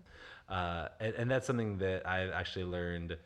Uh, 0.49 0.89
and, 0.99 1.15
and 1.15 1.31
that's 1.31 1.47
something 1.47 1.77
that 1.79 2.07
I've 2.07 2.31
actually 2.31 2.65
learned 2.65 3.17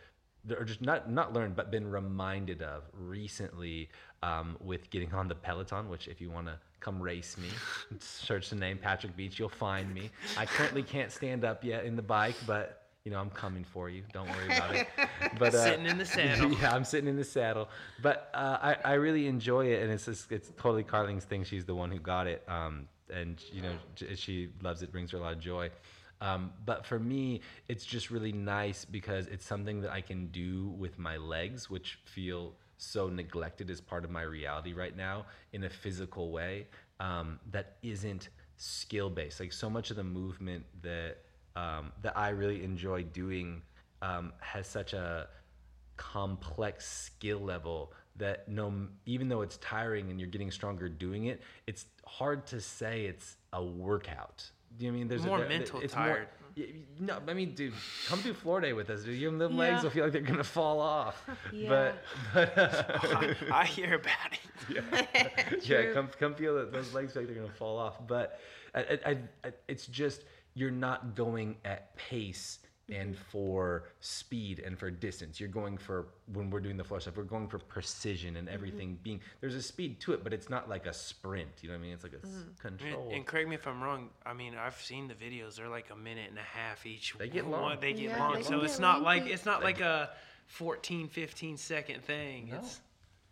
or 0.57 0.63
just 0.63 0.81
not 0.81 1.11
not 1.11 1.33
learned 1.33 1.55
but 1.55 1.69
been 1.69 1.89
reminded 1.89 2.61
of 2.61 2.83
recently 2.93 3.89
um, 4.23 4.57
with 4.59 4.89
getting 4.89 5.13
on 5.13 5.27
the 5.27 5.35
peloton 5.35 5.89
which 5.89 6.07
if 6.07 6.19
you 6.21 6.29
want 6.29 6.47
to 6.47 6.57
come 6.79 7.01
race 7.01 7.37
me 7.37 7.49
search 7.99 8.49
the 8.49 8.55
name 8.55 8.77
patrick 8.77 9.15
beach 9.15 9.39
you'll 9.39 9.49
find 9.49 9.93
me. 9.93 10.09
I 10.37 10.45
currently 10.45 10.83
can't 10.83 11.11
stand 11.11 11.43
up 11.43 11.63
yet 11.63 11.85
in 11.85 11.95
the 11.95 12.01
bike 12.01 12.35
but 12.47 12.83
you 13.05 13.11
know 13.11 13.19
i'm 13.19 13.29
coming 13.29 13.63
for 13.63 13.89
you. 13.89 14.03
Don't 14.13 14.29
worry 14.29 14.45
about 14.45 14.75
it. 14.75 14.87
But 15.37 15.53
uh, 15.53 15.63
Sitting 15.63 15.85
in 15.85 15.97
the 15.97 16.05
saddle. 16.05 16.51
yeah 16.61 16.73
i'm 16.73 16.83
sitting 16.83 17.09
in 17.09 17.15
the 17.15 17.23
saddle. 17.23 17.69
But 18.01 18.29
uh, 18.33 18.57
I, 18.61 18.75
I 18.85 18.93
really 18.93 19.27
enjoy 19.27 19.67
it 19.67 19.83
and 19.83 19.91
it's 19.91 20.05
just, 20.05 20.31
it's 20.31 20.51
totally 20.57 20.83
carling's 20.83 21.25
thing. 21.25 21.43
She's 21.43 21.65
the 21.65 21.75
one 21.75 21.91
who 21.91 21.99
got 21.99 22.27
it 22.27 22.43
um, 22.47 22.87
and 23.13 23.41
you 23.51 23.61
know 23.61 23.73
she 24.15 24.49
loves 24.61 24.81
it 24.81 24.91
brings 24.91 25.11
her 25.11 25.17
a 25.17 25.21
lot 25.21 25.33
of 25.33 25.39
joy. 25.39 25.69
Um, 26.21 26.51
but 26.65 26.85
for 26.85 26.99
me, 26.99 27.41
it's 27.67 27.85
just 27.85 28.11
really 28.11 28.31
nice 28.31 28.85
because 28.85 29.27
it's 29.27 29.45
something 29.45 29.81
that 29.81 29.91
I 29.91 30.01
can 30.01 30.27
do 30.27 30.69
with 30.77 30.99
my 30.99 31.17
legs, 31.17 31.69
which 31.69 31.99
feel 32.03 32.53
so 32.79 33.09
neglected 33.09 33.69
as 33.69 33.79
part 33.81 34.03
of 34.05 34.09
my 34.09 34.21
reality 34.23 34.73
right 34.73 34.95
now 34.95 35.25
in 35.53 35.65
a 35.65 35.69
physical 35.69 36.31
way 36.31 36.65
um, 36.99 37.39
that 37.51 37.75
isn't 37.83 38.29
skill 38.57 39.09
based. 39.09 39.39
Like 39.39 39.53
so 39.53 39.69
much 39.69 39.91
of 39.91 39.97
the 39.97 40.03
movement 40.03 40.65
that 40.81 41.17
um, 41.55 41.91
that 42.01 42.17
I 42.17 42.29
really 42.29 42.63
enjoy 42.63 43.03
doing 43.03 43.61
um, 44.01 44.31
has 44.39 44.65
such 44.67 44.93
a 44.93 45.27
complex 45.97 46.87
skill 46.89 47.39
level 47.39 47.91
that 48.15 48.47
no 48.47 48.73
even 49.05 49.27
though 49.27 49.41
it's 49.41 49.57
tiring 49.57 50.09
and 50.09 50.19
you're 50.19 50.29
getting 50.29 50.49
stronger 50.49 50.87
doing 50.87 51.25
it 51.25 51.41
it's 51.67 51.85
hard 52.05 52.45
to 52.47 52.61
say 52.61 53.05
it's 53.05 53.35
a 53.53 53.61
workout 53.63 54.49
Do 54.77 54.85
you 54.85 54.91
know 54.91 54.95
I 54.95 54.99
mean 54.99 55.07
there's 55.09 55.25
More 55.25 55.37
a, 55.37 55.39
there- 55.41 55.49
mental 55.49 55.81
it's 55.81 55.93
tired. 55.93 56.27
More, 56.41 56.48
no, 56.99 57.19
I 57.27 57.33
mean, 57.33 57.53
dude, 57.55 57.73
come 58.07 58.21
do 58.21 58.33
floor 58.33 58.59
day 58.61 58.73
with 58.73 58.89
us, 58.89 59.03
dude. 59.03 59.19
Your 59.19 59.31
them 59.37 59.53
Yeah. 59.53 59.57
legs 59.59 59.83
will 59.83 59.89
feel 59.89 60.03
like 60.03 60.13
they're 60.13 60.21
gonna 60.21 60.43
fall 60.43 60.79
off. 60.79 61.25
Yeah. 61.53 61.69
But 61.69 62.03
but 62.33 62.57
uh, 62.57 63.33
I, 63.51 63.61
I 63.61 63.65
hear 63.65 63.95
about 63.95 64.33
it. 64.33 64.83
yeah, 65.63 65.81
True. 65.83 65.93
come 65.93 66.09
come 66.19 66.35
feel 66.35 66.55
that 66.55 66.71
those 66.71 66.93
legs 66.93 67.13
feel 67.13 67.23
like 67.23 67.31
they're 67.33 67.41
gonna 67.41 67.53
fall 67.53 67.77
off. 67.77 68.05
But 68.07 68.39
I, 68.75 68.99
I, 69.05 69.17
I, 69.45 69.51
it's 69.67 69.87
just 69.87 70.23
you're 70.53 70.71
not 70.71 71.15
going 71.15 71.57
at 71.65 71.95
pace 71.95 72.59
and 72.91 73.17
for 73.17 73.83
speed 73.99 74.59
and 74.65 74.77
for 74.77 74.89
distance. 74.89 75.39
You're 75.39 75.49
going 75.49 75.77
for 75.77 76.07
when 76.33 76.49
we're 76.49 76.59
doing 76.59 76.77
the 76.77 76.83
floor 76.83 76.99
stuff. 76.99 77.17
We're 77.17 77.23
going 77.23 77.47
for 77.47 77.59
precision 77.59 78.35
and 78.37 78.49
everything 78.49 78.97
being. 79.03 79.21
There's 79.41 79.55
a 79.55 79.61
speed 79.61 79.99
to 80.01 80.13
it, 80.13 80.23
but 80.23 80.33
it's 80.33 80.49
not 80.49 80.69
like 80.69 80.85
a 80.85 80.93
sprint. 80.93 81.49
You 81.61 81.69
know 81.69 81.75
what 81.75 81.79
I 81.79 81.83
mean? 81.83 81.93
It's 81.93 82.03
like 82.03 82.13
a 82.13 82.25
s- 82.25 82.43
And, 82.43 82.57
control. 82.59 83.09
and 83.13 83.25
correct 83.25 83.49
me 83.49 83.55
if 83.55 83.67
I'm 83.67 83.81
wrong. 83.81 84.09
I 84.25 84.33
mean, 84.33 84.55
I've 84.55 84.79
seen 84.81 85.07
the 85.07 85.13
videos. 85.15 85.55
They're 85.55 85.67
like 85.69 85.89
a 85.91 85.95
minute 85.95 86.29
and 86.29 86.37
a 86.39 86.41
half 86.41 86.85
each. 86.85 87.13
They 87.17 87.29
get 87.29 87.45
one- 87.45 87.61
long. 87.61 87.79
They 87.79 87.93
get 87.93 88.09
Yeah, 88.09 88.19
long. 88.19 88.35
they 88.35 88.43
so 88.43 88.51
can 88.57 88.65
it's 88.65 88.75
get 88.75 88.81
not 88.81 89.01
like 89.01 89.25
it's 89.27 89.45
not 89.45 89.63
like 89.63 89.79
a 89.79 90.09
14, 90.47 91.07
15 91.09 91.57
second 91.57 92.03
thing. 92.03 92.49
No. 92.49 92.57
It's 92.57 92.81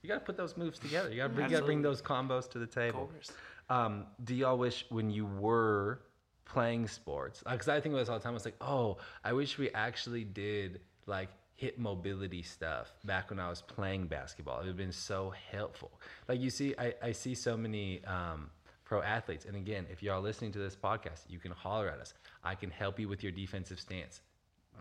you 0.03 0.07
gotta 0.09 0.19
put 0.21 0.37
those 0.37 0.55
moves 0.55 0.79
together. 0.79 1.09
You 1.09 1.17
gotta 1.17 1.29
bring, 1.29 1.45
you 1.45 1.57
gotta 1.57 1.63
Absolutely. 1.63 1.75
bring 1.75 1.81
those 1.81 2.01
combos 2.01 2.49
to 2.51 2.59
the 2.59 2.65
of 2.65 2.71
table. 2.71 3.07
course. 3.07 3.31
Um, 3.69 4.05
do 4.23 4.33
y'all 4.35 4.57
wish 4.57 4.85
when 4.89 5.09
you 5.09 5.25
were 5.25 5.99
playing 6.47 6.87
sports? 6.87 7.43
Because 7.49 7.67
I 7.67 7.79
think 7.79 7.93
about 7.93 8.01
this 8.01 8.09
all 8.09 8.17
the 8.17 8.23
time. 8.23 8.35
It's 8.35 8.45
like, 8.45 8.61
oh, 8.61 8.97
I 9.23 9.33
wish 9.33 9.57
we 9.57 9.69
actually 9.71 10.23
did 10.23 10.81
like 11.05 11.29
hip 11.55 11.77
mobility 11.77 12.43
stuff 12.43 12.93
back 13.03 13.29
when 13.29 13.39
I 13.39 13.49
was 13.49 13.61
playing 13.61 14.07
basketball. 14.07 14.57
It 14.57 14.61
would 14.61 14.67
have 14.67 14.77
been 14.77 14.91
so 14.91 15.33
helpful. 15.51 15.91
Like 16.27 16.39
you 16.39 16.49
see, 16.49 16.75
I, 16.77 16.93
I 17.01 17.11
see 17.11 17.35
so 17.35 17.57
many 17.57 18.03
um, 18.05 18.49
pro 18.85 19.01
athletes. 19.01 19.45
And 19.45 19.55
again, 19.55 19.85
if 19.91 20.01
y'all 20.03 20.21
listening 20.21 20.51
to 20.53 20.59
this 20.59 20.75
podcast, 20.75 21.21
you 21.27 21.39
can 21.39 21.51
holler 21.51 21.89
at 21.89 21.99
us. 21.99 22.13
I 22.43 22.55
can 22.55 22.69
help 22.69 22.99
you 22.99 23.09
with 23.09 23.23
your 23.23 23.31
defensive 23.31 23.79
stance. 23.79 24.21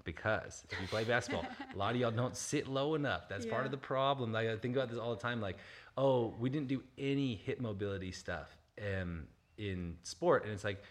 Because 0.04 0.64
if 0.70 0.80
you 0.80 0.86
play 0.86 1.04
basketball, 1.04 1.46
a 1.74 1.76
lot 1.76 1.94
of 1.94 2.00
y'all 2.00 2.10
don't 2.10 2.36
sit 2.36 2.68
low 2.68 2.94
enough. 2.94 3.28
That's 3.28 3.46
part 3.46 3.64
of 3.64 3.70
the 3.70 3.78
problem. 3.78 4.32
Like 4.32 4.48
I 4.48 4.56
think 4.56 4.76
about 4.76 4.90
this 4.90 4.98
all 4.98 5.14
the 5.14 5.20
time. 5.20 5.40
Like, 5.40 5.56
oh, 5.96 6.34
we 6.38 6.50
didn't 6.50 6.68
do 6.68 6.82
any 6.98 7.34
hip 7.34 7.60
mobility 7.60 8.12
stuff 8.12 8.54
um, 8.78 9.24
in 9.56 9.96
sport, 10.02 10.44
and 10.44 10.52
it's 10.52 10.64
like 10.64 10.82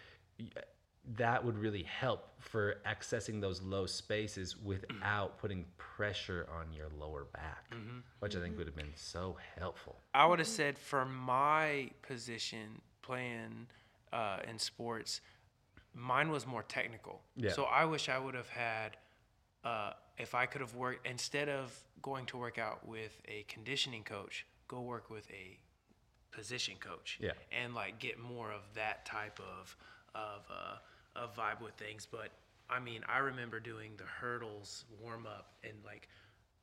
that 1.16 1.44
would 1.44 1.56
really 1.56 1.84
help 1.84 2.30
for 2.40 2.76
accessing 2.86 3.40
those 3.40 3.62
low 3.62 3.86
spaces 3.86 4.56
without 4.56 5.38
putting 5.38 5.64
pressure 5.76 6.48
on 6.58 6.72
your 6.72 6.88
lower 6.98 7.26
back, 7.32 7.72
which 8.18 8.34
I 8.34 8.40
think 8.40 8.56
would 8.58 8.66
have 8.66 8.76
been 8.76 8.92
so 8.94 9.36
helpful. 9.58 9.96
I 10.14 10.26
would 10.26 10.40
have 10.40 10.48
said 10.48 10.76
for 10.78 11.04
my 11.04 11.90
position 12.02 12.80
playing 13.02 13.68
uh, 14.12 14.38
in 14.48 14.58
sports, 14.58 15.20
mine 15.94 16.30
was 16.30 16.46
more 16.46 16.64
technical. 16.64 17.22
Yeah. 17.36 17.52
So 17.52 17.64
I 17.64 17.84
wish 17.84 18.08
I 18.08 18.18
would 18.18 18.34
have 18.34 18.48
had, 18.48 18.96
uh, 19.64 19.92
if 20.18 20.34
I 20.34 20.46
could 20.46 20.60
have 20.60 20.74
worked 20.74 21.06
instead 21.06 21.48
of 21.48 21.72
going 22.02 22.26
to 22.26 22.36
work 22.36 22.58
out 22.58 22.86
with 22.86 23.20
a 23.28 23.44
conditioning 23.48 24.02
coach, 24.02 24.44
go 24.66 24.80
work 24.80 25.08
with 25.08 25.28
a 25.30 25.58
position 26.32 26.74
coach. 26.80 27.18
Yeah. 27.20 27.32
And 27.52 27.74
like 27.74 28.00
get 28.00 28.18
more 28.18 28.50
of 28.50 28.62
that 28.74 29.06
type 29.06 29.40
of 29.40 29.76
of 30.16 30.42
uh, 30.50 31.22
of 31.22 31.36
vibe 31.36 31.62
with 31.62 31.74
things. 31.74 32.06
But 32.10 32.30
I 32.70 32.80
mean, 32.80 33.02
I 33.08 33.18
remember 33.18 33.60
doing 33.60 33.92
the 33.96 34.04
hurdles 34.04 34.84
warm 35.02 35.26
up 35.26 35.52
and 35.64 35.74
like. 35.84 36.08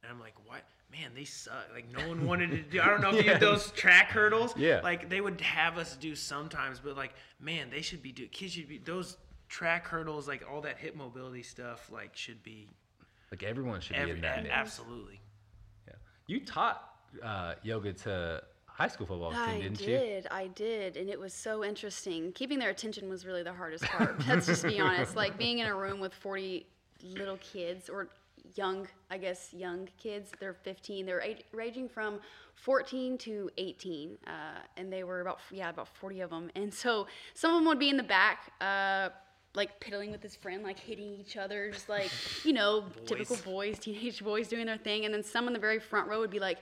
And 0.02 0.12
I'm 0.12 0.20
like, 0.20 0.34
what? 0.46 0.64
Man, 0.92 1.12
they 1.16 1.24
suck. 1.24 1.70
Like, 1.74 1.90
no 1.90 2.06
one 2.10 2.28
wanted 2.28 2.52
to 2.52 2.62
do. 2.62 2.82
I 2.82 2.88
don't 2.88 3.00
know 3.00 3.12
if 3.12 3.24
you 3.24 3.24
did 3.32 3.40
those 3.40 3.72
track 3.72 4.10
hurdles. 4.10 4.54
Yeah. 4.58 4.82
Like, 4.84 5.08
they 5.10 5.22
would 5.22 5.40
have 5.40 5.78
us 5.78 5.96
do 5.96 6.14
sometimes, 6.14 6.82
but 6.82 6.98
like, 6.98 7.14
man, 7.40 7.70
they 7.70 7.82
should 7.82 8.04
be 8.04 8.12
do. 8.12 8.28
Kids 8.28 8.52
should 8.52 8.68
be 8.68 8.80
those 8.80 9.16
track 9.48 9.88
hurdles, 9.88 10.28
like 10.28 10.44
all 10.52 10.60
that 10.60 10.78
hip 10.78 10.98
mobility 10.98 11.42
stuff, 11.42 11.90
like 11.90 12.18
should 12.18 12.44
be. 12.44 12.68
Like 13.32 13.44
everyone 13.44 13.80
should 13.80 13.96
be 13.96 14.02
Every, 14.02 14.16
in 14.16 14.22
that. 14.22 14.46
absolutely. 14.48 15.22
Yeah. 15.88 15.94
You 16.28 16.44
taught 16.44 16.84
uh, 17.24 17.54
yoga 17.64 17.94
to 17.94 18.44
high 18.74 18.88
school 18.88 19.06
football 19.06 19.32
team, 19.32 19.40
I 19.40 19.60
didn't 19.60 19.82
you? 19.82 19.96
I 19.96 20.00
did, 20.00 20.28
I 20.32 20.48
did, 20.48 20.98
and 20.98 21.10
it 21.10 21.20
was 21.20 21.34
so 21.34 21.64
interesting. 21.64 22.32
Keeping 22.34 22.60
their 22.60 22.70
attention 22.70 23.08
was 23.10 23.26
really 23.26 23.44
the 23.44 23.54
hardest 23.54 23.86
part. 23.86 24.16
Let's 24.28 24.48
just 24.48 24.64
be 24.64 24.80
honest. 24.80 25.16
Like 25.16 25.38
being 25.38 25.60
in 25.60 25.68
a 25.68 25.76
room 25.76 26.00
with 26.00 26.14
40 26.14 26.66
little 27.16 27.38
kids, 27.38 27.90
or 27.90 28.10
young, 28.56 28.88
I 29.10 29.18
guess, 29.18 29.54
young 29.54 29.88
kids. 29.98 30.32
They're 30.40 30.54
15. 30.54 31.06
They're 31.06 31.22
age, 31.22 31.44
ranging 31.52 31.88
from 31.88 32.20
14 32.56 33.18
to 33.20 33.50
18, 33.58 34.18
uh, 34.26 34.32
and 34.78 34.92
they 34.92 35.04
were 35.04 35.22
about 35.22 35.40
yeah 35.52 35.70
about 35.70 35.88
40 35.88 36.22
of 36.22 36.30
them. 36.30 36.52
And 36.56 36.74
so 36.74 37.08
some 37.34 37.52
of 37.52 37.58
them 37.58 37.68
would 37.68 37.80
be 37.80 37.90
in 37.90 37.98
the 37.98 38.04
back. 38.04 38.52
Uh, 38.60 39.10
like 39.56 39.80
piddling 39.80 40.12
with 40.12 40.24
his 40.24 40.36
friend, 40.36 40.64
like 40.64 40.80
hitting 40.80 41.14
each 41.14 41.38
other, 41.38 41.70
just 41.70 41.88
like, 41.88 42.10
you 42.44 42.54
know, 42.54 42.86
typical 43.06 43.36
boys, 43.46 43.78
teenage 43.78 44.24
boys 44.24 44.48
doing 44.48 44.66
their 44.66 44.80
thing. 44.80 45.06
And 45.06 45.14
then 45.14 45.24
some 45.24 45.46
in 45.46 45.54
the 45.54 45.60
very 45.60 45.80
front 45.80 46.08
row 46.08 46.20
would 46.20 46.32
be 46.32 46.40
like, 46.40 46.58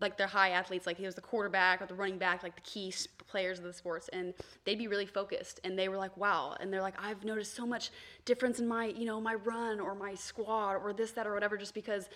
like 0.00 0.16
they're 0.18 0.26
high 0.26 0.50
athletes, 0.50 0.86
like 0.86 0.96
he 0.96 1.06
was 1.06 1.14
the 1.14 1.20
quarterback 1.20 1.80
or 1.80 1.86
the 1.86 1.94
running 1.94 2.18
back, 2.18 2.42
like 2.42 2.54
the 2.54 2.60
key 2.62 2.92
players 3.28 3.58
of 3.58 3.64
the 3.64 3.72
sports, 3.72 4.08
and 4.12 4.34
they'd 4.64 4.78
be 4.78 4.88
really 4.88 5.06
focused. 5.06 5.60
And 5.64 5.78
they 5.78 5.88
were 5.88 5.96
like, 5.96 6.16
"Wow!" 6.16 6.56
And 6.60 6.72
they're 6.72 6.82
like, 6.82 6.94
"I've 6.98 7.24
noticed 7.24 7.54
so 7.54 7.66
much 7.66 7.90
difference 8.24 8.58
in 8.58 8.66
my, 8.66 8.86
you 8.86 9.04
know, 9.04 9.20
my 9.20 9.34
run 9.34 9.80
or 9.80 9.94
my 9.94 10.14
squat 10.14 10.76
or 10.76 10.92
this, 10.92 11.12
that, 11.12 11.26
or 11.26 11.34
whatever, 11.34 11.56
just 11.56 11.74
because." 11.74 12.08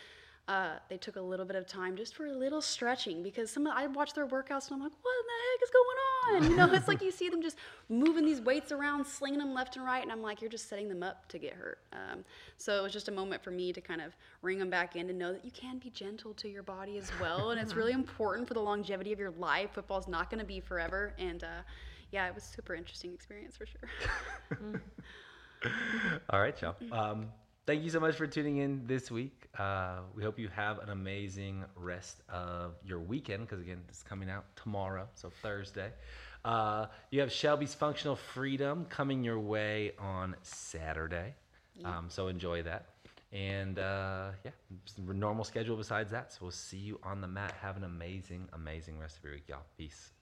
Uh, 0.49 0.79
they 0.89 0.97
took 0.97 1.17
a 1.17 1.21
little 1.21 1.45
bit 1.45 1.57
of 1.57 1.67
time 1.67 1.95
just 1.95 2.15
for 2.15 2.25
a 2.25 2.33
little 2.33 2.63
stretching 2.63 3.23
because 3.23 3.51
some 3.51 3.67
I 3.67 3.87
watch 3.87 4.15
their 4.15 4.27
workouts 4.27 4.71
and 4.71 4.77
I'm 4.77 4.83
like, 4.83 4.93
what 5.03 5.13
the 5.27 5.35
heck 5.53 5.63
is 5.63 5.71
going 5.71 5.99
on? 6.47 6.51
You 6.51 6.57
know, 6.57 6.73
it's 6.75 6.89
like 6.89 7.03
you 7.03 7.11
see 7.11 7.29
them 7.29 7.43
just 7.43 7.59
moving 7.91 8.25
these 8.25 8.41
weights 8.41 8.73
around, 8.73 9.07
slinging 9.07 9.41
them 9.41 9.53
left 9.53 9.77
and 9.77 9.85
right, 9.85 10.03
and 10.03 10.11
I'm 10.11 10.23
like, 10.23 10.41
you're 10.41 10.51
just 10.51 10.71
setting 10.71 10.89
them 10.89 11.03
up 11.03 11.29
to 11.29 11.39
get 11.39 11.53
hurt. 11.53 11.81
Um, 11.93 12.25
so 12.57 12.79
it 12.79 12.83
was 12.83 12.95
just 12.95 13.09
a 13.09 13.13
moment 13.13 13.45
for 13.45 13.51
me 13.51 13.75
to 13.75 13.83
kind 13.83 14.01
of 14.01 14.17
ring 14.41 14.59
them 14.59 14.71
back 14.71 14.97
in 14.97 15.11
and 15.11 15.19
know 15.19 15.35
that 15.35 15.45
you 15.45 15.51
can 15.51 15.79
be 15.79 15.91
gentle 15.91 16.33
to 16.35 16.49
your 16.49 16.63
body 16.63 16.97
as 16.97 17.11
well, 17.21 17.51
and 17.51 17.61
it's 17.61 17.75
really 17.75 17.93
important 17.93 18.49
for 18.49 18.55
the 18.55 18.63
longevity 18.63 19.13
of 19.13 19.19
your 19.19 19.33
life. 19.33 19.73
Football's 19.75 20.09
not 20.09 20.31
going 20.31 20.41
to 20.41 20.47
be 20.47 20.61
forever, 20.61 21.13
and 21.19 21.45
uh, 21.45 21.61
yeah, 22.11 22.27
it 22.27 22.35
was 22.35 22.43
super 22.43 22.75
interesting 22.75 23.13
experience 23.13 23.55
for 23.55 23.67
sure. 23.67 24.81
All 26.31 26.41
right, 26.41 26.59
y'all. 26.63 26.77
Um, 26.91 27.29
thank 27.69 27.85
you 27.85 27.91
so 27.91 28.01
much 28.01 28.17
for 28.17 28.27
tuning 28.27 28.57
in 28.57 28.87
this 28.87 29.11
week. 29.11 29.47
Uh, 29.59 29.99
we 30.17 30.23
hope 30.23 30.39
you 30.39 30.49
have 30.49 30.79
an 30.79 30.89
amazing 30.89 31.63
rest 31.77 32.23
of 32.31 32.77
your 32.83 32.99
weekend 32.99 33.43
because, 33.43 33.61
again, 33.61 33.83
it's 33.91 34.03
coming 34.03 34.31
out 34.31 34.47
tomorrow, 34.57 35.07
so 35.13 35.29
Thursday. 35.43 35.91
Uh, 36.47 36.87
you 37.11 37.21
have 37.21 37.31
Shelby's 37.31 37.75
Functional 37.75 38.17
Freedom 38.17 38.87
coming 38.87 39.23
your 39.23 39.39
way 39.39 39.93
on 39.99 40.35
Saturday. 40.41 41.35
Um, 41.85 42.07
so 42.09 42.29
enjoy 42.29 42.63
that. 42.63 42.87
And 43.33 43.79
uh, 43.79 44.31
yeah, 44.47 44.53
normal 45.07 45.45
schedule 45.45 45.77
besides 45.77 46.11
that. 46.11 46.33
So 46.33 46.39
we'll 46.41 46.51
see 46.53 46.79
you 46.79 46.99
on 47.03 47.21
the 47.21 47.29
mat. 47.29 47.53
Have 47.61 47.77
an 47.77 47.85
amazing, 47.85 48.49
amazing 48.55 48.99
rest 48.99 49.19
of 49.19 49.25
your 49.25 49.35
week, 49.35 49.45
y'all. 49.47 49.67
Peace. 49.77 50.13